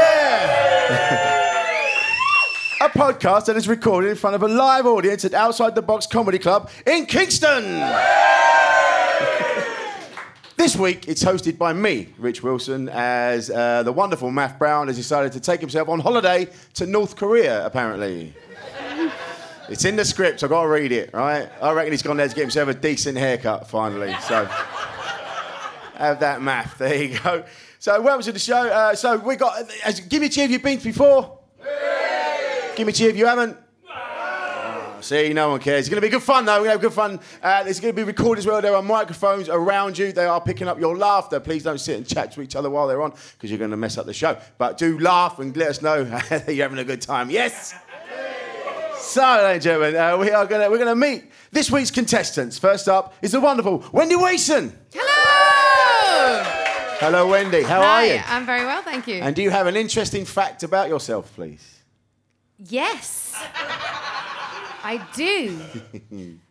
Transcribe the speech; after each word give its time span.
a 2.81 2.89
podcast 2.89 3.45
that 3.45 3.55
is 3.55 3.69
recorded 3.69 4.09
in 4.09 4.17
front 4.17 4.35
of 4.35 4.43
a 4.43 4.49
live 4.49 4.85
audience 4.85 5.23
at 5.23 5.33
Outside 5.33 5.75
the 5.75 5.81
Box 5.81 6.07
Comedy 6.07 6.37
Club 6.37 6.69
in 6.85 7.05
Kingston. 7.05 7.63
This 10.57 10.75
week, 10.75 11.07
it's 11.07 11.23
hosted 11.23 11.57
by 11.57 11.71
me, 11.73 12.09
Rich 12.19 12.43
Wilson, 12.43 12.89
as 12.89 13.49
uh, 13.49 13.81
the 13.81 13.91
wonderful 13.91 14.29
Matt 14.29 14.59
Brown 14.59 14.89
has 14.89 14.97
decided 14.97 15.31
to 15.31 15.39
take 15.39 15.59
himself 15.59 15.89
on 15.89 15.99
holiday 15.99 16.49
to 16.75 16.85
North 16.85 17.15
Korea, 17.15 17.65
apparently. 17.65 18.33
It's 19.69 19.85
in 19.85 19.95
the 19.95 20.03
script, 20.03 20.43
I've 20.43 20.49
got 20.49 20.63
to 20.63 20.67
read 20.67 20.91
it, 20.91 21.13
right? 21.13 21.49
I 21.61 21.71
reckon 21.71 21.93
he's 21.93 22.01
gone 22.01 22.17
there 22.17 22.27
to 22.27 22.35
get 22.35 22.41
himself 22.41 22.67
a 22.67 22.73
decent 22.73 23.17
haircut, 23.17 23.69
finally. 23.69 24.13
So, 24.27 24.45
have 25.95 26.19
that 26.19 26.41
Matt. 26.41 26.77
There 26.77 27.03
you 27.03 27.17
go. 27.19 27.45
So, 27.81 27.99
welcome 27.99 28.23
to 28.25 28.31
the 28.31 28.37
show. 28.37 28.67
Uh, 28.67 28.93
so, 28.93 29.17
we 29.17 29.35
got. 29.35 29.59
Uh, 29.83 29.91
give 30.07 30.21
me 30.21 30.27
a 30.27 30.29
cheer 30.29 30.45
if 30.45 30.51
you've 30.51 30.61
been 30.61 30.77
before. 30.77 31.39
Give 32.75 32.85
me 32.85 32.91
a 32.91 32.93
cheer 32.93 33.09
if 33.09 33.17
you 33.17 33.25
haven't. 33.25 33.57
See, 34.99 35.33
no 35.33 35.49
one 35.49 35.59
cares. 35.59 35.79
It's 35.79 35.89
going 35.89 35.99
to 35.99 36.05
be 36.05 36.11
good 36.11 36.21
fun, 36.21 36.45
though. 36.45 36.61
We're 36.61 36.67
going 36.67 36.67
to 36.67 36.71
have 36.73 36.81
good 36.81 36.93
fun. 36.93 37.19
Uh, 37.41 37.63
it's 37.65 37.79
going 37.79 37.91
to 37.91 37.95
be 37.99 38.03
recorded 38.03 38.41
as 38.41 38.45
well. 38.45 38.61
There 38.61 38.75
are 38.75 38.83
microphones 38.83 39.49
around 39.49 39.97
you. 39.97 40.11
They 40.11 40.27
are 40.27 40.39
picking 40.39 40.67
up 40.67 40.79
your 40.79 40.95
laughter. 40.95 41.39
Please 41.39 41.63
don't 41.63 41.79
sit 41.79 41.97
and 41.97 42.05
chat 42.05 42.31
to 42.33 42.43
each 42.43 42.55
other 42.55 42.69
while 42.69 42.87
they're 42.87 43.01
on 43.01 43.15
because 43.33 43.49
you're 43.49 43.57
going 43.57 43.71
to 43.71 43.77
mess 43.77 43.97
up 43.97 44.05
the 44.05 44.13
show. 44.13 44.37
But 44.59 44.77
do 44.77 44.99
laugh 44.99 45.39
and 45.39 45.57
let 45.57 45.69
us 45.69 45.81
know 45.81 46.03
that 46.29 46.53
you're 46.53 46.65
having 46.65 46.77
a 46.77 46.83
good 46.83 47.01
time. 47.01 47.31
Yes? 47.31 47.73
So, 48.99 49.23
ladies 49.23 49.53
and 49.53 49.61
gentlemen, 49.63 49.95
uh, 49.95 50.17
we 50.19 50.29
are 50.29 50.45
going 50.45 50.61
to, 50.61 50.69
we're 50.69 50.77
going 50.77 50.87
to 50.87 50.95
meet 50.95 51.31
this 51.51 51.71
week's 51.71 51.89
contestants. 51.89 52.59
First 52.59 52.87
up 52.87 53.15
is 53.23 53.31
the 53.31 53.39
wonderful 53.39 53.83
Wendy 53.91 54.15
Wason. 54.15 54.77
Hello! 54.93 56.60
Hello, 57.01 57.27
Wendy. 57.27 57.63
How 57.63 57.81
Hi, 57.81 57.87
are 57.87 58.13
you? 58.13 58.21
I'm 58.27 58.45
very 58.45 58.63
well, 58.63 58.83
thank 58.83 59.07
you. 59.07 59.15
And 59.15 59.35
do 59.35 59.41
you 59.41 59.49
have 59.49 59.65
an 59.65 59.75
interesting 59.75 60.23
fact 60.23 60.61
about 60.61 60.87
yourself, 60.87 61.33
please? 61.33 61.79
yes, 62.59 63.33
I 64.83 65.03
do. 65.15 65.59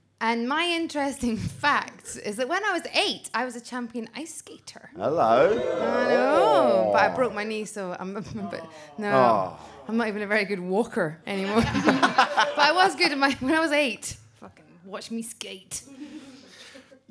and 0.20 0.48
my 0.48 0.64
interesting 0.64 1.36
fact 1.62 2.18
is 2.24 2.34
that 2.34 2.48
when 2.48 2.64
I 2.64 2.72
was 2.72 2.82
eight, 2.94 3.30
I 3.32 3.44
was 3.44 3.54
a 3.54 3.60
champion 3.60 4.08
ice 4.16 4.34
skater. 4.34 4.90
Hello. 4.96 5.56
Hello. 5.56 6.08
know, 6.08 6.90
but 6.92 7.00
I 7.00 7.12
oh. 7.12 7.14
broke 7.14 7.32
my 7.32 7.44
knee, 7.44 7.64
so 7.64 7.96
I'm 8.00 8.16
a 8.16 8.20
bit, 8.20 8.64
no, 8.98 9.12
Oh. 9.12 9.58
I'm 9.86 9.96
not 9.96 10.08
even 10.08 10.22
a 10.22 10.26
very 10.26 10.46
good 10.46 10.58
walker 10.58 11.20
anymore. 11.28 11.62
but 11.84 12.58
I 12.58 12.72
was 12.74 12.96
good 12.96 13.12
in 13.12 13.20
my, 13.20 13.36
when 13.38 13.54
I 13.54 13.60
was 13.60 13.70
eight. 13.70 14.16
Fucking 14.40 14.64
watch 14.84 15.12
me 15.12 15.22
skate. 15.22 15.84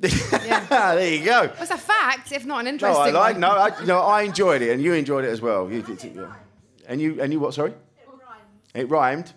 there 0.00 1.14
you 1.14 1.24
go. 1.24 1.48
What's 1.56 1.70
a 1.70 1.76
fact, 1.78 2.32
if 2.32 2.46
not 2.46 2.60
an 2.60 2.66
interesting. 2.68 3.12
No, 3.12 3.24
interesting 3.26 3.44
I 3.44 3.58
like. 3.58 3.84
one? 3.84 3.86
No, 3.86 3.94
I, 3.98 4.00
no, 4.02 4.06
I 4.06 4.22
enjoyed 4.22 4.62
it, 4.62 4.70
and 4.72 4.82
you 4.82 4.94
enjoyed 4.94 5.24
it 5.24 5.28
as 5.28 5.40
well. 5.40 5.70
You, 5.70 5.82
did- 5.82 6.02
yeah. 6.14 6.32
and 6.88 7.00
you, 7.00 7.20
and 7.20 7.32
you, 7.32 7.40
what? 7.40 7.54
Sorry. 7.54 7.74
It 8.74 8.88
rhymed. 8.88 9.32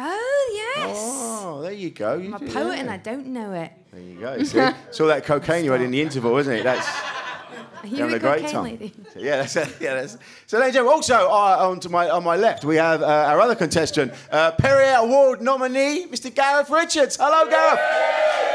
Oh 0.00 0.50
yes, 0.54 0.96
Oh, 0.96 1.60
there 1.60 1.72
you 1.72 1.90
go. 1.90 2.14
You 2.18 2.32
I'm 2.32 2.34
a 2.34 2.38
poet 2.52 2.74
yeah. 2.74 2.80
and 2.82 2.90
I 2.90 2.98
don't 2.98 3.26
know 3.26 3.52
it. 3.52 3.72
There 3.92 4.00
you 4.00 4.20
go. 4.20 4.42
See, 4.44 4.58
it's 4.60 5.00
all 5.00 5.08
that 5.08 5.24
cocaine 5.24 5.64
you 5.64 5.72
had 5.72 5.80
in 5.80 5.90
the 5.90 6.00
interval, 6.00 6.36
isn't 6.38 6.52
it? 6.52 6.62
That's 6.62 6.86
Are 7.82 7.86
you 7.86 7.96
having 7.96 8.12
a 8.14 8.16
a 8.16 8.20
great 8.20 8.46
time. 8.48 8.62
lady? 8.64 8.92
Yeah, 9.16 9.38
that's 9.42 9.56
yeah. 9.80 9.94
That's, 9.94 10.16
so, 10.46 10.58
ladies 10.58 10.76
and 10.76 10.86
gentlemen, 10.86 10.92
also 10.94 11.14
uh, 11.28 11.68
on 11.68 11.80
to 11.80 11.88
my 11.88 12.08
on 12.08 12.22
my 12.22 12.36
left, 12.36 12.64
we 12.64 12.76
have 12.76 13.02
uh, 13.02 13.06
our 13.06 13.40
other 13.40 13.56
contestant, 13.56 14.12
uh, 14.30 14.52
Perrier 14.52 14.94
Award 14.98 15.42
nominee, 15.42 16.06
Mr. 16.06 16.32
Gareth 16.32 16.70
Richards. 16.70 17.16
Hello, 17.20 17.50
Gareth. 17.50 18.47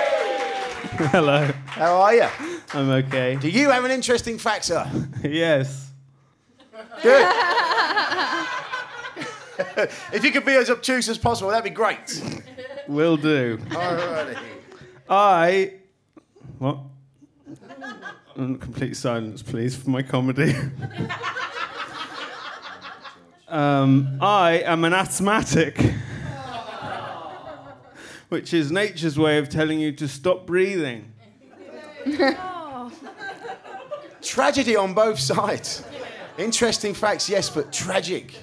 Hello, 1.12 1.50
How 1.66 2.02
are 2.02 2.14
you? 2.14 2.28
I'm 2.74 2.90
okay. 2.90 3.36
Do 3.36 3.50
you 3.50 3.72
have 3.72 3.84
an 3.84 3.90
interesting 3.92 4.38
fact, 4.38 4.66
sir? 4.66 4.88
yes. 5.24 5.90
Good. 7.02 7.28
if 10.14 10.24
you 10.24 10.32
could 10.32 10.46
be 10.46 10.52
as 10.54 10.70
obtuse 10.70 11.10
as 11.10 11.18
possible, 11.18 11.50
that'd 11.50 11.64
be 11.64 11.72
great. 11.72 12.22
Will 12.88 13.18
do. 13.18 13.58
Alrighty. 13.70 14.38
I. 15.10 15.74
What? 16.60 16.78
Mm, 18.38 18.62
Complete 18.62 18.96
silence, 18.96 19.42
please, 19.42 19.76
for 19.76 19.90
my 19.90 20.04
comedy. 20.04 20.56
um, 23.48 24.20
I 24.22 24.62
am 24.66 24.86
an 24.86 24.94
asthmatic, 24.94 25.76
which 28.34 28.52
is 28.52 28.72
nature's 28.72 29.16
way 29.16 29.38
of 29.38 29.48
telling 29.48 29.80
you 29.80 29.92
to 29.92 30.08
stop 30.08 30.48
breathing. 30.48 31.14
Tragedy 34.24 34.76
on 34.76 34.96
both 34.96 35.20
sides. 35.20 35.84
Interesting 36.40 36.96
facts, 36.96 37.30
yes, 37.30 37.52
but 37.52 37.72
tragic. 37.72 38.34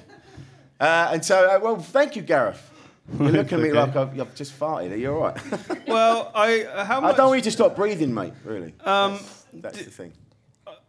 Uh, 0.78 1.11
and 1.15 1.25
so, 1.25 1.45
uh, 1.45 1.59
well, 1.61 1.77
thank 1.77 2.15
you, 2.15 2.23
Gareth. 2.23 2.71
You're 3.19 3.31
looking 3.31 3.59
at 3.59 3.62
me 3.65 3.71
Okay. 3.71 3.78
like 3.81 3.97
I've, 3.97 4.21
I've 4.21 4.34
just 4.37 4.56
farted. 4.56 4.93
Are 4.93 4.97
you 4.97 5.12
all 5.12 5.23
right? 5.23 5.37
Well, 5.89 6.31
I. 6.37 6.62
uh, 6.62 6.84
How 6.84 7.01
I 7.03 7.12
don't 7.12 7.27
want 7.31 7.39
you 7.39 7.51
to 7.51 7.51
stop 7.51 7.75
breathing, 7.75 8.15
mate, 8.15 8.33
really. 8.45 8.72
Um, 8.84 9.19
That's 9.53 9.83
the 9.83 9.91
thing. 9.91 10.12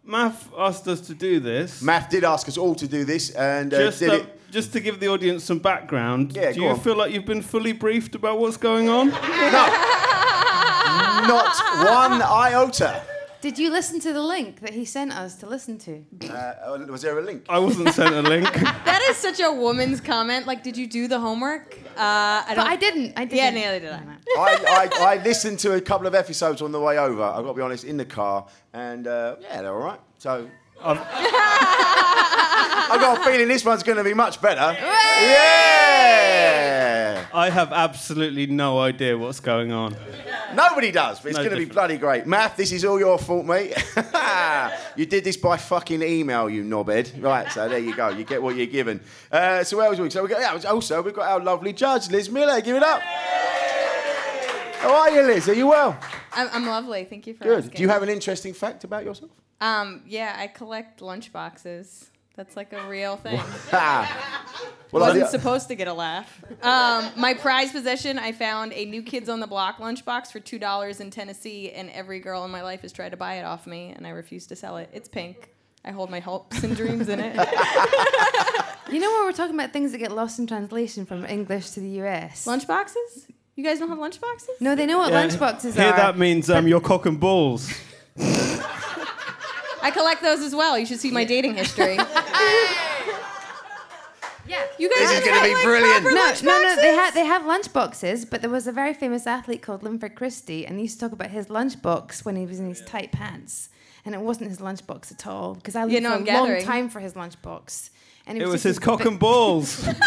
Matt 0.04 0.36
asked 0.56 0.88
us 0.88 1.02
to 1.08 1.16
do 1.16 1.40
this. 1.40 1.82
Matt 1.82 2.12
did 2.12 2.24
ask 2.24 2.48
us 2.48 2.56
all 2.56 2.76
to 2.76 2.88
do 2.88 3.04
this, 3.04 3.32
and 3.32 3.74
uh, 3.74 3.78
just, 3.80 3.98
did 3.98 4.12
uh, 4.12 4.14
it. 4.14 4.41
Just 4.52 4.74
to 4.74 4.80
give 4.80 5.00
the 5.00 5.08
audience 5.08 5.44
some 5.44 5.60
background, 5.60 6.34
Yeah, 6.36 6.52
do 6.52 6.62
you 6.62 6.68
on. 6.70 6.80
feel 6.80 6.96
like 6.96 7.12
you've 7.14 7.26
been 7.26 7.42
fully 7.42 7.74
briefed 7.74 8.16
about 8.16 8.40
what's 8.40 8.58
going 8.58 8.90
on? 8.90 9.12
No. 9.52 11.28
Not 11.28 11.56
one 11.86 12.22
iota. 12.22 13.02
Did 13.42 13.58
you 13.58 13.72
listen 13.72 14.00
to 14.02 14.14
the 14.14 14.22
link 14.22 14.60
that 14.60 14.74
he 14.74 14.86
sent 14.86 15.12
us 15.12 15.36
to 15.38 15.48
listen 15.48 15.78
to? 15.80 16.04
Uh, 16.30 16.78
was 16.90 17.02
there 17.02 17.18
a 17.18 17.22
link? 17.22 17.46
I 17.50 17.58
wasn't 17.60 17.90
sent 17.90 18.14
a 18.14 18.22
link. 18.22 18.48
That 18.92 19.02
is 19.10 19.18
such 19.18 19.40
a 19.40 19.52
woman's 19.52 20.00
comment. 20.02 20.46
Like, 20.48 20.64
did 20.64 20.78
you 20.78 20.86
do 20.88 21.08
the 21.08 21.20
homework? 21.20 21.78
Uh, 21.98 22.00
I 22.02 22.44
But 22.50 22.56
don't. 22.56 22.68
I 22.68 22.76
didn't. 22.76 23.14
I 23.18 23.26
didn't. 23.26 23.38
Yeah, 23.38 23.50
neither 23.52 23.80
did 23.80 23.92
I. 23.94 24.02
I, 24.38 24.90
I, 25.02 25.16
I 25.16 25.24
listened 25.24 25.60
to 25.60 25.74
a 25.74 25.82
couple 25.82 26.08
of 26.08 26.14
episodes 26.16 26.62
on 26.62 26.72
the 26.72 26.80
way 26.80 26.98
over. 27.00 27.24
I've 27.24 27.44
got 27.44 27.50
to 27.50 27.54
be 27.54 27.62
honest, 27.62 27.84
in 27.84 27.98
the 27.98 28.06
car, 28.06 28.46
and 28.74 29.08
uh, 29.08 29.38
yeah, 29.42 29.62
they're 29.62 29.74
all 29.74 29.80
right. 29.84 30.00
So. 30.18 30.48
I've, 30.84 31.00
I've 32.92 33.00
got 33.00 33.20
a 33.20 33.24
feeling 33.24 33.48
this 33.48 33.64
one's 33.64 33.84
going 33.84 33.98
to 33.98 34.04
be 34.04 34.14
much 34.14 34.42
better. 34.42 34.76
Yeah! 35.92 37.26
I 37.34 37.50
have 37.50 37.72
absolutely 37.72 38.46
no 38.48 38.80
idea 38.80 39.18
what's 39.18 39.40
going 39.40 39.72
on. 39.72 39.96
Nobody 40.54 40.92
does, 40.92 41.20
but 41.22 41.30
it's 41.30 41.38
No 41.38 41.44
going 41.44 41.52
to 41.52 41.56
be 41.58 41.62
difference. 41.66 41.74
bloody 41.74 41.98
great. 41.98 42.26
Matt, 42.28 42.58
this 42.58 42.74
is 42.74 42.84
all 42.84 43.00
your 43.00 43.18
fault, 43.18 43.46
mate. 43.46 43.74
you 44.98 45.06
did 45.06 45.24
this 45.24 45.38
by 45.38 45.56
fucking 45.56 46.02
email, 46.02 46.50
you 46.50 46.64
knobhead. 46.64 47.24
Right, 47.24 47.50
so 47.52 47.70
there 47.70 47.80
you 47.80 47.96
go. 47.96 48.10
You 48.10 48.26
get 48.26 48.42
what 48.44 48.58
you're 48.58 48.66
given. 48.66 49.00
Uh, 49.32 49.64
so 49.64 49.78
where 49.78 49.90
was 49.90 50.00
we? 50.02 50.10
So 50.10 50.24
we 50.24 50.30
got 50.30 50.42
yeah, 50.42 50.70
also 50.70 51.02
we've 51.02 51.14
got 51.14 51.30
our 51.30 51.40
lovely 51.40 51.72
judge, 51.72 52.10
Liz 52.12 52.30
Miller. 52.30 52.60
Give 52.60 52.76
it 52.76 52.84
up. 52.84 53.02
How 54.82 54.94
are 54.94 55.12
you, 55.12 55.22
Liz? 55.22 55.48
Are 55.48 55.54
you 55.54 55.68
well? 55.68 55.98
I'm, 56.34 56.50
I'm 56.52 56.66
lovely. 56.66 57.06
Thank 57.06 57.28
you 57.28 57.34
for 57.36 57.44
Good. 57.46 57.60
asking. 57.66 57.78
Do 57.78 57.84
you 57.84 57.90
have 57.90 58.04
an 58.04 58.10
interesting 58.10 58.54
fact 58.54 58.84
about 58.84 59.06
yourself? 59.06 59.32
Um, 59.62 60.02
yeah, 60.08 60.36
I 60.38 60.48
collect 60.48 61.02
lunch 61.02 61.32
boxes. 61.32 62.10
That's 62.36 62.56
like 62.58 62.74
a 62.74 62.88
real 62.90 63.16
thing. 63.18 63.40
Well, 64.92 65.08
Wasn't 65.08 65.30
supposed 65.30 65.70
to 65.70 65.76
get 65.76 65.88
a 65.88 65.94
laugh. 65.94 66.44
Um, 66.62 67.12
my 67.16 67.34
prized 67.34 67.72
possession, 67.72 68.20
I 68.20 68.34
found 68.34 68.74
a 68.74 68.84
new 68.84 69.02
Kids 69.02 69.30
on 69.30 69.40
the 69.40 69.48
Block 69.48 69.78
lunchbox 69.78 70.34
for 70.34 70.42
two 70.42 70.60
dollars 70.60 71.00
in 71.00 71.12
Tennessee, 71.12 71.72
and 71.72 71.90
every 71.92 72.20
girl 72.20 72.44
in 72.44 72.52
my 72.52 72.62
life 72.62 72.82
has 72.82 72.92
tried 72.92 73.10
to 73.12 73.18
buy 73.18 73.36
it 73.36 73.44
off 73.46 73.66
me, 73.66 73.94
and 73.96 74.06
I 74.06 74.10
refuse 74.10 74.48
to 74.48 74.56
sell 74.58 74.76
it. 74.76 74.90
It's 74.92 75.08
pink. 75.08 75.50
I 75.86 75.92
hold 75.92 76.10
my 76.10 76.20
hopes 76.20 76.62
and 76.66 76.76
dreams 76.76 77.08
in 77.08 77.22
it. 77.22 77.36
You 78.92 79.00
know 79.00 79.10
when 79.14 79.24
we're 79.24 79.32
talking 79.32 79.56
about 79.56 79.72
things 79.72 79.94
that 79.94 80.00
get 80.00 80.12
lost 80.12 80.38
in 80.38 80.46
translation 80.48 81.06
from 81.06 81.26
English 81.26 81.70
to 81.72 81.80
the 81.80 82.02
US? 82.02 82.46
Lunchboxes? 82.46 83.30
You 83.56 83.64
guys 83.64 83.80
don't 83.80 83.88
have 83.88 83.98
lunchboxes? 83.98 84.60
no, 84.60 84.76
they 84.76 84.86
know 84.86 84.98
what 84.98 85.14
Yeah, 85.14 85.26
lunchboxes 85.26 85.76
Here 85.76 85.86
are. 85.86 85.96
that 85.96 86.18
means 86.18 86.50
um, 86.50 86.68
your 86.68 86.82
cock 86.82 87.06
and 87.06 87.18
balls. 87.18 87.72
I 89.82 89.92
collect 89.92 90.22
those 90.22 90.40
as 90.42 90.56
well. 90.56 90.78
You 90.78 90.86
should 90.86 91.00
see 91.00 91.12
my 91.12 91.24
dating 91.24 91.56
history. 91.56 91.96
yeah. 94.48 94.64
You 94.78 94.90
guys 94.90 95.00
This 95.10 95.20
is 95.20 95.26
gonna 95.28 95.44
be 95.48 95.54
like, 95.56 95.64
brilliant. 95.64 96.04
No, 96.06 96.12
no, 96.12 96.16
no. 96.16 96.34
They 96.34 96.44
boxes? 96.46 96.84
had 96.96 97.12
they 97.14 97.26
have 97.26 97.46
lunch 97.46 97.72
boxes, 97.74 98.26
but 98.26 98.42
there 98.42 98.50
was 98.50 98.68
a 98.68 98.72
very 98.72 98.94
famous 98.94 99.26
athlete 99.28 99.62
called 99.62 99.84
Linford 99.84 100.16
Christie, 100.16 100.66
and 100.66 100.78
he 100.78 100.84
used 100.84 101.00
to 101.00 101.06
talk 101.06 101.12
about 101.14 101.30
his 101.32 101.48
lunchbox 101.48 102.24
when 102.26 102.36
he 102.36 102.46
was 102.46 102.60
in 102.60 102.68
his 102.68 102.82
tight 102.82 103.12
pants, 103.12 103.70
and 104.06 104.14
it 104.16 104.22
wasn't 104.22 104.50
his 104.50 104.60
lunchbox 104.60 105.12
at 105.12 105.26
all 105.28 105.56
because 105.56 105.76
I 105.76 105.84
looked 105.84 105.94
Yeah, 105.94 106.00
no, 106.00 106.10
for 106.10 106.16
I'm 106.16 106.22
a 106.24 106.26
long 106.26 106.46
gathering. 106.48 106.66
time 106.66 106.90
for 106.90 107.00
his 107.00 107.14
lunchbox, 107.14 107.90
and 108.28 108.38
It 108.42 108.46
was 108.46 108.54
just 108.56 108.64
his 108.66 108.80
cock 108.80 109.00
big- 109.00 109.08
and 109.08 109.20
balls. 109.20 109.88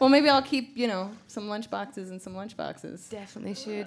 Well, 0.00 0.10
maybe 0.10 0.28
I'll 0.28 0.42
keep, 0.42 0.76
you 0.76 0.86
know, 0.88 1.12
some 1.28 1.48
lunch 1.48 1.70
boxes 1.70 2.10
and 2.10 2.20
some 2.20 2.34
lunch 2.34 2.56
boxes. 2.58 3.08
Definitely 3.08 3.54
should. 3.54 3.86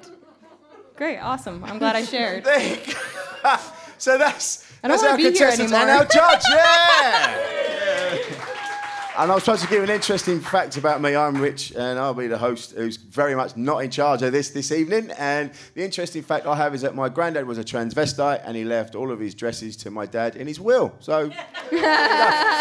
Great, 0.95 1.19
awesome. 1.19 1.63
I'm 1.63 1.77
glad 1.77 1.95
I 1.95 2.05
shared. 2.05 2.43
There 4.03 4.15
you 4.15 4.19
go. 4.19 4.25
so 4.25 4.29
that's 4.29 4.65
I 4.83 4.87
don't 4.87 4.91
that's 4.97 5.01
wanna 5.03 5.11
our 5.11 5.17
be 5.17 5.23
here 5.23 5.31
contestants 5.31 5.73
and 5.73 5.89
our 5.89 6.05
judge. 6.05 6.43
Yeah. 6.49 7.37
yeah. 8.15 8.43
And 9.19 9.31
I 9.31 9.33
was 9.33 9.43
supposed 9.45 9.63
to 9.63 9.67
give 9.67 9.81
an 9.83 9.89
interesting 9.89 10.39
fact 10.39 10.77
about 10.77 11.01
me. 11.01 11.15
I'm 11.15 11.41
Rich, 11.41 11.71
and 11.71 11.97
I'll 11.97 12.13
be 12.13 12.27
the 12.27 12.37
host 12.37 12.73
who's 12.73 12.97
very 12.97 13.33
much 13.33 13.57
not 13.57 13.79
in 13.79 13.89
charge 13.89 14.21
of 14.21 14.31
this 14.31 14.51
this 14.51 14.71
evening. 14.71 15.09
And 15.17 15.49
the 15.73 15.83
interesting 15.83 16.21
fact 16.21 16.45
I 16.45 16.55
have 16.55 16.75
is 16.75 16.81
that 16.81 16.93
my 16.93 17.09
granddad 17.09 17.47
was 17.47 17.57
a 17.57 17.63
transvestite, 17.63 18.43
and 18.45 18.55
he 18.55 18.63
left 18.63 18.93
all 18.93 19.09
of 19.11 19.19
his 19.19 19.33
dresses 19.33 19.75
to 19.77 19.89
my 19.89 20.05
dad 20.05 20.35
in 20.35 20.45
his 20.45 20.59
will. 20.59 20.93
So, 20.99 21.31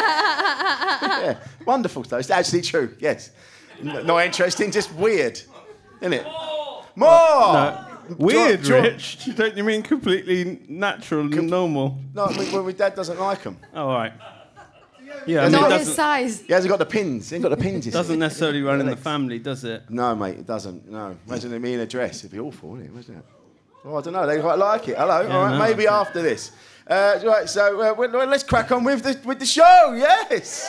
yeah, 0.06 1.36
wonderful 1.66 2.04
stuff. 2.04 2.20
It's 2.20 2.30
actually 2.30 2.62
true. 2.62 2.96
Yes, 3.00 3.32
N- 3.80 4.06
not 4.06 4.24
interesting, 4.24 4.70
just 4.70 4.90
weird, 4.94 5.38
isn't 6.00 6.14
it? 6.14 6.24
More. 6.24 7.52
No. 7.52 7.85
Weird, 8.18 8.62
John- 8.62 8.82
Rich. 8.82 9.36
Don't 9.36 9.56
you 9.56 9.64
mean 9.64 9.82
completely 9.82 10.60
natural 10.68 11.22
and 11.32 11.48
normal? 11.50 11.98
No, 12.14 12.26
I 12.26 12.36
mean, 12.38 12.52
well, 12.52 12.62
my 12.62 12.72
dad 12.72 12.94
doesn't 12.94 13.18
like 13.18 13.42
them. 13.42 13.56
Oh, 13.74 13.88
all 13.88 13.94
right. 13.94 14.12
Yeah, 15.26 15.40
I 15.40 15.44
mean, 15.46 15.54
it 15.54 15.60
Not 15.60 15.70
his 15.72 15.80
doesn't, 15.80 15.94
size. 15.94 16.40
He 16.42 16.52
hasn't 16.52 16.70
got 16.70 16.78
the 16.78 16.86
pins. 16.86 17.30
He 17.30 17.36
ain't 17.36 17.42
got 17.42 17.48
the 17.48 17.56
pins. 17.56 17.84
you 17.84 17.90
see. 17.92 17.98
doesn't 17.98 18.18
necessarily 18.18 18.62
run 18.62 18.80
in 18.80 18.86
the 18.86 18.96
family, 18.96 19.38
does 19.40 19.64
it? 19.64 19.82
No, 19.90 20.14
mate, 20.14 20.38
it 20.38 20.46
doesn't. 20.46 20.88
No. 20.88 21.16
Imagine 21.26 21.60
me 21.60 21.74
in 21.74 21.80
a 21.80 21.86
dress. 21.86 22.18
It'd 22.18 22.30
be 22.30 22.38
awful, 22.38 22.70
wouldn't 22.70 22.88
it? 22.88 22.94
Wouldn't 22.94 23.18
it? 23.18 23.24
Oh, 23.84 23.96
I 23.96 24.02
don't 24.02 24.12
know. 24.12 24.26
They 24.26 24.40
quite 24.40 24.58
like 24.58 24.88
it. 24.88 24.96
Hello. 24.96 25.28
All 25.28 25.44
right. 25.44 25.52
no, 25.52 25.58
maybe 25.58 25.86
after 25.86 26.22
this. 26.22 26.52
Uh, 26.86 27.18
right. 27.24 27.48
So 27.48 27.80
uh, 27.80 27.94
well, 27.94 28.10
well, 28.12 28.26
let's 28.26 28.42
crack 28.44 28.70
on 28.72 28.84
with 28.84 29.02
the 29.02 29.20
with 29.24 29.38
the 29.38 29.46
show. 29.46 29.94
Yes. 29.96 30.68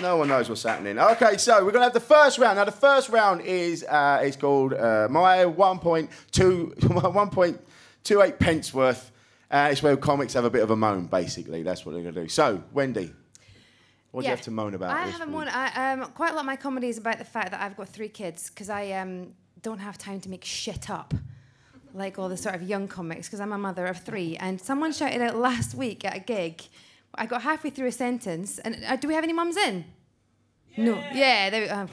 No 0.00 0.16
one 0.16 0.28
knows 0.28 0.48
what's 0.48 0.62
happening. 0.62 0.98
Okay, 0.98 1.36
so 1.36 1.62
we're 1.64 1.72
gonna 1.72 1.84
have 1.84 1.92
the 1.92 2.00
first 2.00 2.38
round. 2.38 2.56
Now 2.56 2.64
the 2.64 2.72
first 2.72 3.10
round 3.10 3.42
is 3.42 3.84
uh, 3.84 4.20
it's 4.22 4.36
called 4.36 4.72
uh, 4.72 5.08
my 5.10 5.38
1.2 5.38 6.08
1.28 6.78 8.38
pence 8.38 8.72
worth. 8.72 9.12
Uh, 9.50 9.68
it's 9.70 9.82
where 9.82 9.96
comics 9.96 10.32
have 10.32 10.44
a 10.44 10.50
bit 10.50 10.62
of 10.62 10.70
a 10.70 10.76
moan, 10.76 11.06
basically. 11.06 11.62
That's 11.62 11.84
what 11.84 11.92
they're 11.92 12.02
gonna 12.02 12.22
do. 12.22 12.28
So, 12.28 12.62
Wendy, 12.72 13.12
what 14.10 14.22
do 14.22 14.26
you 14.26 14.30
have 14.30 14.42
to 14.42 14.50
moan 14.50 14.74
about? 14.74 14.90
I 14.90 15.06
have 15.06 15.20
a 15.20 15.24
week? 15.26 15.34
moan. 15.34 15.48
I, 15.48 15.92
um, 15.92 16.10
quite 16.12 16.30
a 16.30 16.34
lot 16.34 16.40
of 16.40 16.46
my 16.46 16.56
comedy 16.56 16.88
is 16.88 16.98
about 16.98 17.18
the 17.18 17.24
fact 17.24 17.50
that 17.50 17.60
I've 17.60 17.76
got 17.76 17.88
three 17.88 18.08
kids 18.08 18.48
because 18.48 18.70
I 18.70 18.92
um, 18.92 19.34
don't 19.60 19.80
have 19.80 19.98
time 19.98 20.20
to 20.20 20.30
make 20.30 20.44
shit 20.44 20.88
up 20.88 21.12
like 21.94 22.18
all 22.18 22.28
the 22.28 22.36
sort 22.36 22.54
of 22.54 22.62
young 22.62 22.88
comics 22.88 23.26
because 23.26 23.40
I'm 23.40 23.52
a 23.52 23.58
mother 23.58 23.86
of 23.86 23.98
three. 23.98 24.36
And 24.36 24.60
someone 24.60 24.92
shouted 24.92 25.20
out 25.20 25.36
last 25.36 25.74
week 25.74 26.04
at 26.04 26.16
a 26.16 26.20
gig. 26.20 26.62
I 27.14 27.26
got 27.26 27.42
halfway 27.42 27.70
through 27.70 27.88
a 27.88 27.92
sentence, 27.92 28.58
and 28.60 28.78
uh, 28.86 28.96
do 28.96 29.08
we 29.08 29.14
have 29.14 29.24
any 29.24 29.32
mums 29.32 29.56
in? 29.56 29.84
No. 30.76 30.94
Yeah. 31.12 31.50
There, 31.50 31.62
we- 31.62 31.68
um, 31.68 31.88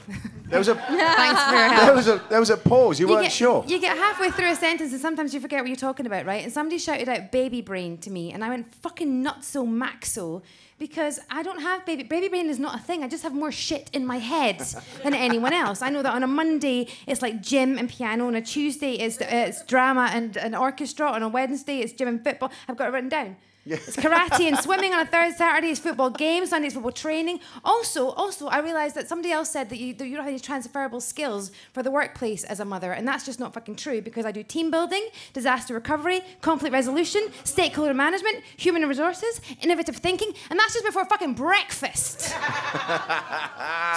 There 0.48 0.58
was 0.58 0.68
a 0.68 0.74
thanks 0.76 1.42
for 1.44 1.54
your 1.56 1.68
help. 1.72 1.86
there 1.86 1.94
was 1.94 2.08
a 2.08 2.22
there 2.30 2.40
was 2.40 2.50
a 2.50 2.56
pause. 2.56 3.00
You, 3.00 3.08
weren't 3.08 3.24
get, 3.24 3.32
sure. 3.32 3.64
You 3.66 3.80
get 3.80 3.96
halfway 3.98 4.30
through 4.30 4.50
a 4.50 4.54
sentence 4.54 4.92
and 4.92 5.00
sometimes 5.00 5.34
you 5.34 5.40
forget 5.40 5.60
what 5.60 5.68
you're 5.68 5.76
talking 5.76 6.06
about, 6.06 6.24
right? 6.26 6.44
And 6.44 6.52
somebody 6.52 6.78
shouted 6.78 7.08
out 7.08 7.32
baby 7.32 7.60
brain 7.60 7.98
to 7.98 8.10
me, 8.10 8.32
and 8.32 8.44
I 8.44 8.48
went 8.48 8.72
fucking 8.76 9.24
nutso 9.24 9.66
maxo 9.66 10.42
because 10.78 11.18
I 11.28 11.42
don't 11.42 11.60
have 11.60 11.84
baby 11.84 12.04
baby 12.04 12.28
brain 12.28 12.48
is 12.48 12.60
not 12.60 12.76
a 12.76 12.78
thing. 12.78 13.02
I 13.02 13.08
just 13.08 13.24
have 13.24 13.34
more 13.34 13.50
shit 13.50 13.90
in 13.92 14.06
my 14.06 14.18
head 14.18 14.60
than 15.02 15.12
anyone 15.12 15.52
else. 15.52 15.82
I 15.82 15.90
know 15.90 16.02
that 16.02 16.14
on 16.14 16.22
a 16.22 16.28
Monday 16.28 16.86
it's 17.08 17.20
like 17.20 17.42
gym 17.42 17.76
and 17.78 17.90
piano, 17.90 18.28
on 18.28 18.36
a 18.36 18.40
Tuesday 18.42 18.92
it's, 18.92 19.18
it's 19.20 19.64
drama 19.64 20.08
and 20.12 20.36
an 20.36 20.54
orchestra, 20.54 21.10
on 21.10 21.24
a 21.24 21.28
Wednesday 21.28 21.80
it's 21.80 21.92
gym 21.92 22.06
and 22.06 22.22
football. 22.22 22.52
I've 22.68 22.76
got 22.76 22.88
it 22.88 22.92
written 22.92 23.08
down. 23.10 23.36
It's 23.70 23.96
karate 23.96 24.48
and 24.48 24.58
swimming 24.58 24.92
on 24.94 25.00
a 25.00 25.06
Thursday, 25.06 25.38
Saturday 25.38 25.70
is 25.70 25.78
football 25.78 26.10
games, 26.10 26.50
Sunday 26.50 26.68
is 26.68 26.74
football 26.74 26.92
training. 26.92 27.40
Also, 27.64 28.10
also, 28.10 28.46
I 28.46 28.58
realised 28.60 28.94
that 28.94 29.08
somebody 29.08 29.30
else 29.32 29.50
said 29.50 29.68
that 29.70 29.78
you, 29.78 29.94
that 29.94 30.06
you 30.06 30.16
don't 30.16 30.24
have 30.24 30.32
any 30.32 30.40
transferable 30.40 31.00
skills 31.00 31.50
for 31.72 31.82
the 31.82 31.90
workplace 31.90 32.44
as 32.44 32.60
a 32.60 32.64
mother, 32.64 32.92
and 32.92 33.06
that's 33.06 33.24
just 33.24 33.38
not 33.38 33.52
fucking 33.54 33.76
true 33.76 34.00
because 34.00 34.24
I 34.24 34.32
do 34.32 34.42
team 34.42 34.70
building, 34.70 35.08
disaster 35.32 35.74
recovery, 35.74 36.22
conflict 36.40 36.72
resolution, 36.72 37.22
stakeholder 37.44 37.94
management, 37.94 38.42
human 38.56 38.88
resources, 38.88 39.40
innovative 39.62 39.96
thinking, 39.96 40.32
and 40.50 40.58
that's 40.58 40.72
just 40.72 40.86
before 40.86 41.04
fucking 41.04 41.34
breakfast. 41.34 42.20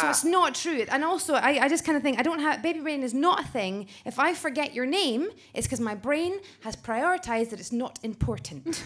so 0.01 0.09
it's 0.09 0.23
not 0.23 0.55
true. 0.55 0.85
And 0.89 1.03
also, 1.03 1.35
I, 1.35 1.59
I 1.61 1.69
just 1.69 1.85
kind 1.85 1.95
of 1.95 2.03
think 2.03 2.19
I 2.19 2.23
don't 2.23 2.39
have 2.39 2.61
baby 2.61 2.79
brain 2.79 3.03
is 3.03 3.13
not 3.13 3.41
a 3.41 3.47
thing. 3.47 3.87
If 4.05 4.19
I 4.19 4.33
forget 4.33 4.73
your 4.73 4.85
name, 4.85 5.29
it's 5.53 5.67
because 5.67 5.79
my 5.79 5.95
brain 5.95 6.39
has 6.61 6.75
prioritized 6.75 7.51
that 7.51 7.59
it's 7.59 7.71
not 7.71 7.99
important. 8.03 8.81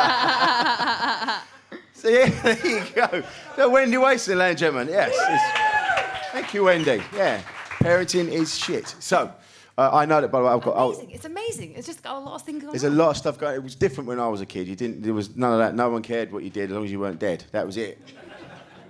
So 1.92 2.08
yeah, 2.08 2.30
there 2.42 2.66
you 2.66 2.82
go. 2.94 3.22
So 3.56 3.68
Wendy 3.68 3.98
Wason, 3.98 4.38
ladies 4.38 4.52
and 4.52 4.58
gentlemen. 4.74 4.88
Yes. 4.88 5.12
it's- 5.14 6.30
Thank 6.32 6.54
you, 6.54 6.64
Wendy. 6.64 7.02
Yeah. 7.14 7.42
Parenting 7.80 8.28
is 8.28 8.56
shit. 8.56 8.94
So 9.00 9.30
uh, 9.76 9.90
I 9.92 10.06
know 10.06 10.22
that 10.22 10.30
by 10.32 10.38
the 10.38 10.46
way 10.46 10.50
I've 10.52 10.62
got. 10.62 10.76
oh, 10.76 10.92
amazing. 10.92 11.10
It's 11.10 11.24
amazing. 11.26 11.74
It's 11.74 11.86
just 11.86 12.02
got 12.02 12.16
a 12.16 12.18
lot 12.18 12.36
of 12.36 12.42
things 12.42 12.62
going 12.62 12.68
on. 12.68 12.72
there's 12.72 12.84
on. 12.84 12.92
a 12.92 12.94
lot 12.94 13.10
of 13.10 13.16
stuff 13.18 13.36
going. 13.38 13.54
It 13.54 13.62
was 13.62 13.74
different 13.74 14.08
when 14.08 14.18
I 14.18 14.28
was 14.28 14.40
a 14.40 14.46
kid. 14.46 14.66
You 14.66 14.76
didn't. 14.76 15.02
There 15.02 15.12
was 15.12 15.36
none 15.36 15.52
of 15.52 15.58
that. 15.58 15.74
No 15.74 15.90
one 15.90 16.00
cared 16.00 16.32
what 16.32 16.42
you 16.42 16.48
did 16.48 16.70
as 16.70 16.74
long 16.74 16.84
as 16.86 16.90
you 16.90 16.98
weren't 17.00 17.18
dead. 17.18 17.44
That 17.52 17.66
was 17.66 17.76
it. 17.76 18.00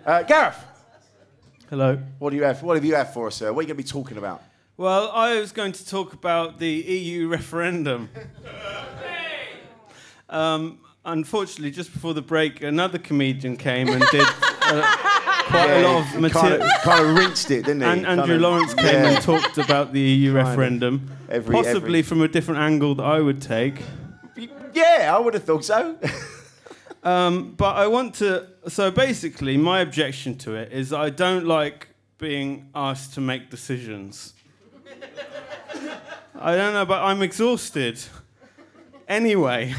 Uh, 0.07 0.23
Gareth, 0.23 0.63
Hello. 1.69 1.99
what 2.21 2.31
do 2.31 2.37
you 2.37 2.45
have? 2.45 2.63
What 2.63 2.77
have 2.77 2.85
you 2.85 2.95
have 2.95 3.13
for 3.13 3.27
us, 3.27 3.35
sir? 3.35 3.53
What 3.53 3.61
are 3.61 3.63
you 3.63 3.75
going 3.75 3.77
to 3.79 3.83
be 3.83 3.89
talking 3.89 4.19
about? 4.19 4.41
Well, 4.77 5.11
I 5.11 5.41
was 5.41 5.51
going 5.51 5.73
to 5.73 5.85
talk 5.85 6.13
about 6.13 6.61
the 6.61 6.69
EU 6.71 7.27
referendum. 7.27 8.09
Um, 10.29 10.79
unfortunately, 11.05 11.71
just 11.71 11.93
before 11.93 12.15
the 12.15 12.23
break, 12.23 12.63
another 12.63 12.99
comedian 12.99 13.57
came 13.57 13.89
and 13.89 14.03
did 14.11 14.27
uh, 14.27 14.97
quite 15.47 15.71
a 15.71 15.83
lot 15.83 16.01
of 16.01 16.07
kind 16.11 16.23
material. 16.23 16.63
of, 16.63 16.71
kind 16.83 17.07
of 17.07 17.17
rinsed 17.17 17.51
it, 17.51 17.65
didn't 17.65 17.83
he? 17.83 17.87
And 17.87 18.07
Andrew 18.07 18.37
of- 18.37 18.41
Lawrence 18.41 18.75
came 18.75 18.87
yeah. 18.87 19.11
and 19.11 19.23
talked 19.23 19.59
about 19.59 19.93
the 19.93 20.01
EU 20.01 20.35
Kind 20.35 20.49
referendum, 20.49 21.11
Every- 21.29 21.55
possibly 21.55 22.01
every- 22.01 22.03
from 22.03 22.23
a 22.23 22.29
different 22.29 22.61
angle 22.61 22.95
that 22.97 23.05
I 23.05 23.21
would 23.21 23.43
take. 23.43 23.83
Yeah, 24.73 25.15
I 25.15 25.19
would 25.19 25.35
have 25.35 25.45
thought 25.45 25.65
so. 25.65 25.97
Um, 27.03 27.55
but 27.57 27.77
I 27.77 27.87
want 27.87 28.17
to. 28.17 28.47
So 28.69 28.91
basically, 28.91 29.57
my 29.57 29.81
objection 29.81 30.37
to 30.39 30.55
it 30.55 30.71
is 30.71 30.93
I 30.93 31.09
don't 31.09 31.47
like 31.47 31.89
being 32.19 32.69
asked 32.75 33.15
to 33.15 33.23
make 33.23 33.49
decisions. 33.49 34.35
I 36.39 36.55
don't 36.57 36.75
know, 36.75 36.85
but 36.85 37.03
I'm 37.03 37.23
exhausted 37.23 38.03
anyway 39.09 39.75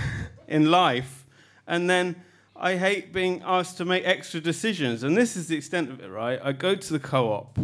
in 0.51 0.69
life. 0.69 1.25
And 1.65 1.89
then 1.89 2.15
I 2.56 2.75
hate 2.75 3.12
being 3.13 3.42
asked 3.45 3.77
to 3.77 3.86
make 3.86 4.06
extra 4.06 4.39
decisions. 4.39 5.03
And 5.03 5.18
this 5.18 5.36
is 5.36 5.48
the 5.48 5.56
extent 5.56 5.89
of 5.89 6.00
it, 6.00 6.09
right? 6.09 6.39
I 6.44 6.51
go 6.51 6.75
to 6.75 6.94
the 6.94 7.00
co 7.00 7.31
op 7.31 7.57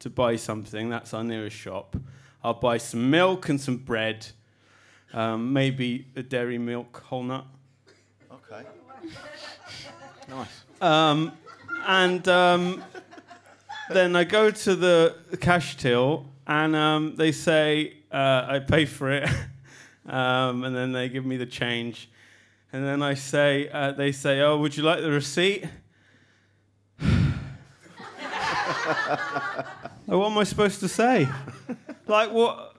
to 0.00 0.10
buy 0.10 0.36
something, 0.36 0.90
that's 0.90 1.14
our 1.14 1.24
nearest 1.24 1.56
shop. 1.56 1.96
I'll 2.44 2.54
buy 2.54 2.78
some 2.78 3.10
milk 3.10 3.48
and 3.48 3.60
some 3.60 3.78
bread, 3.78 4.26
um, 5.12 5.52
maybe 5.52 6.06
a 6.14 6.22
dairy 6.22 6.58
milk 6.58 7.02
whole 7.06 7.24
nut. 7.24 7.46
okay. 8.30 8.66
Nice. 10.28 10.64
Um, 10.80 11.30
and 11.86 12.26
um, 12.26 12.82
then 13.90 14.16
I 14.16 14.24
go 14.24 14.50
to 14.50 14.74
the 14.74 15.16
cash 15.40 15.76
till, 15.76 16.26
and 16.48 16.74
um, 16.74 17.14
they 17.14 17.30
say 17.30 17.94
uh, 18.10 18.44
I 18.48 18.58
pay 18.58 18.86
for 18.86 19.12
it, 19.12 19.28
um, 20.08 20.64
and 20.64 20.74
then 20.74 20.90
they 20.90 21.08
give 21.08 21.24
me 21.24 21.36
the 21.36 21.46
change, 21.46 22.10
and 22.72 22.84
then 22.84 23.02
I 23.02 23.14
say 23.14 23.68
uh, 23.68 23.92
they 23.92 24.12
say, 24.12 24.40
"Oh, 24.40 24.58
would 24.58 24.76
you 24.76 24.82
like 24.82 25.00
the 25.00 25.10
receipt?" 25.10 25.64
What 30.06 30.30
am 30.30 30.38
I 30.38 30.44
supposed 30.44 30.78
to 30.80 30.88
say? 30.88 31.28
like, 32.06 32.30
what? 32.30 32.76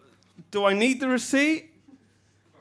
Do 0.50 0.64
I 0.66 0.74
need 0.74 1.02
the 1.02 1.10
receipt? 1.10 1.72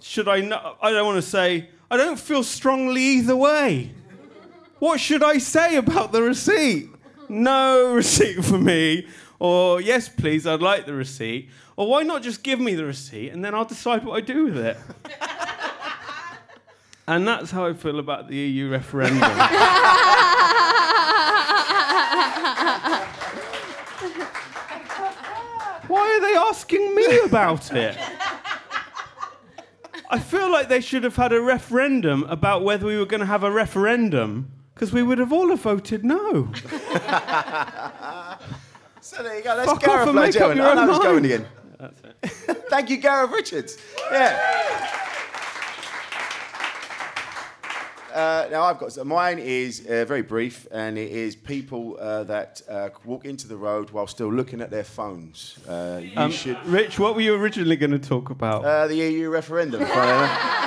Should 0.00 0.26
I? 0.28 0.40
Not, 0.40 0.78
I 0.82 0.90
don't 0.90 1.06
want 1.06 1.16
to 1.16 1.28
say. 1.28 1.70
I 1.88 1.96
don't 1.96 2.18
feel 2.18 2.42
strongly 2.42 3.00
either 3.00 3.36
way. 3.36 3.92
What 4.80 4.98
should 4.98 5.22
I 5.22 5.38
say 5.38 5.76
about 5.76 6.10
the 6.12 6.22
receipt? 6.22 6.90
No 7.28 7.92
receipt 7.94 8.44
for 8.44 8.58
me. 8.58 9.06
Or, 9.38 9.80
yes, 9.80 10.08
please, 10.08 10.46
I'd 10.46 10.62
like 10.62 10.86
the 10.86 10.94
receipt. 10.94 11.48
Or, 11.76 11.88
why 11.88 12.02
not 12.02 12.22
just 12.22 12.42
give 12.42 12.58
me 12.58 12.74
the 12.74 12.84
receipt 12.84 13.30
and 13.30 13.44
then 13.44 13.54
I'll 13.54 13.64
decide 13.64 14.04
what 14.04 14.16
I 14.16 14.20
do 14.20 14.44
with 14.46 14.56
it? 14.58 14.76
and 17.06 17.26
that's 17.26 17.50
how 17.50 17.66
I 17.66 17.72
feel 17.74 17.98
about 17.98 18.28
the 18.28 18.36
EU 18.36 18.70
referendum. 18.70 19.20
why 25.88 26.10
are 26.10 26.20
they 26.20 26.36
asking 26.36 26.94
me 26.94 27.18
about 27.20 27.72
it? 27.72 27.98
I 30.08 30.18
feel 30.18 30.50
like 30.50 30.68
they 30.68 30.80
should 30.80 31.04
have 31.04 31.16
had 31.16 31.32
a 31.32 31.40
referendum 31.40 32.22
about 32.24 32.62
whether 32.62 32.86
we 32.86 32.96
were 32.96 33.06
going 33.06 33.20
to 33.20 33.26
have 33.26 33.42
a 33.42 33.50
referendum 33.50 34.52
because 34.74 34.92
we 34.92 35.02
would 35.02 35.18
have 35.18 35.32
all 35.32 35.48
have 35.48 35.60
voted 35.60 36.04
no. 36.04 36.52
So 39.06 39.22
there 39.22 39.36
you 39.36 39.44
go. 39.44 39.54
That's 39.56 39.70
Fuck 39.70 39.76
off 39.76 39.84
Gareth, 39.84 40.08
and 40.08 40.16
make 40.16 40.36
up 40.40 40.50
and 40.50 40.56
your 40.58 40.66
oh, 40.66 40.74
gentlemen. 40.74 40.78
I 40.78 40.80
own 40.80 40.86
know 40.88 40.92
he's 40.92 41.02
going 41.04 41.24
again. 41.24 41.46
That's 41.78 42.00
it. 42.48 42.64
Thank 42.70 42.90
you, 42.90 42.96
Gareth 42.96 43.30
Richards. 43.30 43.78
Yeah. 44.10 45.05
Uh, 48.16 48.48
now 48.50 48.62
I've 48.62 48.78
got 48.78 48.92
so 48.92 49.04
mine 49.04 49.38
is 49.38 49.84
uh, 49.86 50.06
very 50.06 50.22
brief, 50.22 50.66
and 50.72 50.96
it 50.96 51.10
is 51.12 51.36
people 51.36 51.98
uh, 52.00 52.24
that 52.24 52.62
uh, 52.66 52.88
walk 53.04 53.26
into 53.26 53.46
the 53.46 53.58
road 53.58 53.90
while 53.90 54.06
still 54.06 54.32
looking 54.32 54.62
at 54.62 54.70
their 54.70 54.84
phones. 54.84 55.58
Uh, 55.68 56.00
you 56.02 56.12
Um, 56.16 56.30
should. 56.30 56.56
Rich, 56.64 56.98
what 56.98 57.14
were 57.14 57.20
you 57.20 57.34
originally 57.34 57.76
going 57.76 57.90
to 57.90 57.98
talk 57.98 58.30
about? 58.30 58.64
Uh, 58.64 58.86
the 58.86 58.96
EU 58.96 59.28
referendum. 59.28 59.84
funny 59.84 60.12
enough. 60.12 60.66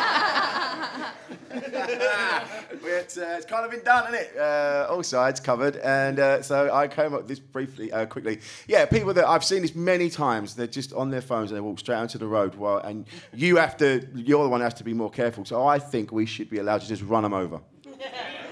It's, 2.99 3.17
uh, 3.17 3.35
it's 3.37 3.45
kind 3.45 3.65
of 3.65 3.71
been 3.71 3.83
done, 3.83 4.13
isn't 4.13 4.27
it? 4.27 4.37
Uh, 4.37 4.87
all 4.89 5.03
sides 5.03 5.39
covered. 5.39 5.77
And 5.77 6.19
uh, 6.19 6.41
so 6.41 6.73
I 6.73 6.87
came 6.87 7.13
up 7.13 7.21
with 7.21 7.27
this 7.27 7.39
briefly, 7.39 7.91
uh, 7.91 8.05
quickly. 8.05 8.39
Yeah, 8.67 8.85
people 8.85 9.13
that 9.13 9.27
I've 9.27 9.43
seen 9.43 9.61
this 9.61 9.75
many 9.75 10.09
times, 10.09 10.55
they're 10.55 10.67
just 10.67 10.93
on 10.93 11.09
their 11.09 11.21
phones 11.21 11.51
and 11.51 11.57
they 11.57 11.61
walk 11.61 11.79
straight 11.79 11.95
onto 11.95 12.17
the 12.17 12.27
road. 12.27 12.55
While, 12.55 12.77
and 12.79 13.05
you 13.33 13.57
have 13.57 13.77
to, 13.77 14.07
you're 14.13 14.43
the 14.43 14.49
one 14.49 14.59
who 14.59 14.65
has 14.65 14.73
to 14.75 14.83
be 14.83 14.93
more 14.93 15.09
careful. 15.09 15.45
So 15.45 15.65
I 15.65 15.79
think 15.79 16.11
we 16.11 16.25
should 16.25 16.49
be 16.49 16.59
allowed 16.59 16.81
to 16.81 16.87
just 16.87 17.01
run 17.03 17.23
them 17.23 17.33
over. 17.33 17.61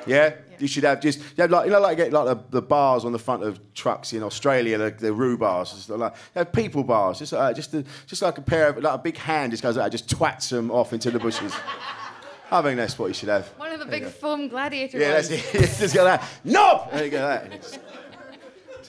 Yeah? 0.05 0.35
You 0.57 0.67
should 0.67 0.85
have 0.85 1.01
just, 1.01 1.19
you 1.19 1.41
have 1.41 1.51
like, 1.51 1.65
you 1.65 1.71
know, 1.71 1.81
like, 1.81 1.97
get 1.97 2.13
like 2.13 2.25
the, 2.25 2.41
the 2.49 2.61
bars 2.61 3.03
on 3.03 3.11
the 3.11 3.19
front 3.19 3.43
of 3.43 3.59
trucks 3.73 4.13
in 4.13 4.23
Australia, 4.23 4.77
the, 4.77 4.91
the 4.91 5.11
roo 5.11 5.37
bars, 5.37 5.73
just 5.73 5.89
like, 5.89 6.13
you 6.13 6.39
have 6.39 6.53
people 6.53 6.85
bars, 6.85 7.19
just, 7.19 7.33
uh, 7.33 7.51
just, 7.53 7.73
a, 7.73 7.83
just 8.05 8.21
like 8.21 8.37
a 8.37 8.41
pair 8.41 8.69
of, 8.69 8.77
like 8.81 8.93
a 8.93 8.97
big 8.97 9.17
hand 9.17 9.51
just 9.51 9.61
goes 9.61 9.75
like 9.75 9.91
that, 9.91 9.91
just 9.91 10.07
twats 10.07 10.49
them 10.49 10.71
off 10.71 10.93
into 10.93 11.11
the 11.11 11.19
bushes. 11.19 11.53
I 12.49 12.61
think 12.61 12.77
that's 12.77 12.97
what 12.97 13.07
you 13.07 13.13
should 13.13 13.29
have. 13.29 13.47
One 13.57 13.71
of 13.73 13.79
the 13.79 13.85
big 13.85 14.05
foam 14.05 14.47
gladiator 14.47 14.97
Yeah, 14.99 15.13
ones. 15.15 15.29
that's 15.29 15.53
it. 15.55 15.77
just 15.79 15.93
go 15.95 16.03
that. 16.05 16.23
No! 16.43 16.87
There 16.91 17.05
you 17.05 17.11
go, 17.11 17.19
that. 17.19 17.45
It's- 17.47 17.79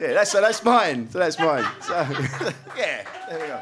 Yeah, 0.01 0.13
that's, 0.13 0.31
so 0.31 0.41
that's 0.41 0.63
mine. 0.63 1.11
So 1.11 1.19
that's 1.19 1.37
mine. 1.41 1.67
So, 1.81 1.95
yeah, 2.77 3.05
there 3.29 3.41
we 3.41 3.47
go. 3.49 3.61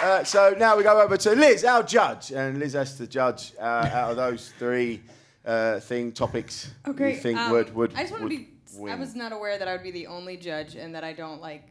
Uh, 0.00 0.22
so 0.22 0.54
now 0.56 0.76
we 0.76 0.84
go 0.84 1.00
over 1.00 1.16
to 1.16 1.30
Liz, 1.34 1.64
our 1.64 1.82
judge, 1.82 2.30
and 2.30 2.58
Liz 2.60 2.74
has 2.74 2.96
to 2.98 3.08
judge 3.08 3.52
uh, 3.60 3.62
out 3.92 4.10
of 4.12 4.16
those 4.16 4.52
three 4.56 5.00
uh, 5.44 5.80
thing 5.80 6.12
topics. 6.12 6.70
Oh, 6.84 6.92
great. 6.92 7.16
You 7.16 7.20
think 7.22 7.38
Um, 7.40 7.50
would 7.50 7.74
would 7.74 7.92
I 7.96 8.02
just 8.02 8.12
want 8.12 8.30
to 8.30 8.36
would 8.78 8.86
be. 8.86 8.90
I 8.92 8.94
was 8.94 9.16
not 9.16 9.32
aware 9.32 9.58
that 9.58 9.66
I 9.66 9.72
would 9.72 9.82
be 9.82 9.90
the 9.90 10.06
only 10.06 10.36
judge, 10.36 10.76
and 10.76 10.94
that 10.94 11.02
I 11.02 11.12
don't 11.12 11.40
like 11.40 11.64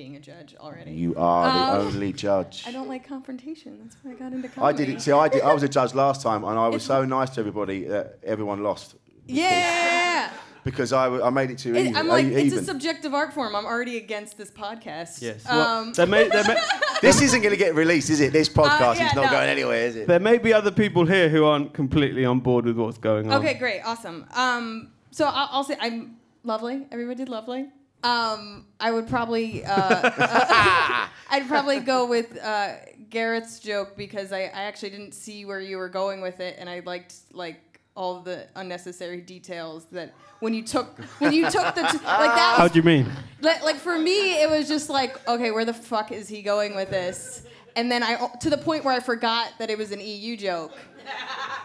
being 0.00 0.14
a 0.16 0.20
judge 0.20 0.54
already. 0.60 0.92
You 0.92 1.10
are 1.16 1.46
the 1.58 1.80
Um, 1.80 1.86
only 1.88 2.12
judge. 2.12 2.54
I 2.68 2.70
don't 2.76 2.88
like 2.94 3.02
confrontation. 3.14 3.70
That's 3.82 3.96
why 4.02 4.12
I 4.12 4.14
got 4.14 4.32
into 4.32 4.48
comedy. 4.48 4.74
I 4.74 4.76
did 4.80 4.88
it. 4.94 5.02
See, 5.02 5.10
I, 5.10 5.26
did, 5.32 5.42
I 5.42 5.52
was 5.52 5.64
a 5.64 5.68
judge 5.78 5.92
last 6.04 6.22
time, 6.22 6.44
and 6.44 6.56
I 6.66 6.68
was 6.68 6.82
so 6.84 6.98
nice 7.04 7.30
to 7.30 7.40
everybody 7.40 7.78
that 7.94 8.06
everyone 8.22 8.62
lost 8.62 8.94
Yeah. 9.26 10.30
because 10.62 10.92
I 10.92 11.30
made 11.30 11.50
it 11.50 11.58
too 11.58 11.74
It- 11.74 11.80
even. 11.86 11.96
I'm 11.96 12.06
like, 12.16 12.26
e- 12.26 12.34
it's 12.46 12.54
a 12.54 12.64
subjective 12.72 13.12
art 13.12 13.32
form. 13.32 13.56
I'm 13.56 13.66
already 13.72 13.96
against 13.96 14.32
this 14.40 14.50
podcast. 14.64 15.20
Yes. 15.20 15.44
Well, 15.48 15.66
Um, 15.78 15.92
there, 15.94 16.06
may, 16.06 16.28
there, 16.28 16.44
may, 16.44 16.56
This 17.06 17.20
isn't 17.26 17.40
going 17.44 17.54
to 17.58 17.62
get 17.66 17.74
released, 17.74 18.08
is 18.10 18.20
it? 18.20 18.32
This 18.32 18.48
podcast 18.48 18.80
Uh, 18.92 18.94
yeah, 18.98 19.08
is 19.08 19.14
not 19.20 19.24
no. 19.26 19.30
going 19.36 19.48
anywhere, 19.48 19.82
is 19.88 19.96
it? 19.96 20.06
there 20.06 20.20
may 20.30 20.38
be 20.38 20.52
other 20.60 20.70
people 20.82 21.06
here 21.06 21.28
who 21.28 21.44
aren't 21.44 21.72
completely 21.74 22.24
on 22.24 22.38
board 22.48 22.64
with 22.66 22.76
what's 22.76 22.98
going 22.98 23.24
on. 23.32 23.40
Okay, 23.40 23.54
great, 23.54 23.80
awesome. 23.90 24.18
Um, 24.44 24.90
so 25.10 25.22
I'll, 25.26 25.48
I'll 25.54 25.64
say 25.70 25.76
I'm 25.80 25.96
lovely. 26.44 26.86
Everybody 26.92 27.16
did 27.22 27.28
lovely. 27.28 27.62
Um, 28.04 28.66
I 28.78 28.90
would 28.90 29.08
probably, 29.08 29.64
uh, 29.64 29.72
uh, 29.74 31.08
I'd 31.30 31.48
probably 31.48 31.80
go 31.80 32.06
with 32.06 32.38
uh, 32.42 32.74
Garrett's 33.10 33.58
joke 33.58 33.96
because 33.96 34.32
I, 34.32 34.42
I 34.42 34.62
actually 34.62 34.90
didn't 34.90 35.12
see 35.12 35.44
where 35.44 35.60
you 35.60 35.78
were 35.78 35.88
going 35.88 36.20
with 36.20 36.40
it, 36.40 36.56
and 36.58 36.68
I 36.68 36.80
liked 36.80 37.14
like 37.32 37.80
all 37.96 38.20
the 38.20 38.46
unnecessary 38.54 39.20
details 39.20 39.86
that 39.86 40.14
when 40.38 40.54
you 40.54 40.62
took 40.62 40.96
when 41.18 41.32
you 41.32 41.50
took 41.50 41.74
the 41.74 41.82
t- 41.82 41.98
like 41.98 42.02
that 42.04 42.54
How 42.56 42.62
was 42.62 42.72
do 42.72 42.78
you 42.78 42.84
mean? 42.84 43.10
like, 43.40 43.64
like 43.64 43.76
for 43.76 43.98
me, 43.98 44.40
it 44.40 44.48
was 44.48 44.68
just 44.68 44.88
like, 44.88 45.26
okay, 45.28 45.50
where 45.50 45.64
the 45.64 45.74
fuck 45.74 46.12
is 46.12 46.28
he 46.28 46.40
going 46.42 46.76
with 46.76 46.90
this? 46.90 47.42
And 47.74 47.90
then 47.90 48.04
I, 48.04 48.28
to 48.40 48.50
the 48.50 48.58
point 48.58 48.84
where 48.84 48.94
I 48.94 49.00
forgot 49.00 49.52
that 49.58 49.68
it 49.70 49.78
was 49.78 49.90
an 49.90 50.00
EU 50.00 50.36
joke. 50.36 50.72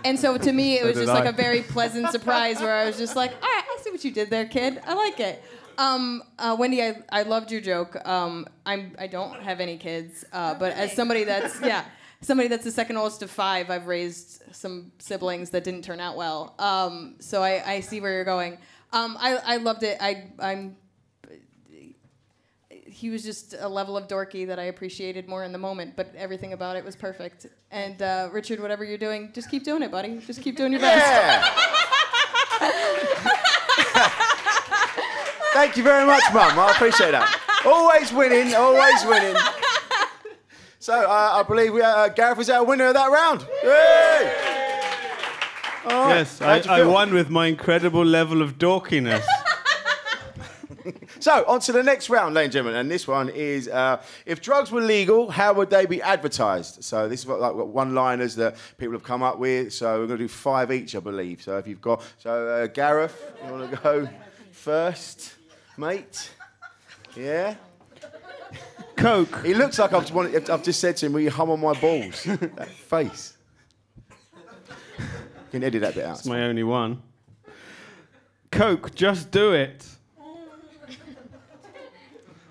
And 0.06 0.20
so 0.20 0.38
to 0.38 0.52
me, 0.52 0.80
it 0.80 0.86
was 0.86 0.96
did 0.96 1.06
just 1.06 1.14
like 1.14 1.26
a 1.26 1.36
very 1.36 1.62
pleasant 1.62 2.10
surprise 2.10 2.60
where 2.60 2.76
I 2.76 2.86
was 2.86 2.98
just 2.98 3.16
like, 3.16 3.32
all 3.32 3.42
right, 3.42 3.64
I 3.64 3.78
see 3.82 3.92
what 3.92 4.04
you 4.04 4.12
did 4.12 4.30
there, 4.30 4.46
kid. 4.46 4.82
I 4.86 4.94
like 4.94 5.20
it. 5.20 5.44
Um, 5.78 6.24
uh, 6.38 6.56
Wendy, 6.58 6.82
I, 6.82 7.04
I 7.10 7.24
loved 7.24 7.52
your 7.52 7.62
joke. 7.62 7.96
Um, 8.08 8.48
I'm, 8.66 8.96
I 9.00 9.08
don't 9.08 9.42
have 9.42 9.60
any 9.60 9.78
kids, 9.78 10.26
uh, 10.32 10.54
but 10.56 10.74
as 10.74 10.94
somebody 10.94 11.24
that's, 11.26 11.60
yeah, 11.62 11.86
somebody 12.22 12.48
that's 12.50 12.64
the 12.64 12.72
second 12.72 12.98
oldest 12.98 13.24
of 13.24 13.32
five, 13.32 13.70
I've 13.70 13.88
raised 13.88 14.44
some 14.56 14.92
siblings 15.00 15.50
that 15.52 15.64
didn't 15.64 15.84
turn 15.84 16.00
out 16.00 16.16
well. 16.16 16.56
Um, 16.60 17.16
so 17.20 17.42
I, 17.44 17.74
I 17.74 17.80
see 17.80 18.02
where 18.02 18.14
you're 18.14 18.24
going. 18.24 18.58
Um, 18.92 19.18
I, 19.20 19.38
I 19.38 19.58
loved 19.58 19.84
it. 19.84 19.98
I, 20.00 20.32
I'm 20.40 20.76
he 22.94 23.10
was 23.10 23.24
just 23.24 23.56
a 23.58 23.68
level 23.68 23.98
of 23.98 24.08
dorky 24.08 24.46
that 24.48 24.60
I 24.60 24.66
appreciated 24.66 25.28
more 25.28 25.44
in 25.44 25.52
the 25.52 25.58
moment, 25.58 25.96
but 25.96 26.14
everything 26.16 26.54
about 26.54 26.76
it 26.76 26.86
was 26.86 26.96
perfect. 26.96 27.48
And 27.72 28.00
uh, 28.02 28.30
Richard, 28.32 28.60
whatever 28.60 28.86
you're 28.86 29.00
doing, 29.00 29.32
just 29.34 29.50
keep 29.50 29.64
doing 29.64 29.82
it, 29.82 29.90
buddy. 29.90 30.20
Just 30.20 30.42
keep 30.42 30.56
doing 30.56 30.72
your 30.72 30.82
best. 30.82 31.06
Yeah. 31.06 31.78
Thank 35.54 35.78
you 35.78 35.84
very 35.84 36.06
much, 36.06 36.24
Mum. 36.34 36.58
I 36.60 36.72
appreciate 36.72 37.12
that. 37.12 37.40
Always 37.66 38.12
winning, 38.12 38.54
always 38.56 39.06
winning. 39.06 39.36
So 40.80 40.94
uh, 40.94 41.30
I 41.40 41.44
believe 41.44 41.74
we, 41.74 41.82
uh, 41.82 42.10
Gareth 42.10 42.40
is 42.40 42.50
our 42.50 42.64
winner 42.66 42.88
of 42.88 42.94
that 42.96 43.10
round. 43.10 43.46
Yay! 43.64 44.34
All 45.86 46.08
right. 46.08 46.16
Yes, 46.18 46.42
I, 46.42 46.46
How'd 46.46 46.66
you 46.66 46.72
I 46.72 46.78
feel? 46.80 46.92
won 46.92 47.14
with 47.14 47.30
my 47.30 47.48
incredible 47.48 48.04
level 48.04 48.42
of 48.42 48.58
dorkiness. 48.58 49.24
So, 51.20 51.46
on 51.48 51.62
to 51.62 51.72
the 51.72 51.82
next 51.84 52.10
round, 52.10 52.34
ladies 52.36 52.48
and 52.48 52.54
gentlemen, 52.54 52.82
and 52.82 52.92
this 52.92 53.08
one 53.08 53.30
is 53.30 53.70
uh, 53.70 54.02
if 54.26 54.42
drugs 54.42 54.70
were 54.70 54.82
legal, 54.82 55.32
how 55.32 55.54
would 55.54 55.70
they 55.70 55.86
be 55.86 56.02
advertised? 56.02 56.84
So, 56.84 57.08
this 57.08 57.22
is 57.22 57.26
what, 57.26 57.40
like 57.40 57.54
one 57.56 57.96
liners 57.96 58.36
that 58.36 58.58
people 58.78 58.92
have 58.92 59.04
come 59.04 59.24
up 59.24 59.40
with. 59.40 59.72
So, 59.72 60.02
we're 60.02 60.08
going 60.08 60.20
to 60.20 60.26
do 60.26 60.28
five 60.28 60.70
each, 60.74 60.94
I 60.98 61.00
believe. 61.00 61.42
So, 61.42 61.58
if 61.58 61.66
you've 61.66 61.80
got, 61.80 62.04
so 62.18 62.50
uh, 62.50 62.68
Gareth, 62.68 63.32
you 63.46 63.54
want 63.54 63.72
to 63.72 63.78
go 63.78 64.10
first, 64.52 65.36
mate? 65.78 66.32
Yeah? 67.16 67.56
Coke. 68.96 69.46
He 69.46 69.54
looks 69.54 69.80
like 69.80 69.94
I've 69.94 70.02
just, 70.02 70.14
wanted, 70.14 70.50
I've 70.50 70.64
just 70.64 70.80
said 70.80 70.98
to 70.98 71.06
him, 71.06 71.14
Will 71.14 71.22
you 71.22 71.32
hum 71.32 71.50
on 71.50 71.60
my 71.60 71.74
balls? 71.74 72.24
that 72.26 72.70
face. 72.70 73.38
You 74.98 75.06
can 75.52 75.64
edit 75.64 75.82
that 75.82 75.96
bit 75.96 76.06
out. 76.06 76.20
It's 76.20 76.26
my 76.26 76.44
only 76.44 76.64
one. 76.64 77.02
Coke, 78.52 78.94
just 78.96 79.32
do 79.32 79.54
it. 79.54 79.88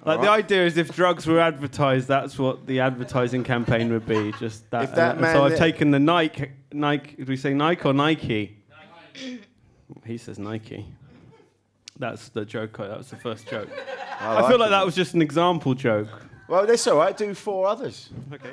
Like 0.04 0.20
the 0.20 0.30
idea 0.30 0.66
is, 0.66 0.76
if 0.76 0.94
drugs 0.94 1.28
were 1.28 1.38
advertised, 1.38 2.08
that's 2.08 2.36
what 2.36 2.66
the 2.66 2.80
advertising 2.80 3.44
campaign 3.44 3.92
would 3.92 4.06
be. 4.06 4.32
Just 4.40 4.68
that. 4.72 4.84
If 4.84 4.94
that 4.96 5.12
and 5.12 5.20
man 5.20 5.36
so 5.36 5.44
I've 5.44 5.56
taken 5.56 5.92
the 5.92 6.00
Nike. 6.00 6.50
Nike. 6.72 7.16
Do 7.16 7.24
we 7.24 7.36
say 7.36 7.54
Nike 7.54 7.84
or 7.84 7.92
Nike? 7.92 8.56
he 10.04 10.18
says 10.18 10.40
Nike. 10.40 10.86
That's 11.98 12.28
the 12.30 12.44
joke. 12.44 12.78
That 12.78 12.98
was 12.98 13.10
the 13.10 13.16
first 13.16 13.48
joke. 13.48 13.68
I, 14.20 14.48
feel 14.48 14.58
like 14.58 14.70
that 14.70 14.84
was 14.84 14.94
just 14.94 15.14
an 15.14 15.22
example 15.22 15.74
joke. 15.74 16.08
Well, 16.48 16.66
that's 16.66 16.86
all 16.86 16.96
right. 16.98 17.16
Do 17.16 17.34
four 17.34 17.66
others. 17.66 18.10
Okay. 18.32 18.50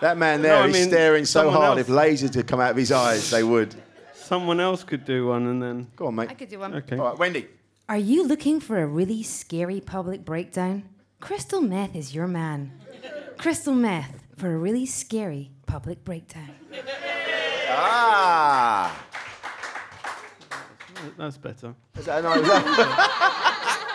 That 0.00 0.16
man 0.16 0.42
there 0.42 0.56
No, 0.56 0.62
I 0.62 0.72
mean, 0.72 0.88
staring 0.88 1.24
so 1.24 1.50
hard. 1.50 1.78
else- 1.78 1.88
If 1.88 1.94
lasers 1.94 2.34
had 2.34 2.46
come 2.46 2.60
out 2.60 2.70
of 2.70 2.76
his 2.76 2.90
eyes, 2.92 3.30
they 3.30 3.42
would. 3.42 3.74
Someone 4.14 4.60
else 4.60 4.84
could 4.84 5.04
do 5.04 5.26
one, 5.26 5.46
and 5.46 5.62
then. 5.62 5.86
Go 5.96 6.06
on, 6.06 6.14
mate. 6.14 6.30
I 6.30 6.34
could 6.34 6.48
do 6.48 6.58
one. 6.58 6.74
Okay. 6.74 6.96
All 6.96 7.06
right, 7.10 7.18
Wendy. 7.18 7.48
Are 7.88 7.98
you 7.98 8.26
looking 8.26 8.60
for 8.60 8.80
a 8.80 8.86
really 8.86 9.22
scary 9.22 9.80
public 9.80 10.24
breakdown? 10.24 10.84
Crystal 11.20 11.60
meth 11.60 11.94
is 11.96 12.14
your 12.14 12.28
man. 12.28 12.72
Crystal 13.36 13.74
meth 13.74 14.22
for 14.36 14.54
a 14.54 14.56
really 14.56 14.86
scary 14.86 15.50
public 15.66 16.04
breakdown. 16.04 16.50
Ah. 17.68 19.06
That's 21.16 21.36
better. 21.38 21.74
Is 21.96 22.06
that, 22.06 22.22
no, 22.22 22.32
is 22.34 22.46
that, 22.46 23.76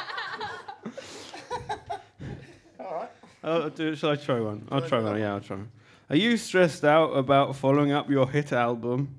Oh, 3.47 3.69
do, 3.69 3.95
shall 3.95 4.09
I 4.09 4.15
try 4.15 4.39
one? 4.39 4.67
I'll 4.71 4.81
try 4.81 4.99
one. 4.99 5.19
Yeah, 5.19 5.33
I'll 5.35 5.39
try 5.39 5.57
one. 5.57 5.69
Are 6.09 6.15
you 6.15 6.35
stressed 6.35 6.83
out 6.83 7.11
about 7.11 7.55
following 7.55 7.91
up 7.91 8.09
your 8.09 8.27
hit 8.27 8.51
album? 8.51 9.13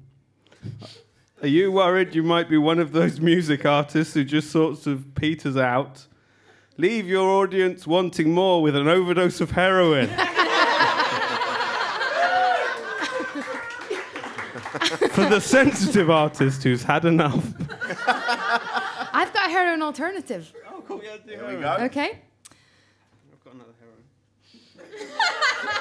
Are 1.43 1.47
you 1.47 1.71
worried 1.71 2.13
you 2.13 2.25
might 2.25 2.49
be 2.49 2.59
one 2.59 2.81
of 2.81 2.91
those 2.91 3.21
music 3.21 3.65
artists 3.65 4.15
who 4.15 4.25
just 4.25 4.51
sorts 4.51 4.89
of 4.89 5.15
peters 5.15 5.57
out? 5.57 6.07
Leave 6.77 7.07
your 7.07 7.29
audience 7.29 7.87
wanting 7.87 8.33
more 8.33 8.63
with 8.63 8.75
an 8.75 8.89
overdose 8.89 9.41
of 9.41 9.53
heroin. 9.53 10.11
For 15.17 15.25
the 15.25 15.41
sensitive 15.41 16.11
artist 16.11 16.63
who's 16.63 16.83
had 16.83 17.07
enough. 17.07 17.43
I've 19.15 19.33
got 19.33 19.47
a 19.47 19.51
heroin 19.51 19.81
alternative. 19.81 20.53
Oh, 20.71 20.85
cool. 20.87 21.01
Yeah, 21.03 21.17
do 21.17 21.39
there 21.39 21.57
we 21.57 21.63
go. 21.63 21.77
Okay? 21.85 22.19
I've 23.33 23.43
got 23.43 23.55
another 23.55 23.73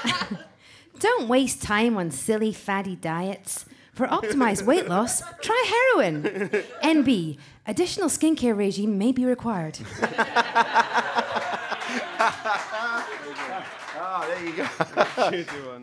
heroin. 0.08 0.46
Don't 1.02 1.28
waste 1.28 1.62
time 1.62 1.98
on 1.98 2.12
silly 2.12 2.54
fatty 2.54 2.96
diets. 2.96 3.66
For 3.92 4.08
optimized 4.08 4.64
weight 4.64 4.88
loss, 4.88 5.22
try 5.42 5.92
heroin. 5.98 6.24
NB, 6.82 7.38
additional 7.68 8.08
skincare 8.08 8.56
regime 8.58 8.98
may 8.98 9.12
be 9.12 9.26
required. 9.26 9.80
Ah, 13.98 14.26
there 14.30 14.46
you 14.46 14.54
go. 14.54 14.68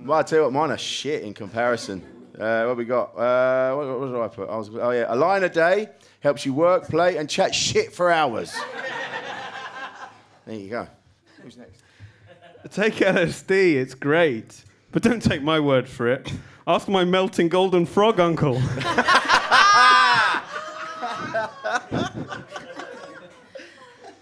well, 0.06 0.18
I 0.20 0.22
tell 0.22 0.38
you 0.38 0.44
what, 0.44 0.52
mine 0.54 0.70
are 0.70 0.78
shit 0.78 1.22
in 1.22 1.34
comparison. 1.34 2.11
Uh, 2.38 2.64
what 2.64 2.76
we 2.76 2.84
got? 2.84 3.16
Uh, 3.16 3.74
what, 3.74 4.00
what 4.00 4.06
did 4.06 4.16
I 4.16 4.28
put? 4.28 4.48
I 4.48 4.56
was, 4.56 4.70
oh 4.74 4.90
yeah, 4.90 5.06
a 5.08 5.16
line 5.16 5.42
a 5.44 5.48
day 5.48 5.88
helps 6.20 6.46
you 6.46 6.54
work, 6.54 6.88
play, 6.88 7.18
and 7.18 7.28
chat 7.28 7.54
shit 7.54 7.92
for 7.92 8.10
hours. 8.10 8.54
there 10.46 10.56
you 10.56 10.70
go. 10.70 10.86
Who's 11.42 11.58
next? 11.58 11.82
Take 12.70 12.94
LSD, 12.94 13.74
it's 13.74 13.94
great. 13.94 14.64
But 14.92 15.02
don't 15.02 15.22
take 15.22 15.42
my 15.42 15.58
word 15.60 15.88
for 15.88 16.06
it. 16.06 16.32
Ask 16.66 16.88
my 16.88 17.04
melting 17.04 17.48
golden 17.48 17.86
frog 17.86 18.20
uncle. 18.20 18.54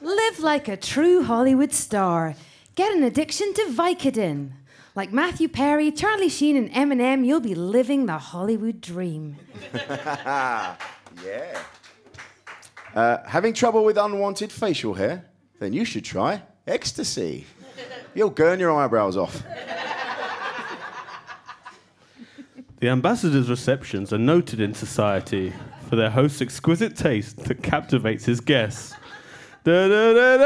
Live 0.01 0.41
like 0.41 0.69
a 0.69 0.77
true 0.77 1.23
Hollywood 1.23 1.73
star. 1.73 2.35
Get 2.75 2.93
an 2.97 3.03
addiction 3.03 3.53
to 3.55 3.63
Vicodin. 3.67 4.53
Like 4.95 5.13
Matthew 5.13 5.49
Perry, 5.49 5.93
Charlie 5.93 6.29
Sheen, 6.29 6.57
and 6.57 6.71
Eminem, 6.73 7.25
you'll 7.25 7.41
be 7.41 7.55
living 7.55 8.07
the 8.07 8.19
Hollywood 8.19 8.81
dream. 8.81 9.37
Yeah. 11.25 11.61
Uh, 12.95 13.19
having 13.27 13.53
trouble 13.53 13.85
with 13.85 13.99
unwanted 13.99 14.51
facial 14.51 14.95
hair? 14.95 15.27
Then 15.59 15.73
you 15.73 15.85
should 15.85 16.05
try 16.05 16.43
ecstasy. 16.67 17.47
You'll 18.15 18.31
gurn 18.31 18.59
your 18.59 18.73
eyebrows 18.73 19.17
off. 19.17 19.43
The 22.81 22.89
ambassador's 22.89 23.51
receptions 23.51 24.13
are 24.13 24.19
noted 24.19 24.61
in 24.61 24.73
society 24.73 25.53
for 25.89 25.97
their 25.97 26.11
host's 26.11 26.41
exquisite 26.41 26.97
taste 26.97 27.37
that 27.45 27.63
captivates 27.63 28.25
his 28.25 28.41
guests. 28.41 28.95
Da, 29.65 29.89
da, 29.89 30.13
da, 30.15 30.37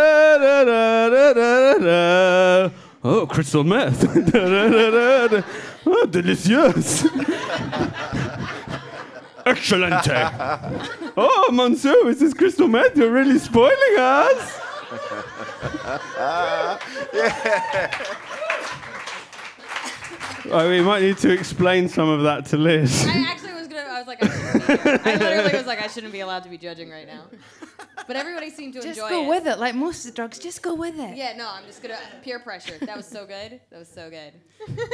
Oh, 3.06 3.26
crystal 3.26 3.64
meth. 3.64 4.00
Da, 4.32 4.48
da, 4.48 4.68
da, 4.68 4.90
da, 4.90 5.28
da. 5.28 5.42
Oh, 5.86 6.06
delicious. 6.06 7.04
Excelente. 9.46 10.32
Oh, 11.14 11.50
Monsieur, 11.52 12.08
is 12.08 12.20
this 12.20 12.32
crystal 12.32 12.66
meth? 12.66 12.96
You're 12.96 13.12
really 13.12 13.38
spoiling 13.38 13.98
us. 13.98 14.60
Oh, 20.50 20.68
we 20.68 20.82
might 20.82 21.00
need 21.00 21.16
to 21.18 21.30
explain 21.32 21.88
some 21.88 22.06
of 22.08 22.22
that 22.24 22.44
to 22.46 22.58
Liz. 22.58 23.06
I 23.08 23.26
actually 23.30 23.54
was 23.54 23.66
gonna. 23.66 23.80
I 23.80 23.98
was 23.98 24.06
like, 24.06 24.22
I, 24.22 24.28
shouldn't 24.28 24.66
be, 24.66 25.10
I 25.10 25.14
literally 25.16 25.56
was 25.56 25.66
like, 25.66 25.82
I 25.82 25.86
shouldn't 25.86 26.12
be 26.12 26.20
allowed 26.20 26.42
to 26.42 26.50
be 26.50 26.58
judging 26.58 26.90
right 26.90 27.06
now. 27.06 27.22
But 28.06 28.16
everybody 28.16 28.50
seemed 28.50 28.74
to 28.74 28.80
Just 28.80 28.98
enjoy 28.98 29.06
it. 29.06 29.10
Just 29.10 29.22
go 29.22 29.28
with 29.28 29.46
it. 29.46 29.58
Like 29.58 29.74
most 29.74 30.04
of 30.04 30.12
the 30.12 30.16
drugs, 30.16 30.38
just 30.38 30.62
go 30.62 30.74
with 30.74 30.98
it. 30.98 31.16
Yeah, 31.16 31.36
no, 31.36 31.48
I'm 31.48 31.64
just 31.64 31.82
gonna 31.82 31.98
peer 32.22 32.38
pressure. 32.38 32.78
That 32.78 32.96
was 32.96 33.06
so 33.06 33.26
good. 33.26 33.60
That 33.70 33.78
was 33.78 33.88
so 33.88 34.10
good. 34.10 34.32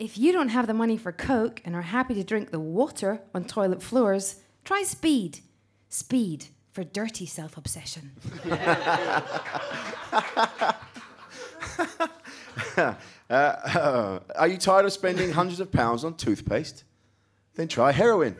If 0.00 0.16
you 0.16 0.32
don't 0.32 0.48
have 0.48 0.66
the 0.66 0.72
money 0.72 0.96
for 0.96 1.12
Coke 1.12 1.60
and 1.62 1.76
are 1.76 1.82
happy 1.82 2.14
to 2.14 2.24
drink 2.24 2.52
the 2.52 2.58
water 2.58 3.20
on 3.34 3.44
toilet 3.44 3.82
floors, 3.82 4.36
try 4.64 4.82
speed. 4.82 5.40
Speed 5.90 6.46
for 6.72 6.84
dirty 6.84 7.26
self 7.26 7.58
obsession. 7.58 8.12
Uh, 13.30 14.18
are 14.34 14.48
you 14.48 14.58
tired 14.58 14.84
of 14.84 14.92
spending 14.92 15.30
hundreds 15.30 15.60
of 15.60 15.70
pounds 15.70 16.02
on 16.02 16.14
toothpaste? 16.14 16.82
Then 17.54 17.68
try 17.68 17.92
heroin. 17.92 18.36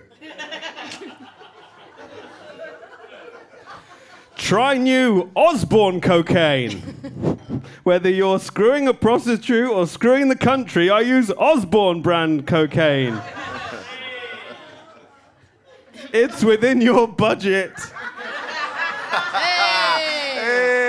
Try 4.50 4.78
new 4.78 5.30
Osborne 5.36 6.00
cocaine. 6.00 6.80
Whether 7.84 8.10
you're 8.10 8.40
screwing 8.40 8.88
a 8.88 8.92
prostitute 8.92 9.70
or 9.70 9.86
screwing 9.86 10.28
the 10.28 10.34
country, 10.34 10.90
I 10.90 11.02
use 11.02 11.30
Osborne 11.30 12.02
brand 12.02 12.48
cocaine. 12.48 13.22
it's 16.12 16.42
within 16.42 16.80
your 16.80 17.06
budget. 17.06 17.70
Hey! 19.30 20.84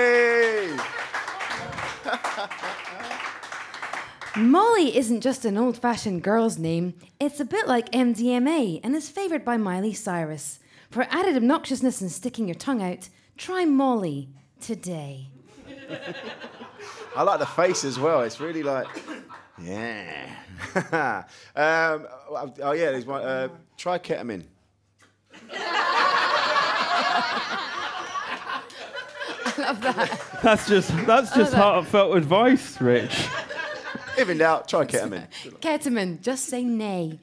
Molly 4.36 4.96
isn't 4.96 5.20
just 5.20 5.44
an 5.44 5.56
old 5.56 5.78
fashioned 5.78 6.24
girl's 6.24 6.58
name, 6.58 6.94
it's 7.20 7.38
a 7.38 7.44
bit 7.44 7.68
like 7.68 7.92
MDMA 7.92 8.80
and 8.82 8.96
is 8.96 9.08
favoured 9.08 9.44
by 9.44 9.56
Miley 9.56 9.94
Cyrus. 9.94 10.58
For 10.90 11.06
added 11.10 11.36
obnoxiousness 11.36 12.00
and 12.00 12.10
sticking 12.10 12.48
your 12.48 12.56
tongue 12.56 12.82
out, 12.82 13.08
try 13.36 13.64
Molly 13.64 14.28
today. 14.60 15.28
I 17.16 17.22
like 17.22 17.38
the 17.38 17.46
face 17.46 17.84
as 17.84 17.98
well. 17.98 18.22
It's 18.22 18.40
really 18.40 18.62
like, 18.62 18.86
yeah. 19.62 20.34
um, 21.54 22.06
oh 22.62 22.72
yeah, 22.72 22.90
there's 22.92 23.06
one. 23.06 23.22
Uh, 23.22 23.48
try 23.76 23.98
ketamine. 23.98 24.44
I 29.44 29.54
love 29.58 29.80
that. 29.82 30.20
That's 30.42 30.68
just 30.68 30.90
that's 31.06 31.34
just 31.34 31.52
heartfelt 31.52 32.16
advice, 32.16 32.80
Rich. 32.80 33.28
If 34.16 34.28
in 34.28 34.38
doubt, 34.38 34.68
try 34.68 34.84
ketamine. 34.84 35.26
Ketamine, 35.60 36.20
just 36.20 36.46
say 36.46 36.64
nay. 36.64 37.18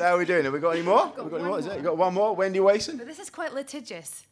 So 0.00 0.06
how 0.06 0.14
are 0.14 0.18
we 0.18 0.24
doing? 0.24 0.44
Have 0.44 0.54
we 0.54 0.60
got 0.60 0.70
any 0.70 0.80
more? 0.80 1.08
Have 1.08 1.26
we 1.26 1.30
got 1.30 1.40
any 1.40 1.44
more? 1.44 1.58
Is 1.58 1.66
it? 1.66 1.76
You 1.76 1.82
got 1.82 1.98
one 1.98 2.14
more? 2.14 2.34
Wendy 2.34 2.58
Wason? 2.58 2.96
But 2.96 3.06
this 3.06 3.18
is 3.18 3.28
quite 3.28 3.52
litigious. 3.52 4.24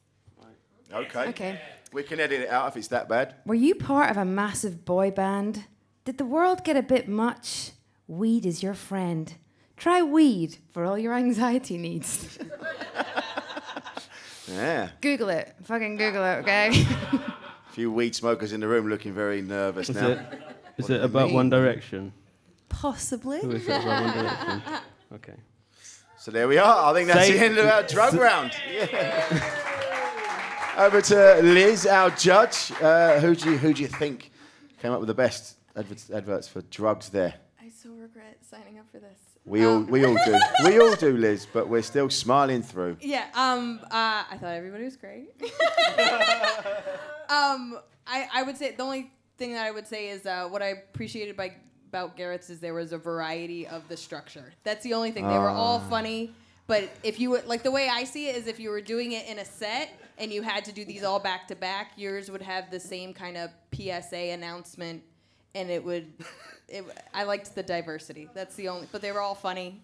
Okay. 0.90 1.28
Okay. 1.28 1.60
We 1.92 2.04
can 2.04 2.20
edit 2.20 2.40
it 2.40 2.48
out 2.48 2.68
if 2.68 2.78
it's 2.78 2.88
that 2.88 3.06
bad. 3.06 3.34
Were 3.44 3.54
you 3.54 3.74
part 3.74 4.10
of 4.10 4.16
a 4.16 4.24
massive 4.24 4.86
boy 4.86 5.10
band? 5.10 5.66
Did 6.06 6.16
the 6.16 6.24
world 6.24 6.64
get 6.64 6.78
a 6.78 6.82
bit 6.82 7.06
much? 7.06 7.72
Weed 8.06 8.46
is 8.46 8.62
your 8.62 8.72
friend. 8.72 9.34
Try 9.76 10.00
weed 10.00 10.56
for 10.72 10.86
all 10.86 10.96
your 10.96 11.12
anxiety 11.12 11.76
needs. 11.76 12.38
Yeah. 14.50 14.88
Google 15.02 15.28
it. 15.28 15.54
Fucking 15.64 15.96
Google 15.96 16.24
it, 16.24 16.36
okay? 16.38 16.70
A 17.12 17.34
few 17.72 17.92
weed 17.92 18.14
smokers 18.14 18.54
in 18.54 18.60
the 18.60 18.66
room 18.66 18.88
looking 18.88 19.12
very 19.12 19.42
nervous 19.42 19.90
Is 19.90 19.96
now. 19.96 20.08
it 20.08 20.20
is 20.78 20.88
it 20.88 21.02
about 21.02 21.32
One 21.32 21.50
Direction? 21.50 22.14
Possibly. 22.70 23.42
Who 23.42 23.50
is 23.50 23.68
it 23.68 23.82
about 23.82 24.04
One 24.04 24.24
Direction? 24.24 24.62
Okay. 25.12 25.34
So 26.28 26.32
there 26.32 26.46
we 26.46 26.58
are. 26.58 26.90
I 26.90 26.92
think 26.92 27.08
that's 27.08 27.26
Say- 27.26 27.38
the 27.38 27.42
end 27.42 27.56
of 27.56 27.64
our 27.64 27.82
drug 27.84 28.12
round. 28.12 28.52
Yeah. 28.70 29.24
Over 30.76 31.00
to 31.00 31.40
Liz, 31.42 31.86
our 31.86 32.10
judge. 32.10 32.70
Uh, 32.82 33.18
who 33.18 33.34
do 33.34 33.52
you 33.52 33.56
who 33.56 33.72
do 33.72 33.80
you 33.80 33.88
think 33.88 34.30
came 34.82 34.92
up 34.92 35.00
with 35.00 35.06
the 35.06 35.14
best 35.14 35.56
adverts, 35.74 36.10
adverts 36.10 36.46
for 36.46 36.60
drugs 36.60 37.08
there? 37.08 37.32
I 37.58 37.70
so 37.70 37.88
regret 37.92 38.36
signing 38.42 38.78
up 38.78 38.84
for 38.92 38.98
this. 38.98 39.18
We 39.46 39.64
all 39.64 39.80
we 39.80 40.04
all 40.04 40.18
do. 40.26 40.38
We 40.66 40.78
all 40.78 40.94
do, 40.96 41.16
Liz, 41.16 41.46
but 41.50 41.66
we're 41.66 41.80
still 41.80 42.10
smiling 42.10 42.60
through. 42.60 42.98
Yeah. 43.00 43.24
Um. 43.32 43.80
Uh. 43.84 44.24
I 44.30 44.36
thought 44.38 44.52
everybody 44.52 44.84
was 44.84 44.98
great. 44.98 45.30
um. 47.30 47.78
I. 48.06 48.28
I 48.34 48.42
would 48.42 48.58
say 48.58 48.74
the 48.76 48.82
only 48.82 49.12
thing 49.38 49.54
that 49.54 49.64
I 49.64 49.70
would 49.70 49.86
say 49.86 50.10
is 50.10 50.26
uh, 50.26 50.46
what 50.50 50.60
I 50.60 50.66
appreciated 50.92 51.38
by 51.38 51.54
about 51.88 52.16
Garrett's 52.16 52.50
is 52.50 52.60
there 52.60 52.74
was 52.74 52.92
a 52.92 52.98
variety 52.98 53.66
of 53.66 53.88
the 53.88 53.96
structure. 53.96 54.52
That's 54.62 54.84
the 54.84 54.94
only 54.94 55.10
thing. 55.10 55.26
They 55.26 55.38
were 55.38 55.48
all 55.48 55.82
ah. 55.84 55.90
funny. 55.90 56.34
But 56.66 56.90
if 57.02 57.18
you 57.18 57.30
would 57.30 57.46
like 57.46 57.62
the 57.62 57.70
way 57.70 57.88
I 57.88 58.04
see 58.04 58.28
it 58.28 58.36
is 58.36 58.46
if 58.46 58.60
you 58.60 58.68
were 58.68 58.82
doing 58.82 59.12
it 59.12 59.26
in 59.26 59.38
a 59.38 59.44
set 59.44 59.98
and 60.18 60.30
you 60.30 60.42
had 60.42 60.66
to 60.66 60.72
do 60.72 60.84
these 60.84 61.02
all 61.02 61.18
back 61.18 61.48
to 61.48 61.56
back, 61.56 61.92
yours 61.96 62.30
would 62.30 62.42
have 62.42 62.70
the 62.70 62.78
same 62.78 63.14
kind 63.14 63.38
of 63.38 63.50
PSA 63.74 64.32
announcement, 64.32 65.02
and 65.54 65.70
it 65.70 65.84
would. 65.84 66.12
It, 66.70 66.84
I 67.14 67.22
liked 67.22 67.54
the 67.54 67.62
diversity. 67.62 68.28
That's 68.34 68.54
the 68.54 68.68
only. 68.68 68.86
But 68.92 69.00
they 69.00 69.10
were 69.10 69.22
all 69.22 69.34
funny. 69.34 69.80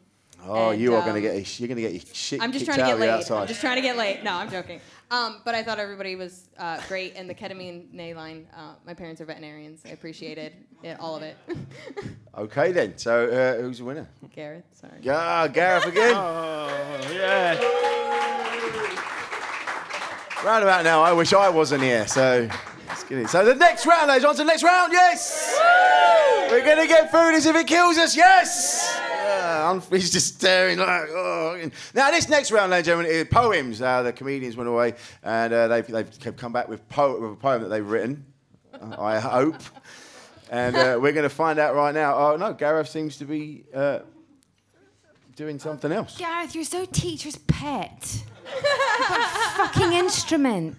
Oh, 0.46 0.70
And, 0.70 0.80
you 0.80 0.94
are 0.94 0.98
um, 0.98 1.04
going 1.04 1.14
to 1.14 1.20
get 1.20 1.34
a- 1.36 1.60
you're 1.62 1.68
going 1.68 1.76
to 1.76 1.82
get 1.82 1.92
your 1.92 2.02
shit 2.14 2.42
I'm 2.42 2.52
just 2.52 2.64
kicked 2.66 2.76
trying 2.76 2.86
to 2.88 2.92
out 2.94 2.98
get 2.98 3.06
late. 3.06 3.10
outside. 3.10 3.40
I'm 3.42 3.46
just 3.48 3.60
trying 3.60 3.76
to 3.76 3.82
get 3.82 3.96
late. 3.96 4.22
No, 4.22 4.32
I'm 4.34 4.50
joking. 4.50 4.80
Um, 5.10 5.40
but 5.44 5.54
I 5.54 5.62
thought 5.62 5.78
everybody 5.78 6.16
was 6.16 6.48
uh, 6.58 6.80
great, 6.88 7.14
and 7.16 7.28
the 7.30 7.34
ketamine 7.34 7.92
nay 7.92 8.14
line. 8.14 8.46
Uh, 8.56 8.74
my 8.86 8.94
parents 8.94 9.20
are 9.20 9.24
veterinarians. 9.26 9.82
I 9.86 9.90
appreciated 9.90 10.52
it, 10.82 10.98
all 11.00 11.16
of 11.16 11.22
it. 11.22 11.36
Okay 12.36 12.72
then. 12.72 12.98
So 12.98 13.28
uh, 13.28 13.62
who's 13.62 13.78
the 13.78 13.84
winner? 13.84 14.08
Gareth, 14.34 14.64
sorry. 14.72 14.94
Yeah, 15.02 15.46
Gareth 15.46 15.86
again. 15.86 16.14
Oh 16.16 17.08
yeah. 17.12 17.60
Round 20.44 20.62
about 20.62 20.84
now, 20.84 21.00
I 21.02 21.12
wish 21.12 21.32
I 21.32 21.48
wasn't 21.48 21.82
here. 21.84 22.06
So, 22.06 22.48
let's 22.88 23.04
get 23.04 23.18
it. 23.18 23.28
So 23.30 23.44
the 23.46 23.54
next 23.54 23.86
round, 23.86 24.08
ladies, 24.08 24.24
on 24.26 24.32
to 24.34 24.38
the 24.38 24.44
next 24.44 24.62
round. 24.62 24.92
Yes, 24.92 25.56
we're 26.50 26.64
gonna 26.64 26.86
get 26.86 27.10
food 27.10 27.34
as 27.34 27.46
if 27.46 27.56
it 27.56 27.66
kills 27.66 27.96
us. 27.96 28.14
Yes. 28.16 28.73
Yeah, 29.64 29.70
I'm- 29.70 29.82
he's 29.90 30.10
just 30.10 30.34
staring 30.36 30.78
like. 30.78 31.08
Oh. 31.10 31.70
Now 31.94 32.10
this 32.10 32.28
next 32.28 32.50
round, 32.52 32.70
ladies 32.70 32.88
and 32.88 33.02
gentlemen, 33.04 33.12
is 33.12 33.28
poems. 33.30 33.80
Uh, 33.82 34.02
the 34.02 34.12
comedians 34.12 34.56
went 34.56 34.68
away, 34.68 34.94
and 35.22 35.52
uh, 35.52 35.68
they've, 35.68 35.86
they've 35.86 36.36
come 36.36 36.52
back 36.52 36.68
with, 36.68 36.86
po- 36.88 37.18
with 37.20 37.32
a 37.32 37.36
poem 37.36 37.62
that 37.62 37.68
they've 37.68 37.86
written. 37.88 38.24
uh, 38.80 38.96
I 38.98 39.18
hope. 39.18 39.56
And 40.50 40.76
uh, 40.76 40.98
we're 41.00 41.12
going 41.12 41.24
to 41.28 41.34
find 41.34 41.58
out 41.58 41.74
right 41.74 41.94
now. 41.94 42.14
Oh 42.16 42.36
no, 42.36 42.52
Gareth 42.52 42.88
seems 42.88 43.16
to 43.16 43.24
be 43.24 43.64
uh, 43.74 44.00
doing 45.36 45.58
something 45.58 45.90
else. 45.90 46.16
Gareth, 46.18 46.54
you're 46.54 46.64
so 46.64 46.84
teacher's 46.84 47.36
pet. 47.36 48.22
what 49.08 49.30
fucking 49.56 49.92
instrument? 49.94 50.76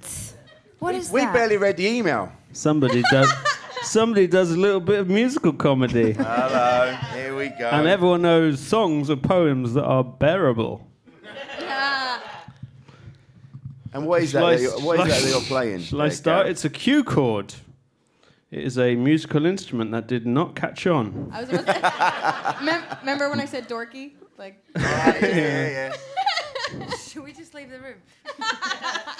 What 0.79 0.93
is 0.95 1.09
We 1.11 1.21
that? 1.21 1.33
We 1.33 1.39
barely 1.39 1.57
read 1.57 1.77
the 1.77 1.87
email. 1.87 2.31
Somebody 2.53 3.01
does. 3.11 3.31
Somebody 3.85 4.27
does 4.27 4.51
a 4.51 4.57
little 4.57 4.79
bit 4.79 4.99
of 4.99 5.07
musical 5.09 5.53
comedy, 5.53 6.11
Hello, 6.17 6.93
here 7.13 7.35
we 7.35 7.49
go. 7.49 7.69
and 7.69 7.87
everyone 7.87 8.21
knows 8.23 8.59
songs 8.59 9.09
or 9.09 9.15
poems 9.15 9.73
that 9.73 9.83
are 9.83 10.03
bearable. 10.03 10.85
And 13.93 14.05
what 14.05 14.23
is 14.23 14.33
that? 14.33 14.39
Shall 14.39 14.45
I- 14.47 14.55
that 14.55 14.61
you're, 14.61 14.79
what 14.81 14.99
is 14.99 14.99
shall 14.99 15.05
I- 15.05 15.07
that 15.07 15.21
that 15.23 15.29
you're 15.29 15.41
playing? 15.41 15.79
Shall 15.79 16.01
I 16.01 16.07
there, 16.07 16.15
start? 16.15 16.45
Gareth? 16.45 16.51
It's 16.51 16.65
a 16.65 16.69
QChord. 16.69 17.55
It 18.51 18.63
is 18.63 18.77
a 18.77 18.95
musical 18.95 19.45
instrument 19.45 19.91
that 19.91 20.07
did 20.07 20.25
not 20.25 20.55
catch 20.55 20.85
on. 20.87 21.29
I 21.33 21.41
was 21.41 21.49
about 21.49 22.57
to 22.59 22.63
Mem- 22.65 22.83
remember 23.01 23.29
when 23.29 23.39
I 23.39 23.45
said 23.45 23.67
dorky? 23.69 24.13
Like, 24.37 24.61
yeah, 24.77 25.93
yeah, 26.77 26.89
Should 27.07 27.23
we 27.23 27.31
just 27.31 27.53
leave 27.53 27.69
the 27.69 27.79
room? 27.79 27.95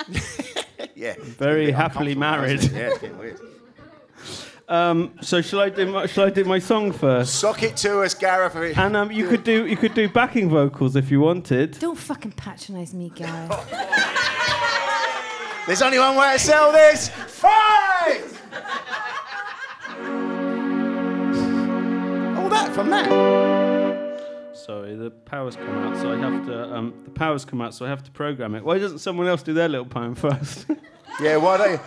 yeah. 0.10 0.20
yeah. 0.96 1.16
Very 1.20 1.66
It's 1.66 1.70
a 1.70 1.72
bit 1.72 1.76
happily 1.76 2.16
married. 2.16 2.62
Yeah, 2.64 2.90
it's 2.90 3.00
getting 3.00 3.18
weird. 3.18 3.40
Um, 4.68 5.14
so 5.22 5.42
shall 5.42 5.60
I 5.60 5.70
do 5.70 5.86
my, 5.86 6.08
shall 6.08 6.26
I 6.26 6.30
do 6.32 6.44
my 6.44 6.58
song 6.58 6.92
first? 6.92 7.36
Sock 7.36 7.62
it 7.62 7.78
to 7.78 8.02
us, 8.02 8.16
Gareth. 8.16 8.56
And 8.56 8.96
um, 8.96 9.12
you 9.12 9.28
could 9.28 9.44
do 9.44 9.68
you 9.68 9.78
could 9.78 9.94
do 9.94 10.10
backing 10.10 10.50
vocals 10.50 10.96
if 10.96 11.12
you 11.12 11.20
wanted. 11.20 11.78
Don't 11.80 11.98
fucking 11.98 12.32
patronise 12.32 12.94
me, 12.94 13.12
Gareth. 13.14 13.52
There's 15.68 15.82
only 15.84 16.00
one 16.00 16.16
way 16.16 16.34
to 16.34 16.40
sell 16.40 16.72
this. 16.72 17.10
Fight! 17.10 18.24
All 22.38 22.50
that 22.50 22.72
from 22.74 22.90
that. 22.90 23.10
Sorry, 24.56 24.96
the 24.96 25.12
power's 25.12 25.56
come 25.56 25.70
out, 25.70 25.98
so 25.98 26.12
I 26.12 26.18
have 26.18 26.46
to. 26.48 26.76
Um, 26.76 26.94
the 27.04 27.12
power's 27.12 27.46
come 27.46 27.62
out, 27.62 27.76
so 27.76 27.86
I 27.86 27.90
have 27.90 28.04
to 28.04 28.12
program 28.12 28.56
it. 28.56 28.64
Why 28.64 28.80
doesn't 28.80 29.00
someone 29.00 29.28
else 29.28 29.44
do 29.44 29.54
their 29.54 29.70
little 29.70 29.86
poem 29.86 30.16
first? 30.16 30.66
Yeah, 31.22 31.38
why 31.38 31.56
don't 31.56 31.72
you? 31.72 31.80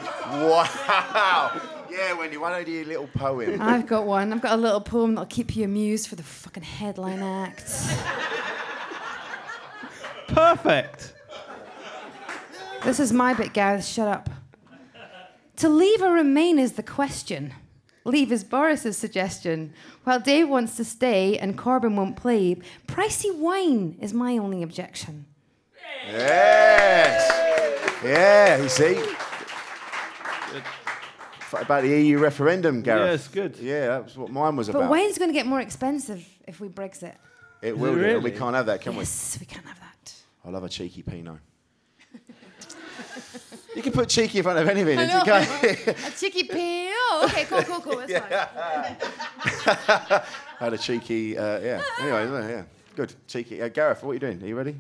Wow. 0.49 1.78
Yeah, 1.91 2.13
Wendy, 2.15 2.37
why 2.37 2.51
don't 2.51 2.69
you 2.69 2.85
do 2.85 2.89
a 2.89 2.93
little 2.93 3.07
poem? 3.09 3.61
I've 3.63 3.87
got 3.87 4.07
one. 4.07 4.33
I've 4.33 4.41
got 4.41 4.53
a 4.53 4.61
little 4.61 4.81
poem 4.81 5.15
that'll 5.15 5.27
keep 5.27 5.57
you 5.57 5.65
amused 5.65 6.09
for 6.09 6.17
the 6.17 6.23
fucking 6.23 6.63
headline 6.63 7.23
act. 7.23 7.73
Perfect. 10.29 11.15
This 12.85 13.01
is 13.01 13.13
my 13.13 13.35
bit, 13.35 13.53
Gareth. 13.53 13.85
Shut 13.85 14.09
up. 14.09 14.31
To 15.57 15.69
leave 15.69 16.03
or 16.03 16.13
remain 16.13 16.59
is 16.59 16.73
the 16.73 16.83
question. 16.83 17.53
Leave 18.05 18.31
is 18.31 18.45
Boris's 18.45 18.97
suggestion. 18.97 19.73
While 20.05 20.21
Dave 20.21 20.49
wants 20.49 20.77
to 20.77 20.85
stay 20.85 21.37
and 21.37 21.59
Corbyn 21.59 21.97
won't 21.97 22.17
play, 22.17 22.57
pricey 22.87 23.35
wine 23.35 23.99
is 24.01 24.15
my 24.15 24.39
only 24.39 24.63
objection. 24.63 25.27
Yes. 26.07 27.29
Yeah, 28.03 28.63
you 28.63 28.69
see. 28.69 29.03
F- 31.53 31.63
About 31.63 31.83
the 31.83 31.89
EU 31.89 32.19
referendum, 32.19 32.83
Gareth. 32.83 33.11
Yes, 33.11 33.29
good. 33.29 33.57
Yeah, 33.59 33.87
that's 34.01 34.17
what 34.17 34.31
mine 34.31 34.57
was 34.57 34.69
But 34.69 34.77
about. 34.79 34.91
wine's 34.91 35.17
going 35.19 35.31
to 35.31 35.35
get 35.35 35.47
more 35.47 35.61
expensive 35.61 36.27
if 36.47 36.61
we 36.61 36.69
Brexit. 36.69 37.15
it 37.63 37.77
will 37.79 37.95
do. 37.95 38.01
really? 38.01 38.21
We 38.21 38.31
can't 38.33 38.55
have 38.55 38.67
that, 38.67 38.81
can 38.83 38.95
yes, 38.95 39.37
we 39.41 39.47
can't 39.47 39.65
have 39.67 39.79
that. 39.81 40.15
I 40.45 40.51
love 40.51 40.65
a 40.65 40.69
cheeky 40.69 41.03
Pinot. 41.03 41.39
you 43.77 43.83
can 43.83 43.93
put 43.93 44.09
cheeky 44.09 44.39
in 44.39 44.45
front 44.45 44.59
of 44.59 44.69
anything. 44.69 44.99
I 44.99 45.05
it's 45.05 45.15
okay. 45.87 45.93
A 46.07 46.11
cheeky 46.13 46.45
peel. 46.45 46.95
Okay, 47.25 47.45
cool, 47.45 47.63
cool, 47.63 47.81
cool. 47.81 47.97
That's 48.07 48.13
fine. 48.13 49.77
I 50.11 50.23
had 50.65 50.73
a 50.75 50.79
cheeky, 50.79 51.37
uh, 51.39 51.61
yeah. 51.61 51.83
Anyway, 52.01 52.51
yeah. 52.51 52.63
Good. 52.97 53.15
Cheeky. 53.27 53.63
Uh, 53.63 53.69
Gareth, 53.69 54.03
what 54.03 54.11
are 54.11 54.15
you 54.15 54.21
doing? 54.21 54.43
Are 54.43 54.47
you 54.47 54.57
ready? 54.57 54.77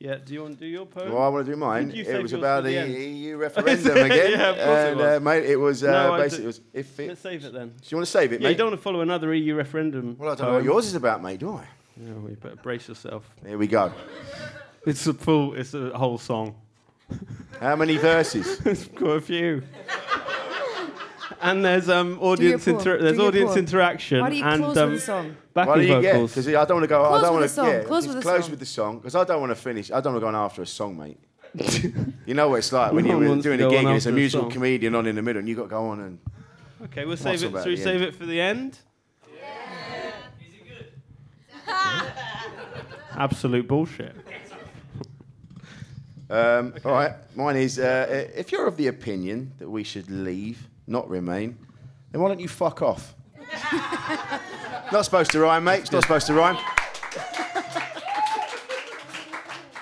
Yeah. 0.00 0.16
Do 0.16 0.32
you 0.32 0.42
want 0.42 0.58
to 0.58 0.64
do 0.64 0.66
your 0.66 0.86
poem? 0.86 1.12
Well, 1.12 1.22
I 1.22 1.28
want 1.28 1.44
to 1.44 1.52
do 1.52 1.56
mine. 1.58 1.90
You 1.90 2.04
It 2.04 2.22
was 2.22 2.32
about 2.32 2.64
the 2.64 2.74
end? 2.74 2.94
EU 2.94 3.36
referendum 3.46 3.98
again. 3.98 4.30
Yeah, 4.30 4.48
of 4.48 4.56
course 4.56 4.66
it 4.66 4.88
and, 4.88 4.96
was. 4.96 5.06
Uh, 5.06 5.20
mate, 5.20 5.44
it 5.44 5.56
was 5.56 5.84
uh, 5.84 5.90
No, 5.90 6.16
basically 6.16 6.44
it 6.44 6.46
was 6.46 6.60
if 6.72 7.00
it. 7.00 7.08
Let's 7.08 7.20
save 7.20 7.44
it 7.44 7.52
then. 7.52 7.68
Do 7.68 7.74
you 7.86 7.96
want 7.98 8.06
to 8.06 8.10
save 8.10 8.32
it, 8.32 8.40
Yeah, 8.40 8.44
mate? 8.48 8.52
you 8.52 8.56
don't 8.56 8.68
want 8.68 8.78
to 8.80 8.82
follow 8.82 9.02
another 9.02 9.34
EU 9.34 9.54
referendum. 9.54 10.16
Well, 10.18 10.32
I 10.32 10.34
don't 10.36 10.46
know 10.46 10.54
what 10.54 10.64
yours 10.64 10.86
is 10.86 10.94
about, 10.94 11.22
mate. 11.22 11.40
Do 11.40 11.52
I? 11.52 11.64
Yeah, 11.98 12.12
well, 12.14 12.30
you 12.30 12.36
better 12.36 12.56
brace 12.56 12.88
yourself. 12.88 13.28
Here 13.46 13.58
we 13.58 13.66
go. 13.66 13.92
It's 14.86 15.06
a 15.06 15.12
full. 15.12 15.52
It's 15.54 15.74
a 15.74 15.90
whole 15.90 16.16
song. 16.16 16.54
How 17.60 17.76
many 17.76 17.98
verses? 17.98 18.58
It's 18.64 18.86
got 18.86 19.10
a 19.10 19.20
few. 19.20 19.62
And 21.42 21.64
there's 21.64 21.88
um 21.88 22.18
audience 22.20 22.64
poem. 22.64 22.76
inter- 22.78 22.96
Do 22.98 23.02
there's 23.04 23.16
your 23.18 23.26
audience 23.28 23.50
poem. 23.50 23.58
interaction 23.58 24.20
Why 24.20 24.30
do 24.30 24.36
you 24.36 24.44
and 24.44 24.62
close 24.62 24.76
um, 24.76 24.90
with 24.90 25.00
the 25.00 25.06
song? 25.06 25.36
backing 25.54 25.68
Why 25.70 25.76
do 25.76 25.82
you 25.82 26.00
get? 26.02 26.12
vocals. 26.14 26.30
Because 26.34 26.48
I 26.48 26.52
don't 26.64 26.70
want 26.76 26.84
to 26.84 26.86
go. 26.88 27.04
I 27.04 27.20
don't 27.20 27.22
with 27.22 27.30
want 27.32 27.42
the 27.42 27.48
to. 27.48 27.54
song, 27.54 27.68
Yeah, 27.68 27.82
close 27.82 28.06
with 28.06 28.16
the 28.16 28.22
close 28.22 28.42
song. 28.42 28.50
with 28.50 28.60
the 28.60 28.66
song 28.66 28.98
because 28.98 29.14
I 29.14 29.24
don't 29.24 29.40
want 29.40 29.50
to 29.50 29.56
finish. 29.56 29.90
I 29.90 30.00
don't 30.00 30.12
want 30.12 30.16
to 30.16 30.20
go 30.20 30.28
on 30.28 30.34
after 30.36 30.62
a 30.62 30.66
song, 30.66 30.96
mate. 30.98 31.18
you 32.26 32.34
know 32.34 32.48
what 32.48 32.56
it's 32.56 32.70
like 32.72 32.92
when 32.92 33.04
No 33.06 33.14
one 33.14 33.22
you're 33.22 33.28
wants 33.30 33.42
to 33.44 33.48
doing 33.48 33.60
a 33.60 33.64
go 33.64 33.70
gig 33.70 33.78
on 33.80 33.86
and 33.88 33.96
it's 33.96 34.06
a 34.06 34.10
after 34.10 34.16
a 34.16 34.20
musical 34.20 34.42
song. 34.44 34.50
comedian 34.52 34.94
on 34.94 35.06
in 35.06 35.16
the 35.16 35.22
middle, 35.22 35.40
and 35.40 35.48
you 35.48 35.56
have 35.56 35.68
got 35.68 35.76
to 35.76 35.80
go 35.82 35.88
on 35.88 36.00
and. 36.00 36.18
okay, 36.84 37.04
we'll 37.04 37.16
save 37.16 37.42
it. 37.42 37.46
about 37.46 37.64
Should 37.64 37.70
we 37.70 37.76
the 37.76 37.82
save 37.82 38.02
it 38.02 38.14
for 38.14 38.24
the 38.26 38.40
end? 38.40 38.78
Yeah. 39.34 40.12
Is 40.46 40.54
it 40.54 40.68
good? 41.66 41.66
Absolute 43.16 43.66
bullshit. 43.66 44.14
Um, 46.30 46.74
All 46.84 46.92
right, 46.92 47.14
mine 47.34 47.56
is 47.56 47.80
uh, 47.80 48.26
if 48.36 48.52
you're 48.52 48.68
of 48.68 48.76
the 48.76 48.86
opinion 48.86 49.52
that 49.58 49.68
we 49.68 49.82
should 49.82 50.08
leave, 50.08 50.68
not 50.90 51.08
remain, 51.08 51.56
then 52.10 52.20
why 52.20 52.28
don't 52.28 52.40
you 52.40 52.48
fuck 52.48 52.82
off? 52.82 53.14
not 54.92 55.02
supposed 55.04 55.30
to 55.30 55.38
rhyme, 55.40 55.64
mate. 55.64 55.80
It's 55.80 55.92
not 55.92 56.02
supposed 56.02 56.26
to 56.26 56.34
rhyme. 56.34 56.56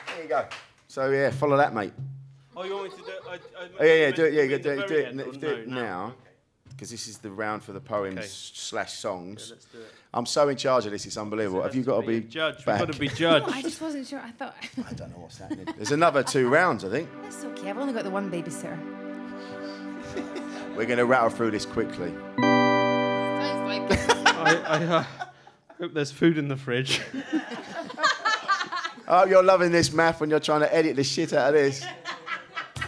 there 0.06 0.22
you 0.22 0.28
go. 0.28 0.44
So 0.86 1.10
yeah, 1.10 1.30
follow 1.30 1.56
that, 1.56 1.74
mate. 1.74 1.92
Oh, 2.56 2.64
you 2.64 2.74
want 2.74 2.84
me 2.84 2.90
to 2.90 2.96
do 2.96 3.02
it? 3.10 3.22
I, 3.28 3.34
I, 3.34 3.38
Oh, 3.80 3.84
yeah, 3.84 3.94
yeah, 3.94 4.10
do 4.10 4.24
it. 4.24 4.32
Yeah, 4.34 4.42
you 4.42 4.50
you 4.50 4.58
do 4.58 4.70
it. 4.70 4.76
Do 4.76 4.86
very 4.88 5.02
it, 5.02 5.08
end 5.08 5.20
or 5.20 5.32
do 5.32 5.46
it 5.48 5.68
now, 5.68 6.14
because 6.70 6.90
this 6.90 7.06
is 7.06 7.18
the 7.18 7.30
round 7.30 7.62
for 7.62 7.72
the 7.72 7.80
poems 7.80 8.18
Okay. 8.18 8.26
slash 8.28 8.92
songs. 8.94 9.50
let's 9.50 9.64
do 9.66 9.78
it. 9.78 9.92
I'm 10.12 10.26
so 10.26 10.48
in 10.48 10.56
charge 10.56 10.86
of 10.86 10.92
this. 10.92 11.06
It's 11.06 11.16
unbelievable. 11.16 11.62
Have 11.62 11.74
you 11.74 11.82
got 11.82 12.00
to 12.00 12.06
be 12.06 12.20
judged? 12.20 12.64
back? 12.64 12.80
We've 12.80 12.86
got 12.88 12.94
to 12.94 13.00
be 13.00 13.08
judged. 13.08 13.46
I 13.50 13.62
just 13.62 13.80
wasn't 13.80 14.06
sure. 14.06 14.20
I 14.20 14.30
thought. 14.32 14.56
I 14.88 14.92
don't 14.94 15.10
know 15.10 15.18
what's 15.22 15.38
happening. 15.38 15.66
There's 15.76 15.92
another 15.92 16.22
two 16.22 16.48
rounds, 16.48 16.84
I 16.84 16.88
think. 16.90 17.08
That's 17.22 17.44
okay. 17.44 17.70
I've 17.70 17.78
only 17.78 17.92
got 17.92 18.04
the 18.04 18.10
one 18.10 18.30
babysitter. 18.30 18.78
We're 20.78 20.86
going 20.86 20.98
to 20.98 21.06
rattle 21.06 21.30
through 21.30 21.50
this 21.50 21.66
quickly. 21.66 22.14
Sounds 22.38 23.68
like. 23.68 23.82
I, 23.90 24.62
I 24.64 24.84
uh, 24.84 25.04
hope 25.80 25.92
there's 25.92 26.12
food 26.12 26.38
in 26.38 26.46
the 26.46 26.56
fridge. 26.56 27.00
Oh, 29.08 29.26
you're 29.26 29.42
loving 29.42 29.72
this 29.72 29.92
Matt 29.92 30.20
when 30.20 30.30
you're 30.30 30.38
trying 30.38 30.60
to 30.60 30.72
edit 30.72 30.94
the 30.94 31.02
shit 31.02 31.32
out 31.32 31.48
of 31.48 31.54
this. 31.54 31.84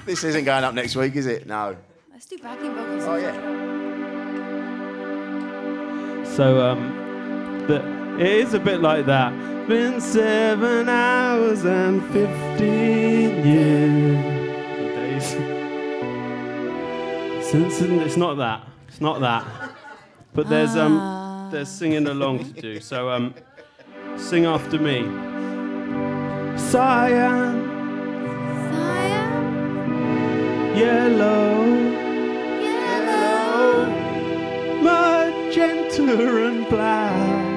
This 0.07 0.23
isn't 0.23 0.45
going 0.45 0.63
up 0.63 0.73
next 0.73 0.95
week, 0.95 1.17
is 1.17 1.27
it? 1.27 1.49
No. 1.49 1.77
Let's 2.13 2.27
do 2.27 2.39
backing 2.39 2.77
vocals. 2.77 3.03
Oh, 3.07 3.17
yeah. 3.17 3.35
So 6.37 6.61
um, 6.65 7.65
the, 7.67 7.83
it 8.21 8.45
is 8.45 8.55
a 8.55 8.61
bit 8.61 8.81
like 8.81 9.07
that. 9.07 9.33
Been 9.67 10.01
seven 10.01 10.89
hours 10.89 11.65
and 11.65 12.05
fifteen 12.13 13.45
years. 13.45 14.40
Since 17.51 17.81
it's 17.81 18.17
not 18.17 18.37
that. 18.37 18.65
It's 18.87 19.01
not 19.01 19.19
that. 19.23 19.45
But 20.33 20.49
there's 20.49 20.77
um, 20.77 21.49
there's 21.51 21.69
singing 21.69 22.07
along 22.07 22.45
to 22.45 22.61
do. 22.61 22.79
So 22.79 23.11
um, 23.11 23.35
sing 24.17 24.45
after 24.47 24.79
me. 24.79 25.03
Cyan, 26.57 27.57
yellow, 30.77 31.65
magenta 34.85 36.47
and 36.47 36.69
black. 36.69 37.51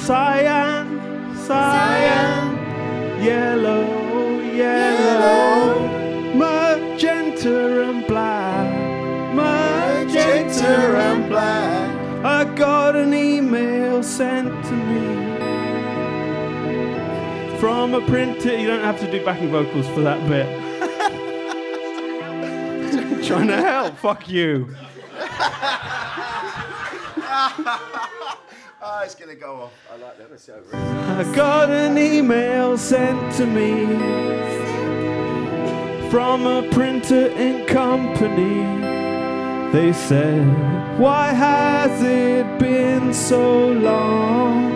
Cyan, 0.00 1.36
cyan, 1.46 3.22
yellow, 3.22 4.40
yellow, 4.40 5.49
and 10.72 11.28
black. 11.28 12.24
I 12.24 12.44
got 12.54 12.96
an 12.96 13.14
email 13.14 14.02
sent 14.02 14.48
to 14.64 14.72
me 14.72 15.30
from 17.58 17.94
a 17.94 18.00
printer. 18.06 18.56
You 18.58 18.66
don't 18.66 18.84
have 18.84 18.98
to 19.00 19.10
do 19.10 19.24
backing 19.24 19.50
vocals 19.50 19.86
for 19.88 20.00
that 20.02 20.26
bit. 20.28 20.46
Trying 23.26 23.48
to 23.48 23.56
help. 23.56 23.96
Fuck 23.98 24.28
you. 24.28 24.74
Oh, 28.82 29.02
it's 29.04 29.14
to 29.14 29.34
go 29.34 29.62
off. 29.62 29.72
I 29.92 29.96
like 29.96 30.18
that. 30.18 30.30
Over. 30.50 30.76
I 30.76 31.34
got 31.34 31.70
an 31.70 31.96
email 31.98 32.76
sent 32.76 33.34
to 33.34 33.46
me 33.46 33.86
from 36.10 36.46
a 36.46 36.68
printer 36.70 37.28
in 37.28 37.66
company. 37.66 38.89
They 39.72 39.92
said, 39.92 40.98
Why 40.98 41.32
has 41.32 42.02
it 42.02 42.58
been 42.58 43.14
so 43.14 43.68
long? 43.68 44.72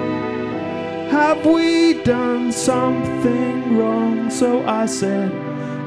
Have 1.11 1.45
we 1.45 2.01
done 2.05 2.53
something 2.53 3.77
wrong? 3.77 4.31
So 4.31 4.65
I 4.65 4.87
said, 4.87 5.33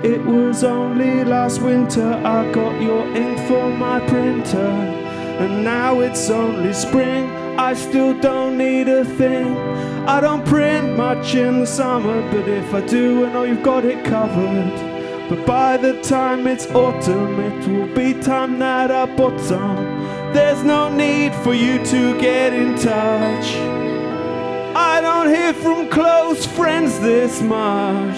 It 0.03 0.21
was 0.25 0.65
only 0.65 1.23
last 1.23 1.61
winter 1.61 2.15
I 2.15 2.51
got 2.51 2.81
your 2.81 3.07
ink 3.15 3.39
for 3.47 3.69
my 3.69 4.01
printer. 4.09 4.97
And 5.39 5.63
now 5.63 6.01
it's 6.01 6.29
only 6.29 6.73
spring, 6.73 7.29
I 7.57 7.75
still 7.75 8.19
don't 8.19 8.57
need 8.57 8.89
a 8.89 9.05
thing. 9.05 9.55
I 10.05 10.19
don't 10.19 10.45
print 10.45 10.97
much 10.97 11.33
in 11.33 11.61
the 11.61 11.67
summer, 11.67 12.29
but 12.29 12.45
if 12.49 12.73
I 12.73 12.81
do, 12.81 13.25
I 13.25 13.31
know 13.31 13.43
you've 13.43 13.63
got 13.63 13.85
it 13.85 14.03
covered. 14.03 14.86
But 15.29 15.45
by 15.45 15.77
the 15.77 16.01
time 16.01 16.47
it's 16.47 16.67
autumn, 16.67 17.39
it 17.39 17.67
will 17.67 17.93
be 17.93 18.13
time 18.21 18.59
that 18.59 18.91
I 18.91 19.05
bought 19.15 19.39
some. 19.39 19.75
There's 20.33 20.63
no 20.63 20.89
need 20.89 21.33
for 21.35 21.53
you 21.53 21.83
to 21.85 22.19
get 22.19 22.53
in 22.53 22.75
touch. 22.75 23.55
I 24.75 25.01
don't 25.01 25.29
hear 25.29 25.53
from 25.53 25.89
close 25.89 26.45
friends 26.45 26.99
this 26.99 27.41
much. 27.41 28.17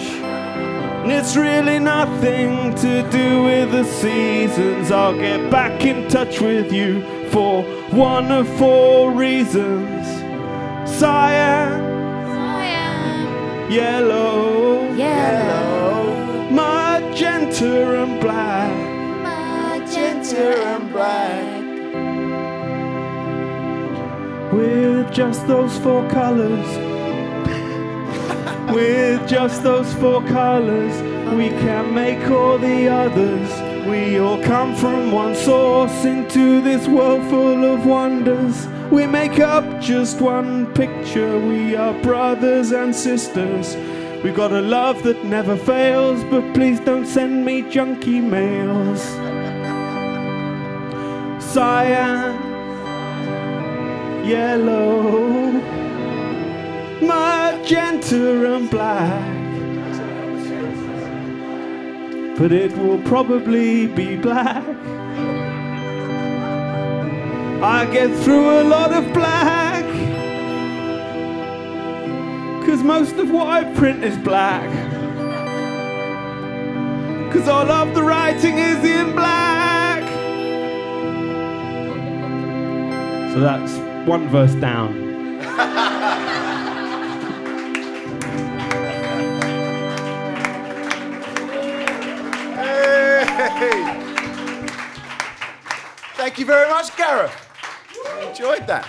And 1.02 1.12
it's 1.12 1.36
really 1.36 1.80
nothing 1.80 2.76
to 2.76 3.10
do 3.10 3.44
with 3.44 3.72
the 3.72 3.86
seasons. 3.86 4.92
I'll 4.92 5.18
get 5.18 5.50
back 5.50 5.86
in 5.86 6.10
touch 6.10 6.42
with 6.42 6.72
you 6.72 7.02
for 7.30 7.64
one 7.92 8.32
of 8.32 8.48
four 8.58 9.12
reasons 9.12 10.08
cyan, 11.00 11.70
Cyan, 12.28 13.72
yellow, 13.72 14.94
yellow, 14.96 15.69
magenta, 17.62 18.04
and 18.04 18.22
black. 18.22 18.72
and 20.56 20.92
black. 20.94 21.64
With 24.54 25.12
just 25.12 25.46
those 25.48 25.78
four 25.80 26.10
colors. 26.10 26.68
With 28.74 29.28
just 29.28 29.64
those 29.64 29.94
four 29.96 30.22
colors, 30.28 31.02
we 31.34 31.50
can 31.50 31.94
make 31.94 32.30
all 32.32 32.58
the 32.58 32.88
others. 32.88 33.50
We 33.88 34.20
all 34.20 34.42
come 34.44 34.76
from 34.76 35.12
one 35.12 35.36
source 35.36 36.06
into 36.06 36.62
this 36.62 36.88
world 36.88 37.28
full 37.30 37.66
of 37.66 37.86
wonders. 37.86 38.68
We 38.92 39.06
make 39.06 39.40
up 39.40 39.82
just 39.82 40.22
one 40.22 40.74
picture. 40.74 41.40
We 41.40 41.76
are 41.76 41.94
brothers 42.04 42.72
and 42.72 42.96
sisters. 42.96 43.76
We 44.22 44.32
got 44.32 44.52
a 44.52 44.62
love 44.62 45.04
that 45.04 45.24
never 45.24 45.56
fails, 45.56 46.26
but 46.26 46.54
please 46.54 46.82
don't 46.82 47.06
send 47.06 47.46
me 47.46 47.62
junk 47.72 48.04
emails. 48.04 49.00
Cyan, 51.42 52.36
yellow, 54.28 55.54
magenta, 57.02 58.56
and 58.56 58.70
black. 58.70 59.38
But 62.38 62.52
it 62.52 62.78
will 62.78 63.02
probably 63.04 63.88
be 63.88 64.18
black. 64.18 64.66
I 67.64 67.86
get 67.92 68.14
through 68.24 68.62
a 68.62 68.64
lot 68.64 68.92
of 68.92 69.14
black. 69.14 69.69
Cause 72.70 72.84
most 72.84 73.16
of 73.16 73.32
what 73.32 73.48
I 73.48 73.64
print 73.74 74.04
is 74.04 74.16
black. 74.20 74.70
Cause 77.34 77.48
all 77.48 77.68
of 77.68 77.96
the 77.96 78.04
writing 78.04 78.60
is 78.60 78.86
in 78.86 79.14
black. 79.14 80.04
So 83.34 83.40
that's 83.40 83.76
one 84.08 84.28
verse 84.30 84.54
down. 84.54 84.94
Thank 96.14 96.38
you 96.38 96.46
very 96.46 96.70
much, 96.70 96.96
Gareth. 96.96 97.34
Enjoyed 98.22 98.68
that. 98.68 98.88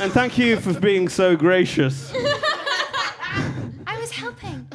And 0.00 0.12
thank 0.12 0.38
you 0.38 0.58
for 0.58 0.72
being 0.78 1.08
so 1.08 1.36
gracious. 1.36 2.12
I 3.86 3.98
was 4.00 4.10
helping. 4.10 4.66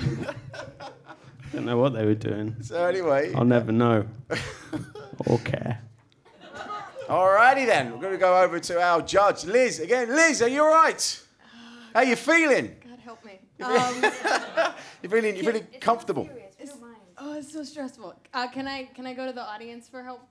Don't 1.54 1.66
know 1.66 1.78
what 1.78 1.94
they 1.94 2.06
were 2.06 2.14
doing. 2.16 2.56
So 2.62 2.86
anyway, 2.86 3.34
I'll 3.34 3.46
never 3.46 3.72
know. 3.72 4.06
or 5.26 5.40
care. 5.40 5.82
alrighty 7.08 7.66
then. 7.66 7.92
We're 7.94 8.02
going 8.02 8.14
to 8.14 8.20
go 8.20 8.42
over 8.42 8.60
to 8.60 8.82
our 8.82 9.02
judge, 9.02 9.46
Liz. 9.46 9.80
Again, 9.80 10.10
Liz, 10.10 10.42
are 10.42 10.50
you 10.50 10.64
all 10.64 10.72
right? 10.72 11.22
How 11.94 12.02
you 12.02 12.16
feeling? 12.16 12.76
God 12.88 13.00
help 13.00 13.26
me. 13.26 13.40
Um, 13.60 14.74
You 15.02 15.10
feeling? 15.10 15.36
you're 15.36 15.46
feeling 15.46 15.68
comfortable? 15.82 16.30
oh, 17.18 17.34
it's 17.38 17.52
so 17.54 17.64
stressful. 17.64 18.14
Uh, 18.34 18.48
can 18.50 18.68
I 18.68 18.84
can 18.94 19.08
I 19.08 19.14
go 19.16 19.26
to 19.26 19.34
the 19.34 19.42
audience 19.42 19.88
for 19.90 20.04
help? 20.04 20.22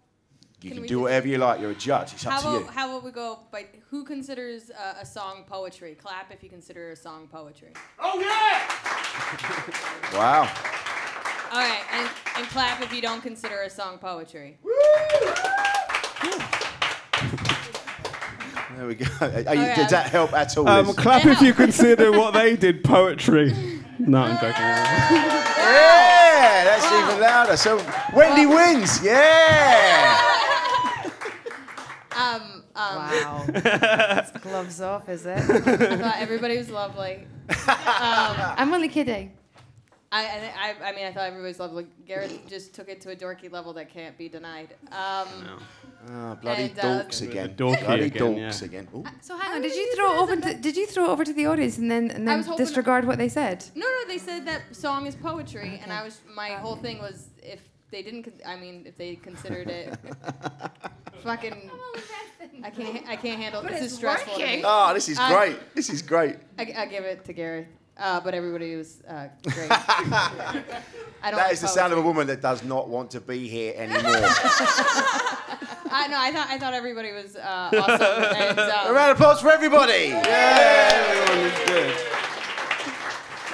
You 0.62 0.70
Can 0.70 0.78
can 0.80 0.86
do 0.88 1.00
whatever 1.00 1.28
you 1.28 1.36
like. 1.38 1.60
You're 1.60 1.72
a 1.72 1.74
judge. 1.74 2.14
It's 2.14 2.24
up 2.26 2.32
How 2.32 2.40
to 2.40 2.48
about 2.48 2.60
you. 2.60 2.66
how 2.68 2.88
about 2.90 3.04
we 3.04 3.10
go 3.10 3.40
by 3.52 3.66
who 3.90 4.04
considers 4.04 4.70
uh, 4.70 4.94
a 5.00 5.04
song 5.04 5.44
poetry? 5.46 5.94
Clap 5.94 6.32
if 6.32 6.42
you 6.42 6.48
consider 6.48 6.92
a 6.92 6.96
song 6.96 7.28
poetry. 7.30 7.72
Oh 7.98 8.18
yeah! 8.18 8.66
wow. 10.18 10.48
All 11.52 11.58
right, 11.58 11.82
and, 11.92 12.08
and 12.38 12.46
clap 12.48 12.80
if 12.82 12.90
you 12.92 13.00
don't 13.02 13.22
consider 13.22 13.62
a 13.62 13.70
song 13.70 13.98
poetry. 13.98 14.58
Woo! 14.62 14.72
There 18.76 18.86
we 18.86 18.94
go. 18.94 19.06
Are 19.20 19.28
you- 19.54 19.62
Okay. 19.62 19.74
Did 19.76 19.88
that 19.90 20.08
help 20.10 20.32
at 20.34 20.56
all? 20.58 20.68
Um, 20.68 20.86
Liz? 20.88 20.96
clap 20.96 21.24
if 21.26 21.40
you 21.40 21.54
consider 21.54 22.10
what 22.12 22.34
they 22.34 22.56
did 22.56 22.82
poetry. 22.82 23.52
No, 23.98 24.18
I'm 24.18 24.34
joking. 24.36 24.50
yeah, 24.52 26.64
that's 26.64 26.84
even 26.84 27.18
louder. 27.18 27.56
So 27.56 27.82
Wendy 28.14 28.44
wins. 28.44 29.02
Yeah. 29.02 30.20
Um, 32.14 32.62
um, 32.76 33.45
Wow. 33.64 34.24
gloves 34.42 34.80
off, 34.80 35.08
is 35.08 35.26
it? 35.26 35.38
I 35.38 35.40
thought 35.96 36.16
everybody 36.18 36.56
was 36.58 36.70
lovely. 36.70 37.26
I'm 37.68 38.72
only 38.72 38.88
kidding. 38.88 39.32
I, 40.12 40.24
I, 40.24 40.74
I- 40.84 40.88
I 40.90 40.92
mean, 40.94 41.06
I 41.06 41.12
thought 41.12 41.24
everybody 41.26 41.48
was 41.48 41.58
lovely. 41.58 41.86
Garrett 42.06 42.46
just 42.46 42.74
took 42.74 42.88
it 42.88 43.00
to 43.02 43.10
a 43.10 43.16
dorky 43.16 43.50
level 43.50 43.72
that 43.74 43.90
can't 43.92 44.16
be 44.16 44.28
denied. 44.28 44.74
Um, 44.92 45.28
Oh, 46.08 46.36
bloody 46.40 46.64
And, 46.64 46.78
uh, 46.78 46.82
dorks 47.02 47.22
again. 47.22 47.54
dorky 47.56 47.84
bloody 47.84 48.04
again, 48.04 48.22
dorks 48.22 48.60
yeah. 48.60 48.66
again. 48.66 48.88
Ooh. 48.94 49.02
So 49.22 49.36
hang 49.36 49.56
on, 49.56 49.62
did 49.62 49.74
you 49.74 49.92
throw 49.96 50.20
over 50.20 50.36
to, 50.36 50.54
did 50.54 50.76
you 50.76 50.86
throw 50.86 51.08
over 51.08 51.24
to 51.24 51.32
the 51.32 51.46
audience 51.46 51.78
and 51.78 51.90
then 51.90 52.10
and 52.12 52.28
then 52.28 52.44
disregard 52.56 53.06
what 53.06 53.18
they 53.18 53.28
said? 53.28 53.64
No, 53.74 53.80
no, 53.84 54.06
they 54.06 54.18
said 54.18 54.46
that 54.46 54.62
song 54.76 55.06
is 55.06 55.16
poetry, 55.16 55.80
and 55.82 55.92
I 55.92 56.04
was 56.04 56.20
my 56.32 56.50
whole 56.50 56.76
thing 56.76 56.98
was 56.98 57.30
if 57.42 57.60
they 57.96 58.02
didn't, 58.02 58.24
con- 58.24 58.34
I 58.44 58.56
mean, 58.56 58.82
if 58.84 58.98
they 58.98 59.16
considered 59.16 59.68
it, 59.70 59.98
fucking, 61.24 61.70
I 62.62 62.68
can't, 62.68 63.08
I 63.08 63.16
can't 63.16 63.40
handle. 63.40 63.62
But 63.62 63.72
this 63.72 63.84
it's 63.84 63.92
is 63.92 63.98
stressful. 63.98 64.34
to 64.34 64.40
working. 64.40 64.58
me. 64.58 64.64
Oh, 64.66 64.92
this 64.92 65.08
is 65.08 65.18
I- 65.18 65.32
great. 65.34 65.74
This 65.74 65.88
is 65.88 66.02
great. 66.02 66.36
I, 66.58 66.74
I 66.76 66.86
give 66.86 67.04
it 67.04 67.24
to 67.24 67.32
Gareth, 67.32 67.68
uh, 67.96 68.20
but 68.20 68.34
everybody 68.34 68.76
was 68.76 69.02
uh, 69.08 69.28
great. 69.44 69.68
I 69.70 70.62
don't. 71.24 71.36
That 71.36 71.44
like 71.44 71.52
is 71.54 71.62
the 71.62 71.68
sound 71.68 71.94
of 71.94 71.98
a 71.98 72.02
poetry. 72.02 72.08
woman 72.08 72.26
that 72.26 72.42
does 72.42 72.62
not 72.64 72.86
want 72.90 73.10
to 73.12 73.20
be 73.22 73.48
here 73.48 73.72
anymore. 73.78 74.02
I 75.88 76.06
know. 76.10 76.18
I 76.20 76.30
thought 76.34 76.48
I 76.50 76.58
thought 76.58 76.74
everybody 76.74 77.12
was 77.12 77.36
uh, 77.36 77.70
awesome. 77.72 78.02
And, 78.36 78.58
A 78.58 78.88
um, 78.88 78.94
round 78.94 79.12
of 79.12 79.16
applause 79.16 79.40
for 79.40 79.50
everybody. 79.50 80.08
Yeah, 80.08 80.90
everyone 80.92 81.46
is 81.46 81.68
good. 81.70 81.96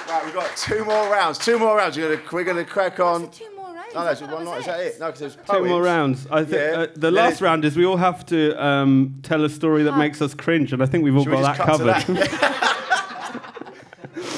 Right, 0.09 0.25
we've 0.25 0.35
got 0.35 0.57
two 0.57 0.85
more 0.85 1.09
rounds. 1.11 1.39
Two 1.39 1.59
more 1.61 1.77
rounds. 1.77 1.97
We're 1.97 2.17
gonna, 2.17 2.29
we're 2.33 2.45
gonna 2.45 2.65
crack 2.65 2.99
on. 2.99 3.31
Two 3.31 3.52
more 3.95 4.05
rounds. 4.05 4.05
Oh, 4.05 4.05
no, 4.05 4.07
I 4.09 4.13
it's 4.13 4.21
one 4.23 4.31
that 4.31 4.51
night. 4.51 4.59
Is 4.61 4.67
that 4.67 4.81
it? 4.81 5.01
No, 5.01 5.07
because 5.07 5.21
there's 5.21 5.35
Two 5.37 5.43
poems. 5.43 5.69
more 5.69 5.83
rounds. 5.83 6.27
I 6.31 6.45
think 6.45 6.51
Yeah. 6.57 6.61
uh, 6.81 6.87
the 6.95 7.01
Then 7.01 7.15
last 7.15 7.41
it- 7.41 7.45
round 7.45 7.65
is 7.65 7.77
we 7.77 7.85
all 7.85 7.97
have 7.97 8.25
to 8.27 8.65
um, 8.65 9.15
tell 9.23 9.45
a 9.45 9.49
story 9.49 9.83
that 9.85 9.93
Huh. 9.93 9.99
makes 9.99 10.21
us 10.23 10.35
cringe, 10.35 10.73
and 10.73 10.83
I 10.83 10.87
think 10.87 11.05
we've 11.05 11.17
all 11.17 11.25
Should 11.25 11.31
we 11.33 11.37
got 11.41 11.57
just 11.57 11.59
that 11.59 11.67
cut 11.67 11.79
to 11.79 12.03
covered. 12.05 12.17
that? 12.19 12.69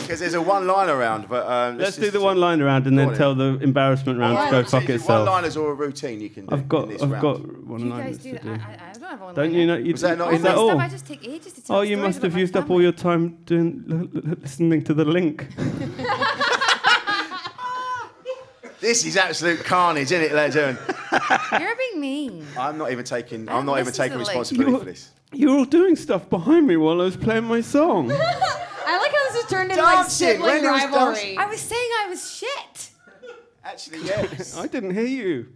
Because 0.04 0.20
there's 0.20 0.34
a 0.34 0.42
one-liner 0.42 0.96
round, 0.98 1.28
but 1.30 1.46
um, 1.50 1.78
Let's 1.78 1.96
do 1.96 2.10
the 2.10 2.20
one 2.20 2.36
line 2.38 2.62
round 2.62 2.86
and 2.86 2.94
Go 2.94 3.00
then 3.00 3.08
on 3.08 3.14
tell 3.16 3.34
the 3.34 3.58
embarrassment 3.62 4.18
round 4.18 4.36
to 4.36 4.50
go 4.50 4.62
fuck 4.68 4.88
itself. 4.88 5.26
One-liners 5.26 5.56
or 5.56 5.70
a 5.72 5.74
routine 5.74 6.20
you 6.20 6.28
can 6.28 6.44
do 6.44 6.54
I've 6.54 6.68
got, 6.68 6.84
in 6.84 6.88
this 6.90 7.02
I've 7.02 7.10
round. 7.10 7.22
got 7.22 7.66
one 7.66 7.80
You 7.80 7.86
line 7.86 8.04
guys 8.08 8.18
to 8.18 8.22
do 8.22 8.32
do. 8.32 8.38
that. 8.50 8.60
I, 8.60 8.72
I, 8.72 8.90
I 8.90 8.92
don't 8.92 9.02
have 9.10 9.20
one. 9.22 9.34
Don't 9.34 9.52
you 9.54 9.66
know? 9.66 9.76
You 9.76 9.92
Was 9.92 10.02
that 10.02 10.18
not 10.18 10.32
is 10.34 10.36
in 10.40 10.42
that 10.44 10.56
all? 10.56 10.78
I 10.78 10.88
just 10.88 11.06
take 11.06 11.26
ages 11.26 11.54
to 11.54 11.62
tell 11.64 11.76
Oh, 11.76 11.80
you 11.80 11.96
stories 11.96 12.06
must 12.06 12.18
about 12.18 12.24
have 12.26 12.34
my 12.34 12.40
used 12.40 12.56
up 12.56 12.64
family. 12.64 12.74
all 12.74 12.82
your 12.82 12.92
time 12.92 13.38
doing 13.46 13.84
l- 13.90 13.96
l- 14.30 14.36
listening 14.42 14.84
to 14.84 14.92
the 14.94 15.04
link. 15.06 15.48
This 18.84 19.06
is 19.06 19.16
absolute 19.16 19.64
carnage, 19.64 20.12
isn't 20.12 20.20
it, 20.20 20.34
ladies? 20.34 20.56
You're 21.58 21.74
being 21.76 21.98
mean. 22.00 22.46
I'm 22.58 22.76
not 22.76 22.92
even 22.92 23.02
taking. 23.02 23.48
I 23.48 23.56
I'm 23.56 23.64
not 23.64 23.78
even 23.78 23.86
listened 23.86 23.94
to 23.94 24.02
taking 24.02 24.18
the 24.18 24.24
link. 24.24 24.28
responsibility 24.28 24.70
You're- 24.72 24.78
for 24.80 24.84
this. 24.84 25.10
You're 25.32 25.56
all 25.58 25.64
doing 25.64 25.96
stuff 25.96 26.28
behind 26.28 26.66
me 26.66 26.76
while 26.76 27.00
I 27.00 27.04
was 27.04 27.16
playing 27.16 27.44
my 27.44 27.62
song. 27.62 28.12
I 28.12 28.14
like 28.14 29.10
how 29.10 29.32
this 29.32 29.36
has 29.42 29.46
turned 29.50 29.70
into 29.70 29.82
like 29.82 29.94
Dancing, 29.96 30.28
sibling 30.28 30.50
Wendy 30.50 30.68
was 30.68 30.82
rivalry. 30.82 31.36
I 31.38 31.46
was 31.46 31.60
saying 31.60 31.90
I 32.02 32.06
was 32.10 32.36
shit. 32.36 32.90
Actually, 33.64 34.02
yes. 34.02 34.54
I 34.58 34.66
didn't 34.66 34.92
hear 34.92 35.06
you. 35.06 35.46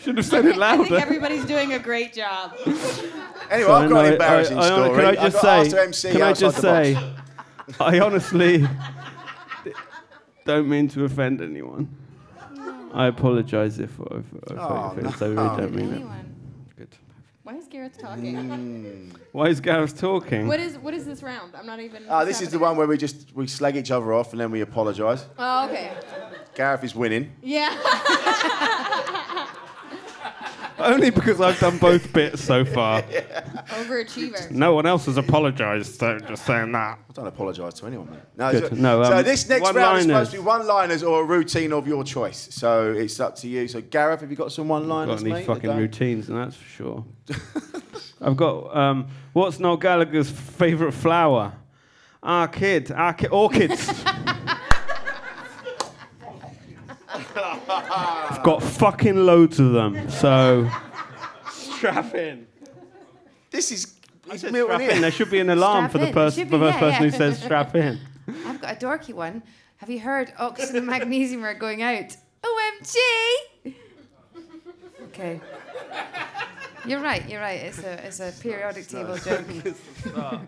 Should 0.00 0.16
have 0.16 0.24
said 0.24 0.46
it 0.46 0.56
I 0.58 0.76
think 0.78 0.90
louder. 0.90 1.02
everybody's 1.02 1.44
doing 1.44 1.74
a 1.74 1.78
great 1.78 2.14
job. 2.14 2.56
Anyway, 3.50 3.70
I've 3.70 3.88
got 3.90 4.04
I- 4.04 4.06
an 4.08 4.12
embarrassing 4.14 4.56
I- 4.58 4.60
I- 4.62 4.66
story. 4.66 4.96
Can 4.96 5.04
I 5.04 5.14
just 5.14 5.32
got 5.36 5.42
say? 5.42 5.60
asked 5.60 5.70
to 5.72 5.82
MC 5.82 6.12
Can 6.12 6.22
I 6.22 6.30
outside 6.30 6.40
just 6.40 6.56
the 6.62 6.62
say? 6.94 7.14
I 7.80 8.00
honestly 8.00 8.66
don't 10.46 10.68
mean 10.70 10.88
to 10.88 11.04
offend 11.04 11.42
anyone. 11.42 11.94
I 12.92 13.06
apologise 13.06 13.78
if, 13.78 13.98
if, 13.98 14.24
if, 14.50 14.58
Oh, 14.58 14.94
if 14.96 15.04
it's, 15.04 15.22
I 15.22 15.26
really 15.26 15.56
don't 15.56 15.74
mean 15.74 15.88
it. 15.88 15.94
Anyone. 15.96 16.34
Good. 16.76 16.96
Why 17.42 17.54
is 17.54 17.66
Gareth 17.68 17.98
talking? 17.98 19.12
Why 19.32 19.48
is 19.48 19.60
Gareth 19.60 19.98
talking? 19.98 20.46
What 20.46 20.60
is 20.60 20.76
what 20.78 20.94
is 20.94 21.06
this 21.06 21.22
round? 21.22 21.54
I'm 21.54 21.66
not 21.66 21.80
even. 21.80 22.04
Ah, 22.08 22.24
this 22.24 22.40
is 22.42 22.50
the 22.50 22.58
one 22.58 22.76
where 22.76 22.86
we 22.86 22.96
just 22.98 23.34
we 23.34 23.46
slag 23.46 23.76
each 23.76 23.90
other 23.90 24.12
off 24.12 24.32
and 24.32 24.40
then 24.40 24.50
we 24.50 24.60
apologise. 24.60 25.24
Oh, 25.38 25.66
okay. 25.68 25.92
Gareth 26.54 26.84
is 26.84 26.94
winning. 26.94 27.32
Yeah. 27.42 27.74
Only 30.78 31.10
because 31.10 31.40
I've 31.40 31.58
done 31.58 31.78
both 31.78 32.12
bits 32.12 32.42
so 32.42 32.64
far. 32.64 33.02
Overachiever. 33.02 34.50
No 34.50 34.74
one 34.74 34.86
else 34.86 35.06
has 35.06 35.16
apologised, 35.16 35.98
so 35.98 36.18
just 36.20 36.46
saying 36.46 36.70
that. 36.72 36.98
I 37.08 37.12
don't 37.12 37.26
apologise 37.26 37.74
to 37.74 37.86
anyone, 37.86 38.10
mate. 38.10 38.20
No, 38.36 38.52
Good. 38.52 38.68
So, 38.70 38.74
No, 38.76 39.02
so 39.02 39.18
um, 39.18 39.24
this 39.24 39.48
next 39.48 39.72
round 39.74 39.98
is 39.98 40.04
supposed 40.04 40.30
to 40.30 40.36
be 40.36 40.42
one-liners 40.42 41.02
or 41.02 41.22
a 41.22 41.24
routine 41.24 41.72
of 41.72 41.88
your 41.88 42.04
choice. 42.04 42.48
So 42.52 42.92
it's 42.92 43.18
up 43.18 43.34
to 43.36 43.48
you. 43.48 43.66
So 43.66 43.80
Gareth, 43.80 44.20
have 44.20 44.30
you 44.30 44.36
got 44.36 44.52
some 44.52 44.68
one-liners, 44.68 45.16
Got 45.16 45.20
any 45.22 45.32
mate? 45.32 45.46
fucking 45.46 45.70
that 45.70 45.78
routines, 45.78 46.28
and 46.28 46.38
that's 46.38 46.54
for 46.56 46.68
sure. 46.68 47.04
I've 48.20 48.36
got. 48.36 48.76
Um, 48.76 49.08
what's 49.32 49.58
Noel 49.58 49.76
Gallagher's 49.76 50.30
favourite 50.30 50.94
flower? 50.94 51.54
Ah, 52.22 52.46
kid. 52.46 52.92
Ah, 52.94 53.12
ki- 53.12 53.28
orchids. 53.28 54.04
Got 58.48 58.62
fucking 58.62 59.26
loads 59.26 59.60
of 59.60 59.72
them, 59.72 60.08
so 60.08 60.66
strap 61.50 62.14
in. 62.14 62.46
This 63.50 63.70
is. 63.70 63.94
He's 64.30 64.40
Said 64.40 64.54
strap 64.54 64.80
in. 64.80 64.90
here. 64.90 65.00
There 65.00 65.10
should 65.10 65.30
be 65.30 65.38
an 65.40 65.50
alarm 65.50 65.88
Strap 65.88 65.92
for 65.92 65.98
the, 65.98 66.06
in. 66.08 66.14
pers- 66.14 66.34
Should 66.34 66.48
the 66.50 66.58
first 66.58 66.74
yeah, 66.80 66.90
person 66.90 67.04
who 67.04 67.10
says 67.10 67.42
strap 67.42 67.74
in. 67.74 67.98
I've 68.46 68.60
got 68.60 68.82
a 68.82 68.86
dorky 68.86 69.12
one. 69.12 69.42
Have 69.78 69.90
you 69.90 70.00
heard 70.00 70.32
oxygen 70.38 70.76
and 70.76 70.86
magnesium 70.86 71.44
are 71.44 71.52
going 71.54 71.82
out? 71.82 72.16
OMG! 72.42 73.74
Okay. 75.04 75.40
You're 76.86 77.00
right, 77.00 77.28
you're 77.28 77.40
right. 77.40 77.60
It's 77.60 77.78
a, 77.80 78.06
it's 78.06 78.20
a 78.20 78.32
periodic 78.40 78.86
table 78.86 79.16
joke. 79.18 79.44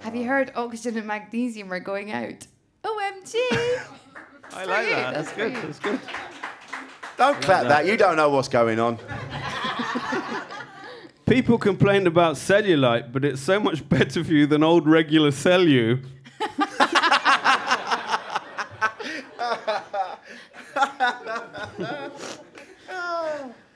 Have 0.00 0.14
you 0.14 0.26
heard 0.26 0.52
oxygen 0.54 0.98
and 0.98 1.06
magnesium 1.06 1.72
are 1.72 1.80
going 1.80 2.10
out? 2.12 2.46
OMG! 2.84 3.34
I 4.52 4.64
like 4.64 4.88
you, 4.88 4.94
that. 4.94 5.14
that's 5.14 5.32
That's 5.32 5.32
good. 5.32 5.52
you. 5.52 5.60
That's 5.62 5.78
good. 5.78 6.00
Don't 7.16 7.40
clap 7.40 7.66
that. 7.68 7.86
You 7.86 7.96
don't 7.96 8.16
know 8.16 8.28
what's 8.30 8.48
going 8.48 8.78
on. 8.78 8.98
People 11.26 11.58
complained 11.58 12.06
about 12.06 12.36
cellulite, 12.36 13.12
but 13.12 13.24
it's 13.24 13.40
so 13.40 13.58
much 13.58 13.86
better 13.88 14.22
for 14.22 14.32
you 14.32 14.46
than 14.46 14.62
old 14.62 14.86
regular 14.86 15.30
cellu. 15.30 16.04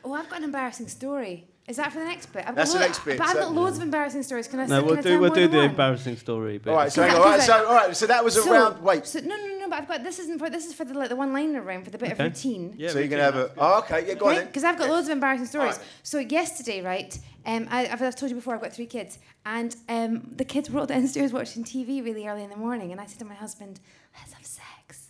Oh, 0.03 0.13
I've 0.15 0.29
got 0.29 0.39
an 0.39 0.45
embarrassing 0.45 0.89
story. 0.89 1.47
Is 1.69 1.77
that 1.77 1.93
for 1.93 1.99
the 2.01 2.05
next 2.05 2.27
bit? 2.33 2.45
I've 2.49 2.55
That's 2.57 2.71
got 2.73 2.79
the 2.79 2.81
lo- 2.81 2.87
next 2.89 3.05
bit, 3.05 3.19
But 3.19 3.27
I've 3.29 3.37
got 3.37 3.53
loads 3.53 3.77
of 3.77 3.83
embarrassing 3.85 4.23
stories. 4.25 4.49
Can 4.49 4.61
I? 4.61 4.67
No, 4.67 4.79
can 4.81 4.87
we'll 4.87 4.99
I 4.99 5.03
do 5.03 5.09
tell 5.11 5.21
we'll 5.21 5.29
more 5.31 5.37
do 5.37 5.49
the 5.49 5.57
one? 5.59 5.67
embarrassing 5.71 6.17
story 6.17 6.59
bit. 6.59 6.71
All 6.71 6.77
right. 6.77 6.91
So, 6.93 7.03
hang 7.03 7.13
on, 7.15 7.19
all 7.19 7.25
right. 7.29 7.41
So, 7.41 7.67
all 7.67 7.75
right. 7.75 7.97
So 7.97 8.07
that 8.07 8.25
was 8.25 8.37
a 8.37 8.43
So- 8.43 8.51
round. 8.53 8.83
Wait. 8.83 9.07
So 9.07 9.21
no, 9.21 9.37
no, 9.37 9.47
no. 9.59 9.60
But 9.71 9.79
I've 9.79 9.89
got 9.89 10.03
this 10.05 10.19
isn't 10.19 10.39
for 10.39 10.51
this 10.51 10.67
is 10.67 10.75
for 10.75 10.85
the 10.85 10.93
like, 10.95 11.09
the 11.09 11.17
one-liner 11.17 11.63
round 11.63 11.85
for 11.85 11.91
the 11.91 11.99
bit 11.99 12.13
Okay. 12.13 12.25
of 12.25 12.33
routine. 12.33 12.75
Yeah, 12.77 12.91
so 12.91 12.99
you're 12.99 13.09
gonna 13.09 13.23
can. 13.31 13.33
have 13.35 13.51
a. 13.51 13.53
Oh, 13.57 13.79
okay. 13.81 14.07
Yeah. 14.07 14.15
Go 14.15 14.29
on. 14.29 14.45
Because 14.47 14.65
I've 14.65 14.77
got 14.79 14.89
loads 14.91 15.09
of 15.09 15.13
embarrassing 15.13 15.47
stories. 15.47 15.75
Alright. 15.75 15.89
So 16.03 16.19
yesterday, 16.19 16.83
right, 16.83 17.19
um, 17.47 17.67
I, 17.71 17.87
I've, 17.87 18.03
I've 18.03 18.17
told 18.17 18.31
you 18.31 18.37
before, 18.37 18.55
I've 18.55 18.61
got 18.61 18.73
three 18.73 18.87
kids, 18.87 19.19
and 19.47 19.75
um, 19.89 20.33
the 20.37 20.45
kids 20.45 20.69
were 20.71 20.81
all 20.81 20.87
downstairs 20.95 21.33
watching 21.33 21.65
TV 21.65 22.05
really 22.05 22.27
early 22.27 22.43
in 22.45 22.51
the 22.51 22.57
morning, 22.57 22.93
and 22.93 23.01
I 23.01 23.07
said 23.07 23.21
to 23.21 23.25
my 23.25 23.35
husband, 23.35 23.81
"Let's 24.19 24.33
have 24.33 24.45
sex," 24.45 25.09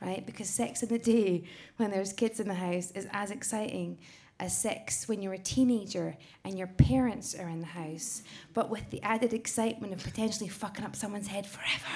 right? 0.00 0.24
Because 0.24 0.48
sex 0.48 0.82
in 0.82 0.88
the 0.88 0.98
day 0.98 1.44
when 1.76 1.90
there's 1.90 2.12
kids 2.12 2.38
in 2.40 2.48
the 2.48 2.54
house 2.54 2.92
is 2.92 3.06
as 3.12 3.30
exciting 3.30 3.98
as 4.38 4.56
sex 4.56 5.08
when 5.08 5.22
you're 5.22 5.32
a 5.32 5.38
teenager 5.38 6.16
and 6.44 6.58
your 6.58 6.66
parents 6.66 7.34
are 7.34 7.48
in 7.48 7.60
the 7.60 7.66
house, 7.66 8.22
but 8.52 8.68
with 8.68 8.90
the 8.90 9.02
added 9.02 9.32
excitement 9.32 9.92
of 9.92 10.02
potentially 10.02 10.48
fucking 10.48 10.84
up 10.84 10.94
someone's 10.94 11.28
head 11.28 11.46
forever. 11.46 11.86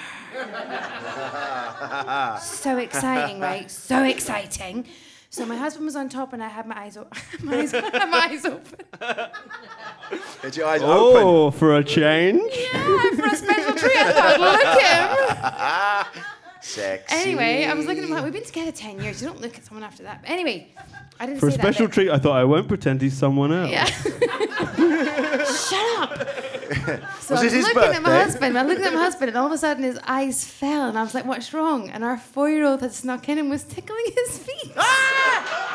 so 2.41 2.77
exciting, 2.77 3.39
right? 3.39 3.69
So 3.69 4.03
exciting. 4.03 4.87
So 5.29 5.45
my 5.45 5.55
husband 5.55 5.85
was 5.85 5.95
on 5.95 6.09
top, 6.09 6.33
and 6.33 6.43
I 6.43 6.49
had 6.49 6.67
my 6.67 6.77
eyes, 6.77 6.97
o- 6.97 7.07
my 7.41 7.59
eyes, 7.59 7.71
my 7.71 8.27
eyes 8.29 8.43
open. 8.43 8.79
Get 10.41 10.57
your 10.57 10.67
eyes 10.67 10.81
oh, 10.83 11.11
open. 11.11 11.23
Oh, 11.23 11.51
for 11.51 11.77
a 11.77 11.83
change. 11.83 12.51
Yeah, 12.53 13.11
for 13.15 13.27
a 13.27 13.35
special 13.35 13.73
treat, 13.73 13.95
I 13.95 14.11
thought, 14.11 14.39
look 16.11 16.17
him. 16.17 16.23
Sexy. 16.61 17.15
Anyway, 17.15 17.65
I 17.65 17.73
was 17.73 17.85
looking 17.85 18.03
at 18.03 18.09
him 18.09 18.15
like, 18.15 18.23
we've 18.23 18.33
been 18.33 18.43
together 18.45 18.71
10 18.71 19.01
years. 19.01 19.21
You 19.21 19.27
don't 19.29 19.41
look 19.41 19.57
at 19.57 19.65
someone 19.65 19.83
after 19.83 20.03
that. 20.03 20.21
But 20.21 20.29
anyway, 20.29 20.73
I 21.19 21.25
didn't 21.25 21.39
For 21.39 21.47
a 21.47 21.51
special 21.51 21.87
that. 21.87 21.93
treat, 21.93 22.09
I 22.11 22.17
thought 22.19 22.37
I 22.37 22.43
won't 22.43 22.67
pretend 22.67 23.01
he's 23.01 23.17
someone 23.17 23.51
else. 23.51 23.71
Yeah. 23.71 23.85
Shut 25.45 25.99
up. 25.99 26.27
So 27.19 27.35
Was 27.35 27.43
I 27.43 27.45
it 27.47 27.51
his 27.51 27.65
looking 27.65 27.93
at 27.95 28.01
my 28.01 28.23
husband. 28.23 28.57
I 28.57 28.63
looked 28.63 28.81
at 28.81 28.93
my 28.93 28.99
husband, 29.01 29.29
and 29.29 29.37
all 29.37 29.45
of 29.45 29.51
a 29.51 29.57
sudden 29.57 29.83
his 29.83 29.99
eyes 30.05 30.45
fell, 30.45 30.87
and 30.87 30.97
I 30.97 31.03
was 31.03 31.13
like, 31.13 31.25
"What's 31.25 31.53
wrong?" 31.53 31.89
And 31.89 32.03
our 32.03 32.17
four-year-old 32.17 32.81
had 32.81 32.93
snuck 32.93 33.27
in 33.29 33.37
and 33.37 33.49
was 33.49 33.63
tickling 33.65 34.05
his 34.15 34.37
feet. 34.39 34.71
Ah! 34.77 35.71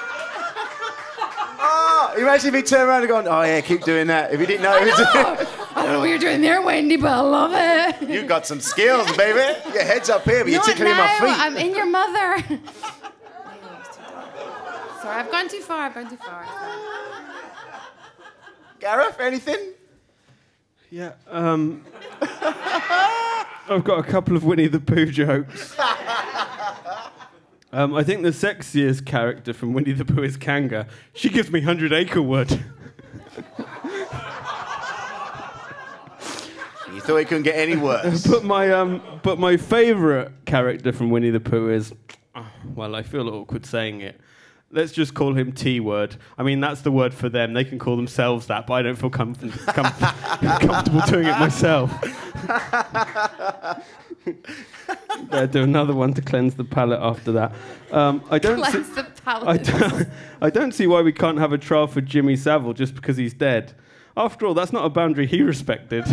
Oh, 1.59 2.15
imagine 2.19 2.49
if 2.49 2.55
he 2.55 2.63
turned 2.63 2.89
around 2.89 3.03
and 3.03 3.11
gone, 3.11 3.29
oh 3.29 3.43
yeah, 3.43 3.61
keep 3.61 3.83
doing 3.85 4.07
that. 4.09 4.33
If 4.33 4.41
he 4.41 4.47
didn't 4.47 4.63
know, 4.63 4.79
he 4.79 4.85
was 4.87 4.95
Oh, 4.99 5.56
I 5.77 5.83
don't 5.83 5.93
know 5.93 5.99
what 6.01 6.09
you're 6.09 6.19
doing 6.19 6.41
there, 6.41 6.63
Wendy, 6.63 6.97
but 6.97 7.13
I 7.13 7.21
love 7.21 7.53
it. 7.55 8.09
You've 8.09 8.27
got 8.27 8.47
some 8.47 8.61
skills, 8.61 9.15
baby. 9.15 9.59
Your 9.75 9.85
head's 9.85 10.09
up 10.09 10.25
here, 10.25 10.43
but 10.43 10.51
you're 10.51 10.61
Not 10.61 10.67
tickling 10.67 10.97
my 10.97 11.19
feet. 11.21 11.39
I'm 11.39 11.57
in 11.59 11.75
your 11.75 11.85
mother. 11.85 12.43
Sorry, 15.03 15.21
I've 15.21 15.31
gone 15.31 15.49
too 15.51 15.61
far. 15.61 15.83
I've 15.83 15.95
gone 15.95 16.09
too 16.09 16.17
far. 16.17 16.47
Gareth, 18.81 19.21
anything? 19.21 19.75
Yeah. 20.91 21.13
Um, 21.29 21.85
I've 23.69 23.85
got 23.85 23.99
a 23.99 24.03
couple 24.03 24.35
of 24.35 24.45
Winnie 24.45 24.69
the 24.69 24.81
Pooh 24.81 25.07
jokes. 25.07 25.77
Um, 27.73 27.95
I 27.95 28.05
think 28.05 28.23
the 28.23 28.31
sexiest 28.31 29.05
character 29.05 29.53
from 29.53 29.75
Winnie 29.75 29.93
the 29.93 30.05
Pooh 30.05 30.23
is 30.23 30.39
Kanga. 30.39 30.87
She 31.13 31.29
gives 31.29 31.51
me 31.51 31.61
Hundred 31.61 31.93
Acre 31.93 32.23
Wood. 32.23 32.65
You 36.93 37.01
thought 37.01 37.17
it 37.17 37.25
couldn't 37.27 37.43
get 37.43 37.57
any 37.57 37.77
worse. 37.77 38.27
but 38.31 38.45
my 38.45 38.71
um, 38.73 39.03
but 39.23 39.39
my 39.39 39.57
favourite 39.57 40.45
character 40.47 40.93
from 40.93 41.11
Winnie 41.11 41.31
the 41.31 41.41
Pooh 41.41 41.71
is, 41.71 41.93
well, 42.75 42.95
I 42.95 43.03
feel 43.03 43.29
awkward 43.29 43.67
saying 43.67 44.01
it. 44.03 44.21
Let's 44.73 44.93
just 44.93 45.15
call 45.15 45.35
him 45.35 45.53
T 45.53 45.79
word. 45.81 46.17
I 46.37 46.43
mean, 46.43 46.61
that's 46.61 46.81
the 46.83 46.91
word 46.91 47.15
for 47.15 47.29
them. 47.29 47.53
They 47.53 47.65
can 47.65 47.79
call 47.79 47.97
themselves 47.97 48.47
that, 48.49 48.67
but 48.67 48.75
I 48.75 48.83
don't 48.83 48.97
feel 48.97 49.11
comf- 49.11 49.41
com- 49.69 50.59
comfortable 50.69 51.01
doing 51.03 51.27
it 51.27 51.39
myself. 51.39 51.91
Better 55.31 55.47
do 55.47 55.63
another 55.63 55.95
one 55.95 56.13
to 56.15 56.23
cleanse 56.23 56.57
the 56.57 56.65
palate 56.65 57.01
after 57.01 57.33
that. 57.33 57.53
Um, 57.93 58.23
I 58.31 58.39
don't. 58.39 58.65
see- 58.65 58.71
Cleanse 58.73 58.91
the 58.95 59.07
I 59.27 59.57
don't, 59.57 60.09
I 60.43 60.51
don't 60.51 60.73
see 60.73 60.87
why 60.87 61.01
we 61.03 61.13
can't 61.13 61.39
have 61.39 61.53
a 61.53 61.59
trial 61.59 61.87
for 61.87 62.01
Jimmy 62.01 62.37
Savile 62.37 62.73
just 62.75 62.95
because 62.95 63.17
he's 63.17 63.35
dead. 63.35 63.73
After 64.17 64.47
all, 64.47 64.55
that's 64.55 64.73
not 64.73 64.85
a 64.85 64.89
boundary 64.89 65.27
he 65.27 65.43
respected. 65.43 66.05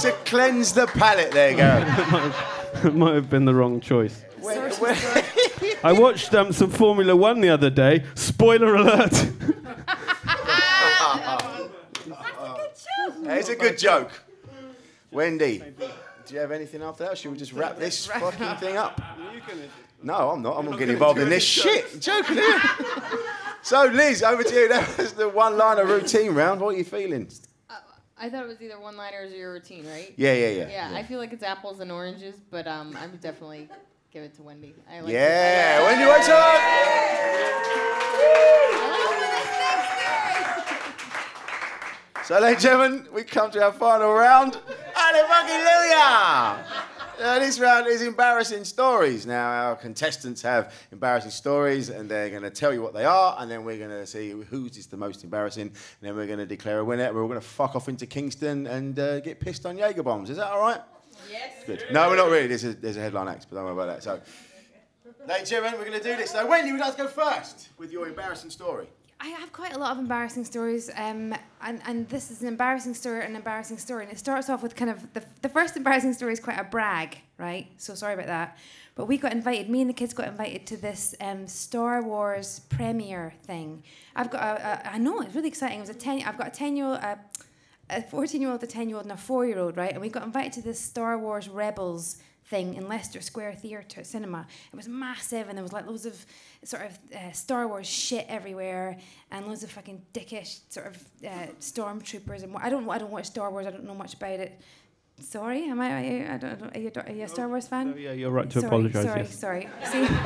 To 0.00 0.12
cleanse 0.24 0.72
the 0.72 0.86
palate 0.86 1.32
there, 1.32 1.54
go. 1.56 2.88
it 2.88 2.94
might 2.94 3.14
have 3.14 3.28
been 3.30 3.44
the 3.44 3.54
wrong 3.54 3.80
choice. 3.80 4.24
Where- 4.40 4.70
where- 4.74 5.24
I 5.82 5.92
watched 5.92 6.34
um, 6.34 6.52
some 6.52 6.70
Formula 6.70 7.16
One 7.16 7.40
the 7.40 7.48
other 7.48 7.70
day. 7.70 8.04
Spoiler 8.14 8.74
alert. 8.76 9.12
It's 13.22 13.48
a 13.48 13.56
good 13.56 13.78
joke. 13.78 14.10
Wendy, 15.10 15.62
do 16.26 16.34
you 16.34 16.40
have 16.40 16.52
anything 16.52 16.82
after 16.82 17.04
that? 17.04 17.12
Or 17.12 17.16
should 17.16 17.32
we 17.32 17.38
just 17.38 17.52
wrap 17.52 17.78
this 17.78 18.06
fucking 18.06 18.56
thing 18.56 18.76
up? 18.76 19.00
No, 20.02 20.30
I'm 20.30 20.42
not. 20.42 20.56
I'm 20.58 20.64
not 20.66 20.78
getting 20.78 20.94
involved 20.94 21.18
in 21.20 21.28
this 21.28 21.44
shit. 21.44 22.00
Joking 22.00 22.36
here. 22.36 22.60
So, 23.62 23.84
Liz, 23.84 24.22
over 24.22 24.42
to 24.42 24.54
you. 24.54 24.68
That 24.68 24.96
was 24.96 25.12
the 25.12 25.28
one-liner 25.28 25.84
routine 25.84 26.32
round. 26.32 26.62
What 26.62 26.74
are 26.74 26.78
you 26.78 26.84
feeling? 26.84 27.28
I 28.18 28.30
thought 28.30 28.44
it 28.44 28.48
was 28.48 28.62
either 28.62 28.80
one-liners 28.80 29.32
or 29.32 29.36
your 29.36 29.52
routine, 29.52 29.86
right? 29.86 30.14
Yeah, 30.16 30.32
yeah, 30.32 30.48
yeah. 30.48 30.68
Yeah, 30.70 30.90
I 30.94 31.02
feel 31.02 31.18
like 31.18 31.34
it's 31.34 31.42
apples 31.42 31.80
and 31.80 31.92
oranges, 31.92 32.36
but 32.50 32.66
um, 32.66 32.96
I 32.98 33.06
would 33.06 33.20
definitely 33.20 33.68
give 34.10 34.22
it 34.22 34.34
to 34.36 34.42
Wendy. 34.42 34.74
I 34.90 35.00
like 35.00 35.12
Yeah, 35.12 35.80
It. 35.80 35.82
Wendy 35.84 36.06
Whiteside. 36.06 37.60
So, 42.24 42.38
ladies 42.38 42.62
and 42.64 42.80
gentlemen, 42.80 43.08
we 43.12 43.24
come 43.24 43.50
to 43.50 43.62
our 43.64 43.72
final 43.72 44.12
round. 44.12 44.58
Hallelujah! 44.94 46.64
Uh, 47.20 47.38
this 47.38 47.60
round 47.60 47.86
is 47.86 48.00
embarrassing 48.00 48.64
stories. 48.64 49.26
Now, 49.26 49.50
our 49.50 49.76
contestants 49.76 50.40
have 50.40 50.72
embarrassing 50.90 51.32
stories, 51.32 51.90
and 51.90 52.10
they're 52.10 52.30
going 52.30 52.42
to 52.42 52.50
tell 52.50 52.72
you 52.72 52.80
what 52.80 52.94
they 52.94 53.04
are, 53.04 53.36
and 53.38 53.50
then 53.50 53.62
we're 53.62 53.76
going 53.76 53.90
to 53.90 54.06
see 54.06 54.30
whose 54.30 54.78
is 54.78 54.86
the 54.86 54.96
most 54.96 55.22
embarrassing, 55.22 55.68
and 55.68 55.74
then 56.00 56.16
we're 56.16 56.26
going 56.26 56.38
to 56.38 56.46
declare 56.46 56.78
a 56.78 56.84
winner. 56.84 57.12
We're 57.12 57.20
all 57.20 57.28
going 57.28 57.38
to 57.38 57.46
fuck 57.46 57.76
off 57.76 57.90
into 57.90 58.06
Kingston 58.06 58.66
and 58.66 58.98
uh, 58.98 59.20
get 59.20 59.38
pissed 59.38 59.66
on 59.66 59.76
Jaeger 59.76 60.02
bombs. 60.02 60.30
Is 60.30 60.38
that 60.38 60.50
all 60.50 60.62
right? 60.62 60.80
Yes. 61.30 61.62
Good. 61.66 61.84
No, 61.92 62.08
we're 62.08 62.16
not 62.16 62.30
really. 62.30 62.46
There's 62.46 62.64
a, 62.64 62.72
there's 62.72 62.96
a 62.96 63.00
headline 63.00 63.28
act, 63.28 63.48
but 63.50 63.56
don't 63.56 63.66
worry 63.66 63.74
about 63.74 63.88
that. 63.88 64.02
So, 64.02 64.18
ladies 65.28 65.40
and 65.40 65.46
gentlemen, 65.46 65.78
we're 65.78 65.86
going 65.86 66.00
to 66.00 66.08
do 66.10 66.16
this. 66.16 66.30
So, 66.30 66.46
Wendy, 66.46 66.72
would 66.72 66.80
like 66.80 66.96
to 66.96 67.02
go 67.02 67.08
first 67.08 67.68
with 67.76 67.92
your 67.92 68.08
embarrassing 68.08 68.48
story. 68.48 68.86
I 69.22 69.28
have 69.28 69.52
quite 69.52 69.74
a 69.74 69.78
lot 69.78 69.92
of 69.92 69.98
embarrassing 69.98 70.46
stories, 70.46 70.88
um, 70.96 71.34
and, 71.60 71.82
and 71.84 72.08
this 72.08 72.30
is 72.30 72.40
an 72.40 72.48
embarrassing 72.48 72.94
story, 72.94 73.22
an 73.22 73.36
embarrassing 73.36 73.76
story, 73.76 74.04
and 74.04 74.12
it 74.12 74.18
starts 74.18 74.48
off 74.48 74.62
with 74.62 74.74
kind 74.74 74.90
of 74.90 75.12
the, 75.12 75.22
the 75.42 75.48
first 75.50 75.76
embarrassing 75.76 76.14
story 76.14 76.32
is 76.32 76.40
quite 76.40 76.58
a 76.58 76.64
brag, 76.64 77.18
right? 77.36 77.66
So 77.76 77.94
sorry 77.94 78.14
about 78.14 78.28
that. 78.28 78.56
But 78.94 79.06
we 79.08 79.18
got 79.18 79.32
invited, 79.32 79.68
me 79.68 79.82
and 79.82 79.90
the 79.90 79.94
kids 79.94 80.14
got 80.14 80.26
invited 80.26 80.66
to 80.68 80.78
this 80.78 81.14
um, 81.20 81.46
Star 81.46 82.02
Wars 82.02 82.62
premiere 82.70 83.34
thing. 83.42 83.82
I've 84.16 84.30
got 84.30 84.42
a, 84.42 84.88
a, 84.88 84.94
I 84.94 84.98
know 84.98 85.20
it's 85.20 85.34
really 85.34 85.48
exciting. 85.48 85.76
It 85.76 85.82
was 85.82 85.90
a 85.90 85.94
ten. 85.94 86.22
I've 86.22 86.38
got 86.38 86.46
a 86.46 86.50
ten 86.50 86.74
year 86.74 86.86
old, 86.86 86.98
a, 86.98 87.18
a 87.90 88.02
fourteen 88.02 88.40
year 88.40 88.50
old, 88.50 88.62
a 88.62 88.66
ten 88.66 88.88
year 88.88 88.96
old, 88.96 89.04
and 89.04 89.12
a 89.12 89.18
four 89.18 89.44
year 89.44 89.58
old, 89.58 89.76
right? 89.76 89.92
And 89.92 90.00
we 90.00 90.08
got 90.08 90.24
invited 90.24 90.54
to 90.54 90.62
this 90.62 90.80
Star 90.80 91.18
Wars 91.18 91.46
Rebels 91.46 92.16
thing 92.50 92.74
in 92.74 92.88
Leicester 92.88 93.20
Square 93.20 93.54
Theatre 93.54 94.04
Cinema. 94.04 94.46
It 94.72 94.76
was 94.76 94.88
massive, 94.88 95.48
and 95.48 95.56
there 95.56 95.62
was 95.62 95.72
like 95.72 95.86
loads 95.86 96.04
of 96.04 96.26
sort 96.64 96.84
of 96.84 96.98
uh, 97.16 97.32
Star 97.32 97.66
Wars 97.68 97.86
shit 97.86 98.26
everywhere, 98.28 98.98
and 99.30 99.46
loads 99.46 99.62
of 99.62 99.70
fucking 99.70 100.02
dickish 100.12 100.58
sort 100.68 100.88
of 100.88 100.96
uh, 101.24 101.46
stormtroopers. 101.60 102.42
And 102.42 102.54
I 102.56 102.68
don't, 102.68 102.88
I 102.90 102.98
don't 102.98 103.10
watch 103.10 103.26
Star 103.26 103.50
Wars. 103.50 103.66
I 103.66 103.70
don't 103.70 103.84
know 103.84 103.94
much 103.94 104.14
about 104.14 104.40
it. 104.40 104.60
Sorry, 105.20 105.64
am 105.68 105.80
I? 105.80 105.92
Are 105.92 106.04
you, 106.04 106.26
I 106.30 106.36
don't, 106.36 106.76
are 106.76 106.78
you, 106.78 106.90
are 106.96 107.12
you 107.12 107.24
a 107.24 107.28
Star 107.28 107.48
Wars 107.48 107.68
fan? 107.68 107.92
Oh, 107.94 107.98
yeah, 107.98 108.12
you're 108.12 108.30
right 108.30 108.48
to 108.50 108.60
sorry, 108.60 108.66
apologise. 108.66 109.02
Sorry, 109.02 109.20
yes. 109.20 109.38
sorry. 109.38 109.68
See, 109.84 110.06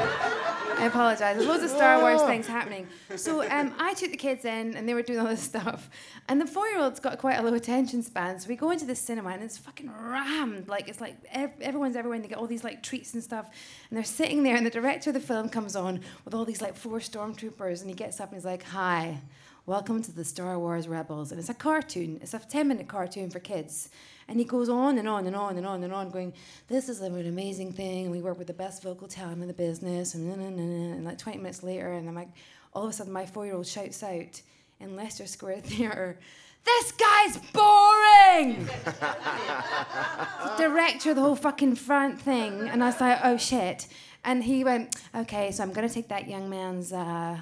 I 0.78 0.86
apologise. 0.86 1.36
There's 1.36 1.46
loads 1.46 1.62
of 1.62 1.70
Star 1.70 2.00
Wars 2.00 2.22
things 2.22 2.46
happening. 2.46 2.88
So 3.16 3.48
um, 3.48 3.74
I 3.78 3.94
took 3.94 4.10
the 4.10 4.16
kids 4.16 4.44
in, 4.44 4.76
and 4.76 4.88
they 4.88 4.94
were 4.94 5.02
doing 5.02 5.20
all 5.20 5.26
this 5.26 5.42
stuff. 5.42 5.88
And 6.28 6.40
the 6.40 6.46
four-year-old's 6.46 7.00
got 7.00 7.18
quite 7.18 7.38
a 7.38 7.42
low 7.42 7.54
attention 7.54 8.02
span, 8.02 8.40
so 8.40 8.48
we 8.48 8.56
go 8.56 8.70
into 8.70 8.84
the 8.84 8.94
cinema, 8.94 9.30
and 9.30 9.42
it's 9.42 9.58
fucking 9.58 9.90
rammed. 10.00 10.68
Like 10.68 10.88
it's 10.88 11.00
like 11.00 11.16
ev- 11.30 11.60
everyone's 11.60 11.96
everywhere, 11.96 12.16
and 12.16 12.24
they 12.24 12.28
get 12.28 12.38
all 12.38 12.46
these 12.46 12.64
like 12.64 12.82
treats 12.82 13.14
and 13.14 13.22
stuff. 13.22 13.50
And 13.90 13.96
they're 13.96 14.04
sitting 14.04 14.42
there, 14.42 14.56
and 14.56 14.64
the 14.66 14.70
director 14.70 15.10
of 15.10 15.14
the 15.14 15.20
film 15.20 15.48
comes 15.48 15.76
on 15.76 16.00
with 16.24 16.34
all 16.34 16.44
these 16.44 16.62
like 16.62 16.76
four 16.76 16.98
stormtroopers, 16.98 17.80
and 17.80 17.90
he 17.90 17.94
gets 17.94 18.20
up 18.20 18.30
and 18.30 18.36
he's 18.36 18.44
like, 18.44 18.62
"Hi." 18.64 19.20
Welcome 19.66 20.02
to 20.02 20.12
the 20.12 20.26
Star 20.26 20.58
Wars 20.58 20.86
Rebels. 20.86 21.30
And 21.30 21.40
it's 21.40 21.48
a 21.48 21.54
cartoon. 21.54 22.18
It's 22.20 22.34
a 22.34 22.38
10 22.38 22.68
minute 22.68 22.86
cartoon 22.86 23.30
for 23.30 23.40
kids. 23.40 23.88
And 24.28 24.38
he 24.38 24.44
goes 24.44 24.68
on 24.68 24.98
and 24.98 25.08
on 25.08 25.26
and 25.26 25.34
on 25.34 25.56
and 25.56 25.66
on 25.66 25.82
and 25.82 25.90
on, 25.90 26.10
going, 26.10 26.34
This 26.68 26.90
is 26.90 27.00
an 27.00 27.18
amazing 27.26 27.72
thing. 27.72 28.10
We 28.10 28.20
work 28.20 28.36
with 28.36 28.46
the 28.46 28.52
best 28.52 28.82
vocal 28.82 29.08
talent 29.08 29.40
in 29.40 29.48
the 29.48 29.54
business. 29.54 30.12
And, 30.12 30.28
na, 30.28 30.34
na, 30.34 30.50
na, 30.50 30.62
na. 30.62 30.92
and 30.96 31.04
like 31.06 31.16
20 31.16 31.38
minutes 31.38 31.62
later, 31.62 31.94
and 31.94 32.06
I'm 32.06 32.14
like, 32.14 32.28
all 32.74 32.84
of 32.84 32.90
a 32.90 32.92
sudden, 32.92 33.10
my 33.10 33.24
four 33.24 33.46
year 33.46 33.54
old 33.54 33.66
shouts 33.66 34.02
out 34.02 34.42
in 34.80 34.96
Leicester 34.96 35.26
Square 35.26 35.60
Theatre, 35.62 36.18
This 36.66 36.92
guy's 36.92 37.38
boring! 37.54 38.68
Director 40.58 41.10
of 41.10 41.16
the 41.16 41.22
whole 41.22 41.36
fucking 41.36 41.76
front 41.76 42.20
thing. 42.20 42.68
And 42.68 42.84
I 42.84 42.88
was 42.88 43.00
like, 43.00 43.18
Oh 43.24 43.38
shit. 43.38 43.86
And 44.24 44.44
he 44.44 44.62
went, 44.62 44.94
Okay, 45.14 45.52
so 45.52 45.62
I'm 45.62 45.72
going 45.72 45.88
to 45.88 45.94
take 45.94 46.08
that 46.08 46.28
young 46.28 46.50
man's. 46.50 46.92
Uh, 46.92 47.40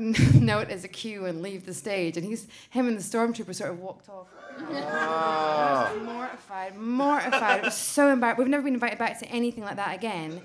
note 0.40 0.70
as 0.70 0.84
a 0.84 0.88
cue 0.88 1.26
and 1.26 1.42
leave 1.42 1.66
the 1.66 1.74
stage. 1.74 2.16
And 2.16 2.26
he's 2.26 2.46
him 2.70 2.88
and 2.88 2.98
the 2.98 3.02
stormtrooper 3.02 3.54
sort 3.54 3.70
of 3.70 3.80
walked 3.80 4.08
off. 4.08 4.28
I 4.58 4.82
ah. 4.84 5.92
was 5.94 6.02
mortified, 6.04 6.76
mortified. 6.76 7.58
It 7.58 7.64
was 7.64 7.76
so 7.76 8.10
embarrassing. 8.10 8.44
We've 8.44 8.50
never 8.50 8.64
been 8.64 8.74
invited 8.74 8.98
back 8.98 9.18
to 9.20 9.26
anything 9.26 9.64
like 9.64 9.76
that 9.76 9.94
again. 9.94 10.40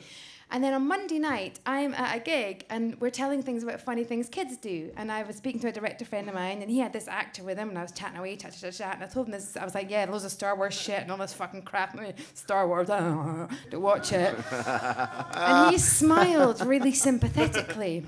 And 0.54 0.62
then 0.62 0.74
on 0.74 0.86
Monday 0.86 1.18
night, 1.18 1.62
I'm 1.66 1.94
at 1.94 2.18
a 2.18 2.20
gig 2.20 2.66
and 2.70 3.00
we're 3.00 3.10
telling 3.10 3.42
things 3.42 3.64
about 3.64 3.80
funny 3.80 4.04
things 4.04 4.28
kids 4.28 4.58
do. 4.58 4.92
And 4.98 5.10
I 5.10 5.24
was 5.24 5.38
speaking 5.38 5.62
to 5.62 5.70
a 5.70 5.72
director 5.72 6.04
friend 6.04 6.28
of 6.28 6.36
mine, 6.36 6.62
and 6.62 6.70
he 6.70 6.80
had 6.80 6.92
this 6.92 7.08
actor 7.08 7.42
with 7.42 7.58
him, 7.58 7.70
and 7.70 7.78
I 7.78 7.84
was 7.84 7.94
chatting 7.94 8.18
away, 8.18 8.36
chat, 8.36 8.58
chat, 8.60 8.74
chat. 8.74 8.96
And 8.96 9.04
I 9.04 9.08
told 9.08 9.28
him 9.28 9.32
this. 9.32 9.56
I 9.56 9.64
was 9.64 9.74
like, 9.74 9.90
"Yeah, 9.90 10.06
loads 10.10 10.26
of 10.26 10.32
Star 10.32 10.58
Wars 10.58 10.74
shit 10.74 11.02
and 11.02 11.12
all 11.12 11.18
this 11.18 11.34
fucking 11.34 11.62
crap. 11.62 11.98
Star 12.34 12.68
Wars, 12.68 12.88
to 13.72 13.80
watch 13.80 14.12
it." 14.12 14.36
and 14.52 15.72
he 15.72 15.78
smiled 15.78 16.60
really 16.66 16.94
sympathetically. 16.94 18.06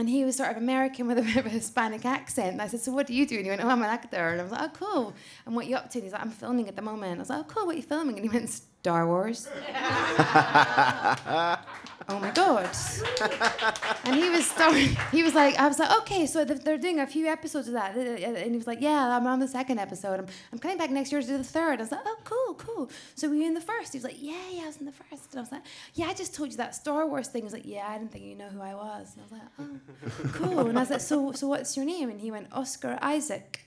And 0.00 0.08
he 0.08 0.24
was 0.24 0.34
sort 0.34 0.50
of 0.50 0.56
American 0.56 1.06
with 1.06 1.18
a 1.18 1.22
bit 1.22 1.36
of 1.36 1.44
a 1.44 1.50
Hispanic 1.50 2.06
accent. 2.06 2.52
And 2.52 2.62
I 2.62 2.68
said, 2.68 2.80
So 2.80 2.90
what 2.90 3.06
do 3.06 3.12
you 3.12 3.26
do? 3.26 3.36
And 3.36 3.44
he 3.44 3.50
went, 3.50 3.62
Oh, 3.62 3.68
I'm 3.68 3.82
an 3.82 3.90
actor. 3.90 4.30
And 4.30 4.40
I 4.40 4.42
was 4.42 4.50
like, 4.50 4.62
Oh, 4.62 4.70
cool. 4.72 5.12
And 5.44 5.54
what 5.54 5.66
are 5.66 5.68
you 5.68 5.76
up 5.76 5.90
to? 5.90 5.98
And 5.98 6.04
he's 6.04 6.14
like, 6.14 6.22
I'm 6.22 6.30
filming 6.30 6.68
at 6.68 6.74
the 6.74 6.80
moment. 6.80 7.16
I 7.16 7.18
was 7.18 7.28
like, 7.28 7.40
Oh, 7.40 7.44
cool. 7.44 7.66
What 7.66 7.74
are 7.74 7.76
you 7.76 7.82
filming? 7.82 8.16
And 8.16 8.24
he 8.24 8.30
went, 8.34 8.48
Star 8.48 9.06
Wars. 9.06 9.46
oh 12.10 12.18
my 12.18 12.30
God. 12.30 12.68
and 14.04 14.14
he 14.16 14.28
was 14.28 14.48
starting, 14.48 14.96
he 15.12 15.22
was 15.22 15.34
like, 15.34 15.56
I 15.58 15.68
was 15.68 15.78
like, 15.78 15.90
Okay, 16.00 16.26
so 16.26 16.44
they're 16.44 16.78
doing 16.78 17.00
a 17.00 17.06
few 17.06 17.26
episodes 17.26 17.68
of 17.68 17.74
that. 17.74 17.96
And 17.96 18.50
he 18.50 18.56
was 18.56 18.66
like, 18.66 18.80
Yeah, 18.80 19.16
I'm 19.16 19.26
on 19.26 19.38
the 19.40 19.48
second 19.48 19.78
episode. 19.78 20.18
I'm, 20.20 20.26
I'm 20.52 20.58
coming 20.58 20.76
back 20.78 20.90
next 20.90 21.12
year 21.12 21.20
to 21.20 21.26
do 21.26 21.38
the 21.38 21.44
third. 21.44 21.78
I 21.78 21.82
was 21.82 21.92
like, 21.92 22.00
Oh, 22.04 22.16
cool, 22.24 22.54
cool. 22.54 22.90
So 23.14 23.28
were 23.28 23.34
you 23.34 23.46
in 23.46 23.54
the 23.54 23.60
first? 23.60 23.92
He 23.92 23.98
was 23.98 24.04
like, 24.04 24.20
Yeah, 24.20 24.34
yeah, 24.50 24.62
I 24.64 24.66
was 24.66 24.76
in 24.78 24.86
the 24.86 24.92
first. 24.92 25.30
And 25.30 25.38
I 25.38 25.40
was 25.40 25.52
like, 25.52 25.62
Yeah, 25.94 26.06
I 26.06 26.14
just 26.14 26.34
told 26.34 26.50
you 26.50 26.56
that 26.58 26.74
Star 26.74 27.06
Wars 27.06 27.28
thing. 27.28 27.42
He 27.42 27.44
was 27.44 27.52
like, 27.52 27.66
Yeah, 27.66 27.86
I 27.88 27.98
didn't 27.98 28.12
think 28.12 28.24
you 28.24 28.34
know 28.34 28.48
who 28.48 28.60
I 28.60 28.74
was. 28.74 29.14
And 29.14 29.22
I 29.22 29.24
was 29.24 29.32
like, 29.32 29.42
Oh 29.58 30.28
cool. 30.32 30.66
And 30.68 30.78
I 30.78 30.82
was 30.82 30.90
like, 30.90 31.00
so, 31.00 31.32
so 31.32 31.48
what's 31.48 31.76
your 31.76 31.86
name? 31.86 32.10
And 32.10 32.20
he 32.20 32.30
went, 32.30 32.48
Oscar 32.52 32.98
Isaac. 33.00 33.60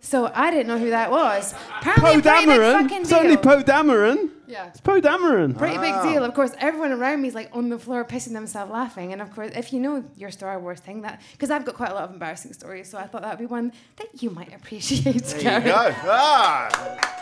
so 0.00 0.30
I 0.34 0.50
didn't 0.50 0.66
know 0.66 0.78
who 0.78 0.90
that 0.90 1.10
was. 1.10 1.54
Apparently, 1.80 2.02
Poe 2.02 2.18
a 2.18 2.22
pretty 2.22 2.46
big 2.46 2.58
Dameron. 2.58 3.00
It's 3.00 3.12
only. 3.12 3.36
Poe 3.36 3.62
Dameron. 3.62 4.30
Yeah. 4.48 4.68
It's 4.68 4.80
Poe 4.80 5.00
Dameron. 5.00 5.56
Pretty 5.58 5.76
big 5.78 5.94
deal. 6.02 6.24
Of 6.24 6.32
course, 6.34 6.52
everyone 6.58 6.92
around 6.92 7.20
me 7.20 7.28
is 7.28 7.34
like 7.34 7.50
on 7.52 7.68
the 7.68 7.78
floor 7.78 8.04
pissing 8.04 8.32
themselves 8.32 8.72
laughing. 8.72 9.12
And 9.12 9.20
of 9.20 9.30
course, 9.34 9.52
if 9.54 9.72
you 9.74 9.78
know 9.78 10.02
your 10.16 10.30
Star 10.30 10.58
Wars 10.58 10.80
thing, 10.80 11.02
that 11.02 11.20
because 11.32 11.50
I've 11.50 11.64
got 11.66 11.74
quite 11.74 11.90
a 11.90 11.94
lot 11.94 12.04
of 12.04 12.12
embarrassing 12.12 12.54
stories, 12.54 12.88
so 12.90 12.96
I 12.98 13.06
thought 13.06 13.20
that 13.22 13.30
would 13.30 13.38
be 13.38 13.46
one 13.46 13.72
that 13.96 14.22
you 14.22 14.30
might 14.30 14.52
appreciate. 14.54 15.22
There 15.22 15.40
Gary. 15.40 15.64
you 15.66 15.72
go. 15.72 15.94
Ah. 16.06 17.14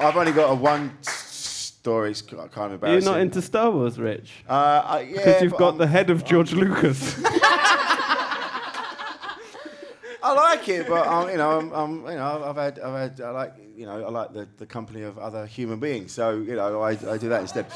I've 0.00 0.16
only 0.16 0.32
got 0.32 0.50
a 0.50 0.54
one 0.54 0.96
s- 1.06 1.72
story. 1.80 2.10
It's 2.12 2.22
kind 2.22 2.40
of 2.42 2.54
You're 2.56 2.72
embarrassing. 2.74 3.10
not 3.12 3.20
into 3.20 3.42
Star 3.42 3.70
Wars, 3.70 3.98
Rich? 3.98 4.30
Uh, 4.48 4.52
uh, 4.52 5.04
yeah, 5.06 5.12
Because 5.16 5.42
you've 5.42 5.52
got 5.56 5.70
I'm- 5.70 5.78
the 5.78 5.86
head 5.88 6.10
of 6.10 6.24
George 6.24 6.52
Lucas. 6.52 7.20
I 10.28 10.34
like 10.34 10.68
it, 10.68 10.86
but 10.88 11.06
um, 11.06 11.30
you 11.30 11.36
know, 11.36 11.58
I'm, 11.58 11.72
I'm, 11.72 11.96
you 12.06 12.18
know, 12.18 12.44
I've 12.44 12.56
had, 12.56 12.78
I've 12.80 13.16
had, 13.16 13.20
I 13.20 13.30
like, 13.30 13.54
you 13.76 13.86
know, 13.86 14.04
I 14.04 14.10
like 14.10 14.32
the, 14.34 14.46
the 14.58 14.66
company 14.66 15.02
of 15.02 15.18
other 15.18 15.46
human 15.46 15.80
beings. 15.80 16.12
So 16.12 16.32
you 16.38 16.54
know, 16.54 16.82
I, 16.82 16.90
I 16.90 17.16
do 17.18 17.28
that 17.30 17.40
instead. 17.40 17.66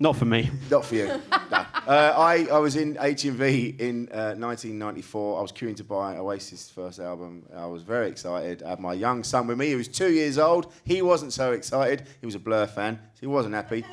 not 0.00 0.16
for 0.16 0.24
me. 0.24 0.50
Not 0.70 0.84
for 0.84 0.96
you. 0.96 1.06
no. 1.06 1.64
Uh, 1.86 2.12
I, 2.18 2.48
I 2.50 2.58
was 2.58 2.74
in 2.74 2.96
HMV 2.96 3.78
in 3.78 4.08
uh, 4.08 4.34
1994. 4.34 5.38
I 5.38 5.42
was 5.42 5.52
queuing 5.52 5.76
to 5.76 5.84
buy 5.84 6.16
Oasis' 6.16 6.68
first 6.68 6.98
album. 6.98 7.44
I 7.54 7.66
was 7.66 7.82
very 7.84 8.08
excited. 8.08 8.64
I 8.64 8.70
had 8.70 8.80
my 8.80 8.92
young 8.92 9.22
son 9.22 9.46
with 9.46 9.56
me. 9.56 9.68
He 9.68 9.76
was 9.76 9.86
two 9.86 10.10
years 10.12 10.36
old. 10.38 10.72
He 10.84 11.00
wasn't 11.02 11.32
so 11.32 11.52
excited. 11.52 12.02
He 12.20 12.26
was 12.26 12.34
a 12.34 12.40
Blur 12.40 12.66
fan. 12.66 12.98
So 13.14 13.20
he 13.20 13.26
wasn't 13.28 13.54
happy. 13.54 13.84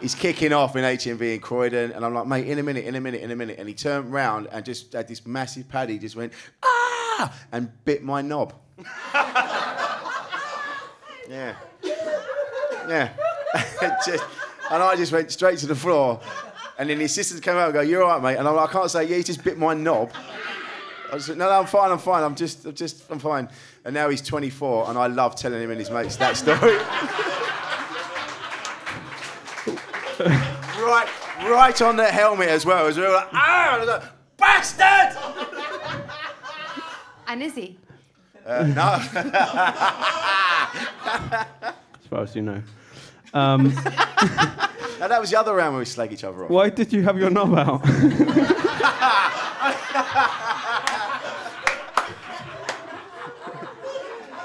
He's 0.00 0.14
kicking 0.14 0.52
off 0.52 0.76
in 0.76 0.84
HMV 0.84 1.34
in 1.34 1.40
Croydon, 1.40 1.92
and 1.92 2.04
I'm 2.04 2.14
like, 2.14 2.26
mate, 2.26 2.46
in 2.46 2.58
a 2.58 2.62
minute, 2.62 2.84
in 2.84 2.94
a 2.94 3.00
minute, 3.00 3.20
in 3.20 3.30
a 3.32 3.36
minute. 3.36 3.58
And 3.58 3.68
he 3.68 3.74
turned 3.74 4.12
round 4.12 4.46
and 4.52 4.64
just 4.64 4.92
had 4.92 5.08
this 5.08 5.26
massive 5.26 5.68
paddy, 5.68 5.98
just 5.98 6.14
went, 6.14 6.32
ah, 6.62 7.34
and 7.50 7.70
bit 7.84 8.04
my 8.04 8.22
knob. 8.22 8.54
yeah. 11.28 11.56
Yeah. 12.88 13.12
just, 14.06 14.24
and 14.70 14.82
I 14.82 14.94
just 14.96 15.12
went 15.12 15.30
straight 15.32 15.58
to 15.58 15.66
the 15.66 15.74
floor. 15.74 16.20
And 16.78 16.88
then 16.88 16.98
the 16.98 17.04
assistants 17.04 17.44
came 17.44 17.56
out 17.56 17.64
and 17.64 17.74
go, 17.74 17.80
You're 17.80 18.04
all 18.04 18.10
right, 18.10 18.22
mate. 18.22 18.36
And 18.38 18.46
I'm 18.46 18.54
like, 18.54 18.70
I 18.70 18.72
can't 18.72 18.90
say, 18.90 19.04
Yeah, 19.04 19.16
he 19.16 19.22
just 19.24 19.42
bit 19.42 19.58
my 19.58 19.74
knob. 19.74 20.12
I 21.10 21.16
like, 21.16 21.28
No, 21.28 21.34
no, 21.34 21.50
I'm 21.50 21.66
fine, 21.66 21.90
I'm 21.90 21.98
fine. 21.98 22.22
I'm 22.22 22.36
just, 22.36 22.64
I'm 22.64 22.74
just, 22.74 23.10
I'm 23.10 23.18
fine. 23.18 23.48
And 23.84 23.94
now 23.94 24.08
he's 24.08 24.22
24, 24.22 24.90
and 24.90 24.98
I 24.98 25.08
love 25.08 25.34
telling 25.34 25.60
him 25.60 25.70
and 25.70 25.80
his 25.80 25.90
mates 25.90 26.16
that 26.16 26.36
story. 26.36 26.78
right, 30.20 31.08
right 31.44 31.82
on 31.82 31.96
the 31.96 32.06
helmet 32.06 32.48
as 32.48 32.64
well. 32.66 32.86
As 32.86 32.96
we 32.96 33.02
were 33.04 33.12
like, 33.12 33.28
Ah! 33.32 33.84
Like, 33.86 34.02
Bastard! 34.36 35.16
And 37.26 37.42
is 37.42 37.54
he? 37.54 37.76
Uh, 38.46 38.64
no. 38.68 38.82
As 42.00 42.06
far 42.08 42.22
as 42.22 42.34
you 42.34 42.42
know. 42.42 42.62
Um, 43.34 43.64
no, 43.64 43.70
that 45.06 45.20
was 45.20 45.28
the 45.30 45.38
other 45.38 45.52
round 45.54 45.74
where 45.74 45.80
we 45.80 45.84
slag 45.84 46.10
each 46.14 46.24
other 46.24 46.44
off. 46.44 46.50
why 46.50 46.70
did 46.70 46.94
you 46.94 47.02
have 47.02 47.18
your 47.18 47.28
knob 47.28 47.54
out? 47.58 47.82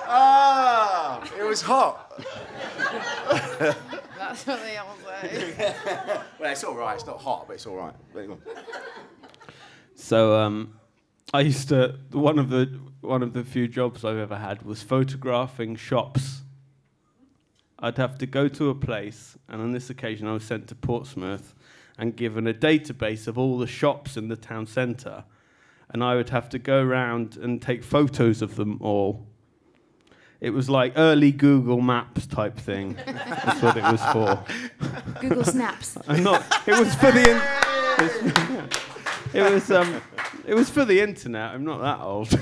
Ah, 0.08 1.24
it 1.40 1.44
was 1.44 1.62
hot. 1.62 2.12
That's 4.34 4.48
what 4.48 4.64
they 4.64 4.78
all 4.78 4.98
say. 5.22 5.76
Well, 6.40 6.52
it's 6.52 6.64
all 6.64 6.74
right. 6.74 6.96
It's 6.96 7.06
not 7.06 7.22
hot, 7.22 7.46
but 7.48 7.54
it's 7.54 7.68
all 7.68 7.76
right. 7.76 7.94
But 8.12 8.20
anyway. 8.20 8.38
So 9.94 10.40
um, 10.40 10.74
I 11.36 11.42
used 11.42 11.70
to 11.70 12.00
one 12.12 12.40
of 12.40 12.50
the 12.50 12.80
one 13.02 13.22
of 13.22 13.34
the 13.34 13.44
few 13.44 13.68
jobs 13.68 14.04
I've 14.04 14.18
ever 14.18 14.38
had 14.38 14.64
was 14.64 14.82
photographing 14.82 15.76
shops. 15.76 16.42
I'd 17.78 17.98
have 17.98 18.18
to 18.18 18.26
go 18.26 18.48
to 18.48 18.72
a 18.72 18.76
place, 18.76 19.38
and 19.48 19.62
on 19.62 19.72
this 19.72 19.92
occasion, 19.92 20.28
I 20.28 20.34
was 20.34 20.44
sent 20.44 20.68
to 20.70 20.76
Portsmouth 20.76 21.54
and 22.00 22.16
given 22.16 22.48
a 22.48 22.56
database 22.56 23.28
of 23.28 23.38
all 23.38 23.60
the 23.60 23.68
shops 23.68 24.18
in 24.18 24.30
the 24.30 24.36
town 24.36 24.66
centre, 24.66 25.26
and 25.90 26.04
I 26.04 26.16
would 26.16 26.30
have 26.30 26.50
to 26.50 26.60
go 26.60 26.82
around 26.82 27.38
and 27.38 27.62
take 27.62 27.84
photos 27.84 28.42
of 28.42 28.56
them 28.56 28.80
all. 28.82 29.28
It 30.44 30.52
was 30.52 30.70
like 30.70 30.92
early 30.98 31.32
Google 31.32 31.80
Maps 31.80 32.28
type 32.28 32.58
thing. 32.58 32.98
That's 33.06 33.62
what 33.62 33.78
it 33.78 33.84
was 33.84 34.04
for. 34.12 34.44
Google 35.22 35.46
Snaps. 35.46 35.98
I'm 36.10 36.22
not. 36.22 36.44
It 36.68 36.78
was 36.78 36.94
for 36.96 37.14
the. 37.14 37.32
In- 37.32 38.70
it 39.34 39.54
was 39.54 39.72
um, 39.72 40.02
it 40.46 40.54
was 40.54 40.70
for 40.70 40.84
the 40.84 41.00
internet. 41.00 41.52
I'm 41.52 41.64
not 41.64 41.80
that 41.80 42.02
old. 42.02 42.38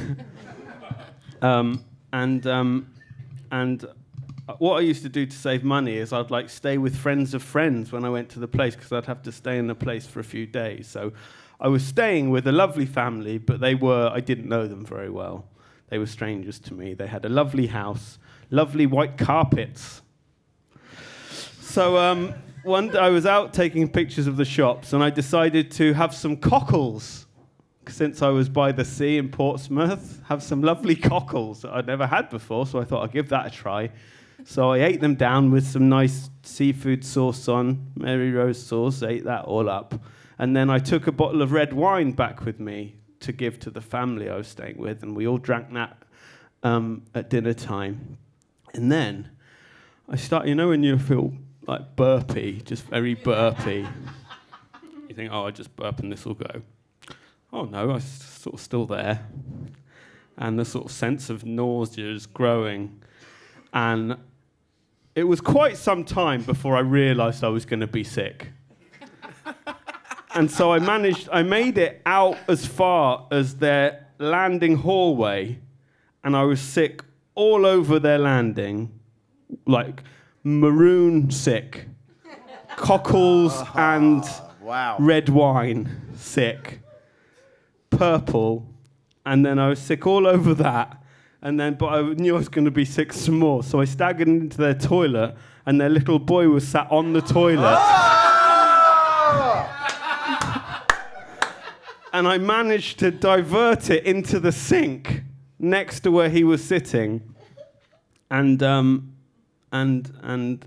um, 1.43 1.85
and 2.11 2.47
um, 2.47 2.91
and 3.51 3.85
what 4.57 4.77
I 4.77 4.79
used 4.79 5.03
to 5.03 5.09
do 5.09 5.27
to 5.27 5.37
save 5.37 5.63
money 5.63 5.97
is 5.97 6.11
I'd 6.11 6.31
like 6.31 6.49
stay 6.49 6.79
with 6.79 6.95
friends 6.95 7.35
of 7.35 7.43
friends 7.43 7.91
when 7.91 8.03
I 8.03 8.09
went 8.09 8.29
to 8.29 8.39
the 8.39 8.47
place 8.47 8.75
because 8.75 8.91
I'd 8.91 9.05
have 9.05 9.21
to 9.21 9.31
stay 9.31 9.59
in 9.59 9.67
the 9.67 9.75
place 9.75 10.07
for 10.07 10.21
a 10.21 10.23
few 10.23 10.47
days. 10.47 10.87
So 10.87 11.13
I 11.59 11.67
was 11.67 11.85
staying 11.85 12.31
with 12.31 12.47
a 12.47 12.51
lovely 12.51 12.87
family, 12.87 13.37
but 13.37 13.59
they 13.59 13.75
were 13.75 14.09
I 14.11 14.21
didn't 14.21 14.49
know 14.49 14.67
them 14.67 14.83
very 14.87 15.11
well. 15.11 15.45
They 15.91 15.97
were 15.97 16.07
strangers 16.07 16.57
to 16.59 16.73
me. 16.73 16.93
They 16.93 17.05
had 17.05 17.25
a 17.25 17.29
lovely 17.29 17.67
house, 17.67 18.17
lovely 18.49 18.85
white 18.85 19.17
carpets. 19.17 20.01
So 21.59 21.97
um, 21.97 22.33
one 22.63 22.95
I 22.95 23.09
was 23.09 23.25
out 23.25 23.53
taking 23.53 23.89
pictures 23.89 24.25
of 24.25 24.37
the 24.37 24.45
shops, 24.45 24.93
and 24.93 25.03
I 25.03 25.09
decided 25.09 25.69
to 25.71 25.91
have 25.93 26.15
some 26.15 26.37
cockles. 26.37 27.27
Since 27.89 28.21
I 28.21 28.29
was 28.29 28.47
by 28.47 28.71
the 28.71 28.85
sea 28.85 29.17
in 29.17 29.27
Portsmouth, 29.29 30.21
have 30.29 30.41
some 30.41 30.61
lovely 30.61 30.95
cockles 30.95 31.63
that 31.63 31.73
I'd 31.73 31.87
never 31.87 32.07
had 32.07 32.29
before, 32.29 32.65
so 32.65 32.79
I 32.79 32.85
thought 32.85 33.03
I'd 33.03 33.11
give 33.11 33.27
that 33.29 33.47
a 33.47 33.49
try. 33.49 33.89
So 34.45 34.71
I 34.71 34.77
ate 34.83 35.01
them 35.01 35.15
down 35.15 35.51
with 35.51 35.67
some 35.67 35.89
nice 35.89 36.29
seafood 36.43 37.03
sauce 37.03 37.49
on, 37.49 37.91
Mary 37.97 38.31
Rose 38.31 38.63
sauce, 38.65 39.03
ate 39.03 39.25
that 39.25 39.43
all 39.43 39.69
up. 39.69 39.93
And 40.39 40.55
then 40.55 40.69
I 40.69 40.79
took 40.79 41.07
a 41.07 41.11
bottle 41.11 41.41
of 41.41 41.51
red 41.51 41.73
wine 41.73 42.13
back 42.13 42.45
with 42.45 42.61
me 42.61 42.95
to 43.21 43.31
give 43.31 43.59
to 43.59 43.69
the 43.69 43.81
family 43.81 44.29
I 44.29 44.35
was 44.35 44.47
staying 44.47 44.77
with, 44.77 45.03
and 45.03 45.15
we 45.15 45.27
all 45.27 45.37
drank 45.37 45.73
that 45.73 45.97
um, 46.63 47.03
at 47.15 47.29
dinner 47.29 47.53
time. 47.53 48.17
And 48.73 48.91
then 48.91 49.29
I 50.09 50.15
start, 50.15 50.47
you 50.47 50.55
know, 50.55 50.69
when 50.69 50.83
you 50.83 50.97
feel 50.97 51.33
like 51.67 51.95
burpy, 51.95 52.61
just 52.61 52.83
very 52.85 53.15
burpy. 53.15 53.87
you 55.07 55.15
think, 55.15 55.31
oh, 55.31 55.47
I 55.47 55.51
just 55.51 55.75
burp 55.75 55.99
and 55.99 56.11
this 56.11 56.25
will 56.25 56.33
go. 56.33 56.61
Oh 57.53 57.65
no, 57.65 57.91
I'm 57.91 57.99
sort 58.01 58.55
of 58.55 58.61
still 58.61 58.85
there. 58.85 59.27
And 60.37 60.57
the 60.57 60.65
sort 60.65 60.85
of 60.85 60.91
sense 60.91 61.29
of 61.29 61.45
nausea 61.45 62.09
is 62.11 62.25
growing. 62.25 63.01
And 63.73 64.17
it 65.15 65.25
was 65.25 65.41
quite 65.41 65.77
some 65.77 66.03
time 66.03 66.43
before 66.43 66.75
I 66.75 66.79
realized 66.79 67.43
I 67.43 67.49
was 67.49 67.65
going 67.65 67.81
to 67.81 67.87
be 67.87 68.03
sick. 68.03 68.49
And 70.33 70.49
so 70.49 70.71
I 70.71 70.79
managed, 70.79 71.29
I 71.31 71.43
made 71.43 71.77
it 71.77 72.01
out 72.05 72.37
as 72.47 72.65
far 72.65 73.27
as 73.31 73.55
their 73.55 74.07
landing 74.17 74.77
hallway, 74.77 75.59
and 76.23 76.35
I 76.35 76.43
was 76.43 76.59
sick 76.61 77.03
all 77.35 77.65
over 77.65 77.99
their 77.99 78.17
landing, 78.19 78.91
like 79.65 80.03
maroon 80.43 81.31
sick, 81.31 81.87
cockles 82.75 83.53
ah, 83.55 83.95
and 83.95 84.23
Wow. 84.61 84.97
red 84.99 85.27
wine 85.29 85.89
sick, 86.15 86.79
purple, 87.89 88.67
and 89.25 89.45
then 89.45 89.59
I 89.59 89.69
was 89.69 89.79
sick 89.79 90.05
all 90.05 90.27
over 90.27 90.53
that. 90.55 90.97
And 91.43 91.59
then, 91.59 91.73
but 91.73 91.87
I 91.87 92.01
knew 92.13 92.35
I 92.35 92.37
was 92.37 92.49
going 92.49 92.65
to 92.65 92.71
be 92.71 92.85
sick 92.85 93.11
some 93.11 93.39
more, 93.39 93.63
so 93.63 93.81
I 93.81 93.85
staggered 93.85 94.27
into 94.27 94.57
their 94.57 94.75
toilet, 94.75 95.35
and 95.65 95.81
their 95.81 95.89
little 95.89 96.19
boy 96.19 96.47
was 96.49 96.67
sat 96.67 96.87
on 96.91 97.13
the 97.13 97.21
toilet. 97.21 97.77
Ah! 97.81 98.20
And 102.13 102.27
I 102.27 102.37
managed 102.37 102.99
to 102.99 103.11
divert 103.11 103.89
it 103.89 104.03
into 104.05 104.39
the 104.39 104.51
sink 104.51 105.23
next 105.59 106.01
to 106.01 106.11
where 106.11 106.29
he 106.29 106.43
was 106.43 106.63
sitting, 106.63 107.21
and 108.29 108.61
um, 108.63 109.13
and 109.71 110.11
and 110.23 110.65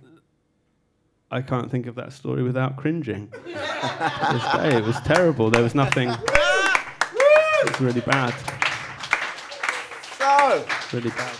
I 1.30 1.42
can't 1.42 1.70
think 1.70 1.86
of 1.86 1.94
that 1.96 2.12
story 2.12 2.42
without 2.42 2.76
cringing. 2.76 3.26
day, 3.44 4.76
it 4.76 4.84
was 4.84 5.00
terrible. 5.00 5.50
There 5.50 5.62
was 5.62 5.74
nothing. 5.74 6.10
It 6.10 7.70
was 7.70 7.80
really 7.80 8.00
bad. 8.02 8.34
So, 10.18 10.64
Really 10.92 11.10
bad. 11.10 11.36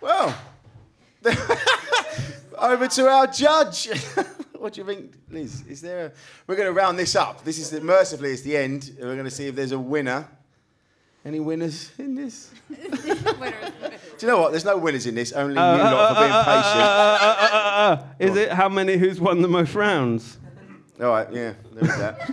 well, 0.00 0.34
over 2.58 2.88
to 2.88 3.06
our 3.08 3.26
judge. 3.26 3.88
what 4.60 4.74
do 4.74 4.82
you 4.82 4.86
think, 4.86 5.14
Liz? 5.30 5.64
Is 5.66 5.80
there? 5.80 6.06
A, 6.06 6.12
we're 6.46 6.56
going 6.56 6.68
to 6.68 6.72
round 6.72 6.98
this 6.98 7.16
up. 7.16 7.42
This 7.44 7.58
is 7.58 7.70
the, 7.70 7.80
mercifully 7.80 8.32
it's 8.32 8.42
the 8.42 8.56
end. 8.56 8.94
We're 9.00 9.14
going 9.14 9.24
to 9.24 9.30
see 9.30 9.46
if 9.46 9.54
there's 9.56 9.72
a 9.72 9.78
winner. 9.78 10.28
Any 11.24 11.40
winners 11.40 11.90
in 11.98 12.14
this? 12.14 12.50
Do 12.68 12.76
you 14.20 14.28
know 14.28 14.38
what? 14.38 14.52
There's 14.52 14.64
no 14.64 14.76
winners 14.78 15.06
in 15.06 15.14
this. 15.14 15.32
Only 15.32 15.54
you 15.54 15.60
lot 15.60 16.14
for 16.14 16.20
being 16.20 16.32
patient. 16.32 16.80
Uh, 16.80 17.18
uh, 17.20 17.36
uh, 17.40 17.48
uh, 17.52 17.56
uh. 17.56 18.04
Is 18.18 18.36
it 18.36 18.52
how 18.52 18.68
many 18.68 18.96
who's 18.96 19.20
won 19.20 19.42
the 19.42 19.48
most 19.48 19.74
rounds? 19.74 20.38
All 21.00 21.08
right, 21.08 21.32
yeah, 21.32 21.54
there 21.74 21.90
is 21.90 21.98
that. 21.98 22.30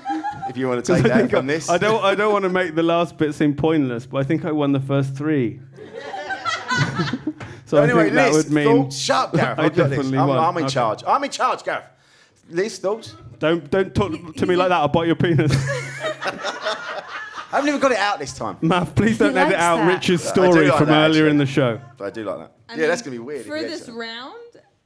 if 0.50 0.58
you 0.58 0.68
want 0.68 0.84
to 0.84 0.94
take 0.94 1.04
that 1.04 1.30
from 1.30 1.46
I, 1.46 1.54
this. 1.54 1.70
I 1.70 1.78
don't. 1.78 2.04
I 2.04 2.16
don't 2.16 2.34
want 2.34 2.44
to 2.44 2.50
make 2.50 2.76
the 2.76 2.84
last 2.84 3.18
bit 3.18 3.34
seem 3.34 3.56
pointless, 3.56 4.06
but 4.06 4.18
I 4.20 4.24
think 4.24 4.44
I 4.46 4.52
won 4.52 4.74
the 4.74 4.80
first 4.80 5.16
three. 5.16 5.62
so 7.66 7.78
anyway, 7.78 8.02
I 8.02 8.04
think 8.04 8.16
that 8.16 8.34
Liz, 8.34 8.46
would 8.46 8.54
mean. 8.54 8.66
thoughts? 8.66 8.98
Shut 8.98 9.28
up, 9.28 9.34
Gareth. 9.34 9.60
I 9.60 9.70
this. 9.70 9.78
definitely 9.78 10.18
I'm, 10.18 10.28
won. 10.28 10.38
I'm 10.38 10.58
in 10.58 10.64
Okay. 10.64 10.74
charge. 10.74 11.04
I'm 11.06 11.24
in 11.24 11.32
charge, 11.32 11.64
Gareth. 11.64 11.86
Liz, 12.50 12.80
thoughts? 12.80 13.16
Don't 13.40 13.70
don't 13.70 13.94
talk 13.94 14.36
to 14.36 14.46
me 14.46 14.56
like 14.56 14.70
that. 14.70 14.78
I'll 14.78 14.88
bite 14.88 15.08
your 15.08 15.16
penis. 15.16 15.52
I 17.50 17.52
haven't 17.62 17.70
even 17.70 17.80
got 17.80 17.92
it 17.94 17.98
out 17.98 18.20
this 18.20 18.34
time. 18.34 18.58
Matt, 18.62 18.94
please 18.96 19.18
don't 19.18 19.32
He 19.32 19.38
edit 19.38 19.54
likes 19.54 19.64
out 19.64 19.78
that. 19.78 19.88
Richard's 19.88 20.28
I 20.28 20.36
do 20.36 20.42
story 20.52 20.68
like 20.68 20.78
from 20.78 20.88
that, 20.88 21.06
earlier 21.06 21.24
actually. 21.24 21.30
in 21.32 21.38
the 21.38 21.46
show. 21.46 21.80
But 21.98 22.06
I 22.06 22.10
do 22.10 22.24
like 22.26 22.38
that. 22.40 22.52
I 22.68 22.74
yeah, 22.74 22.80
mean, 22.80 22.90
that's 22.90 23.02
going 23.02 23.16
to 23.16 23.22
be 23.22 23.26
weird. 23.26 23.42
if 23.42 23.48
For 23.48 23.56
he 23.58 23.64
this 23.64 23.78
gets 23.80 23.90
it. 23.90 23.94
round, 23.94 24.36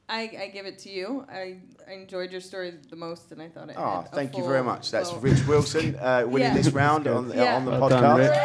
I, 0.08 0.20
I 0.42 0.50
give 0.52 0.66
it 0.66 0.78
to 0.80 0.88
you. 0.90 1.26
I, 1.28 1.56
I 1.88 1.92
enjoyed 1.94 2.30
your 2.30 2.40
story 2.40 2.74
the 2.88 2.94
most, 2.96 3.32
and 3.32 3.42
I 3.42 3.48
thought 3.48 3.68
it. 3.70 3.74
Oh, 3.76 4.02
had 4.02 4.06
a 4.12 4.14
thank 4.14 4.34
you 4.36 4.40
full 4.42 4.48
very 4.50 4.62
much. 4.62 4.90
That's 4.92 5.10
flow. 5.10 5.18
Rich 5.18 5.44
Wilson 5.48 5.96
uh, 5.96 6.22
winning 6.26 6.48
Yeah. 6.48 6.54
this 6.54 6.68
round 6.70 7.08
on, 7.08 7.28
the- 7.28 7.34
Yeah. 7.36 7.56
on 7.56 7.64
the 7.64 7.70
Well 7.72 7.88
done, 7.88 8.20
podcast 8.20 8.38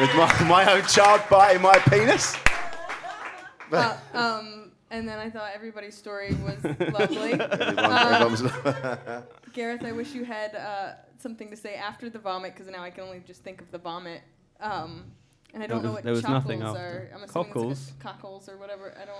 with 0.00 0.14
my, 0.16 0.44
my 0.48 0.72
own 0.72 0.82
child 0.86 1.20
biting 1.30 1.60
my 1.62 1.78
penis. 1.90 2.34
Uh, 3.72 3.96
um, 4.14 4.63
and 4.94 5.08
then 5.08 5.18
I 5.18 5.28
thought 5.30 5.50
everybody's 5.54 5.96
story 5.96 6.34
was 6.44 6.62
lovely. 6.64 7.32
Everyone- 7.40 8.38
everyone's- 8.38 9.24
Gareth, 9.52 9.84
I 9.84 9.92
wish 9.92 10.12
you 10.14 10.24
had 10.24 10.54
uh, 10.54 10.92
something 11.18 11.50
to 11.50 11.56
say 11.56 11.74
after 11.74 12.08
the 12.10 12.18
vomit, 12.18 12.54
because 12.54 12.68
now 12.70 12.82
I 12.82 12.90
can 12.90 13.04
only 13.04 13.20
just 13.26 13.42
think 13.42 13.60
of 13.60 13.70
the 13.70 13.78
vomit. 13.78 14.22
Um, 14.60 15.04
and 15.52 15.62
I 15.62 15.66
don't 15.66 15.82
There 15.82 15.82
know 15.82 15.88
was- 15.90 15.94
what 15.96 16.04
there 16.04 16.12
was 16.12 16.22
chockles 16.22 16.62
are. 16.76 17.08
I'm 17.14 17.22
assuming 17.22 17.28
Cockles? 17.28 17.72
it's 17.72 17.90
like 17.90 18.00
cockles 18.00 18.48
or 18.48 18.56
whatever. 18.56 18.94
I 19.00 19.04
don't. 19.04 19.16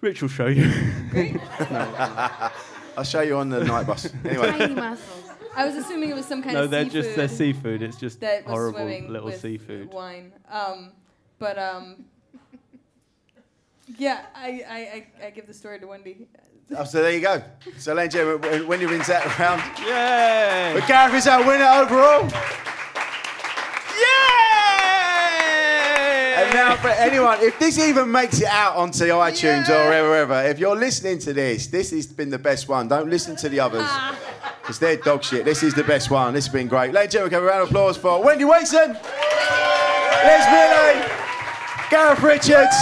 Rich 0.00 0.20
will 0.22 0.28
show 0.28 0.46
you. 0.46 0.70
Great. 1.10 1.36
I'll 2.96 3.04
show 3.04 3.22
you 3.22 3.36
on 3.36 3.48
the 3.48 3.64
night 3.64 3.86
bus. 3.86 4.08
Anyway, 4.24 4.50
Tiny 4.58 4.74
muscles. 4.74 5.30
I 5.56 5.66
was 5.66 5.76
assuming 5.76 6.10
it 6.10 6.14
was 6.14 6.26
some 6.26 6.42
kind 6.42 6.54
no, 6.54 6.64
of 6.64 6.70
they're 6.70 6.84
seafood 6.84 7.02
just 7.04 7.16
they're 7.16 7.28
seafood. 7.28 7.82
It's 7.82 7.96
just 7.96 8.20
that 8.20 8.44
was 8.44 8.52
horrible 8.52 8.78
swimming 8.80 9.08
little 9.10 9.26
with 9.26 9.40
seafood. 9.40 9.92
wine. 9.92 10.32
Um, 10.50 10.92
but 11.38 11.58
um, 11.58 12.04
yeah, 13.98 14.26
I, 14.34 14.64
I, 14.68 14.76
I, 15.22 15.26
I 15.26 15.30
give 15.30 15.46
the 15.46 15.54
story 15.54 15.78
to 15.80 15.86
Wendy. 15.86 16.26
oh, 16.76 16.84
so 16.84 17.02
there 17.02 17.12
you 17.12 17.20
go. 17.20 17.42
So, 17.78 17.92
ladies 17.94 18.14
and 18.14 18.40
gentlemen, 18.40 18.66
Wendy 18.66 18.86
wins 18.86 19.06
that 19.08 19.24
round. 19.38 19.60
Yay! 19.80 20.72
But 20.78 20.88
Gareth 20.88 21.14
is 21.14 21.26
our 21.26 21.46
winner 21.46 21.64
overall. 21.64 22.24
Yay! 25.34 26.34
And 26.36 26.54
now, 26.54 26.76
for 26.76 26.88
anyone, 26.88 27.38
if 27.40 27.58
this 27.58 27.78
even 27.78 28.10
makes 28.10 28.40
it 28.40 28.48
out 28.48 28.76
onto 28.76 29.04
iTunes 29.04 29.68
or 29.68 29.88
wherever, 29.90 30.42
if 30.42 30.58
you're 30.58 30.76
listening 30.76 31.18
to 31.20 31.32
this, 31.32 31.66
this 31.68 31.90
has 31.90 32.06
been 32.06 32.30
the 32.30 32.38
best 32.38 32.68
one. 32.68 32.88
Don't 32.88 33.08
listen 33.10 33.36
to 33.36 33.48
the 33.48 33.60
others. 33.60 33.82
Ah. 33.84 34.18
Because 34.60 34.78
they're 34.78 34.96
dog 34.96 35.22
shit. 35.22 35.44
This 35.44 35.62
is 35.62 35.74
the 35.74 35.84
best 35.84 36.10
one. 36.10 36.32
This 36.32 36.46
has 36.46 36.52
been 36.52 36.68
great. 36.68 36.92
Ladies 36.94 37.14
and 37.14 37.30
gentlemen, 37.30 37.30
give 37.30 37.42
a 37.42 37.46
round 37.46 37.62
of 37.64 37.68
applause 37.68 37.98
for 37.98 38.22
Wendy 38.24 38.46
Wason, 38.46 38.94
Les 40.24 40.46
Millay, 40.50 41.06
Gareth 41.90 42.22
Richards. 42.22 42.74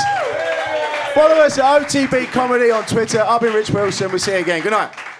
Follow 1.14 1.34
us 1.34 1.58
at 1.58 1.82
OTB 1.82 2.26
Comedy 2.32 2.70
on 2.70 2.84
Twitter. 2.86 3.20
I've 3.20 3.40
been 3.40 3.52
Rich 3.52 3.70
Wilson. 3.70 4.08
We'll 4.08 4.18
see 4.18 4.32
you 4.32 4.38
again. 4.38 4.62
Good 4.62 4.70
night. 4.70 5.11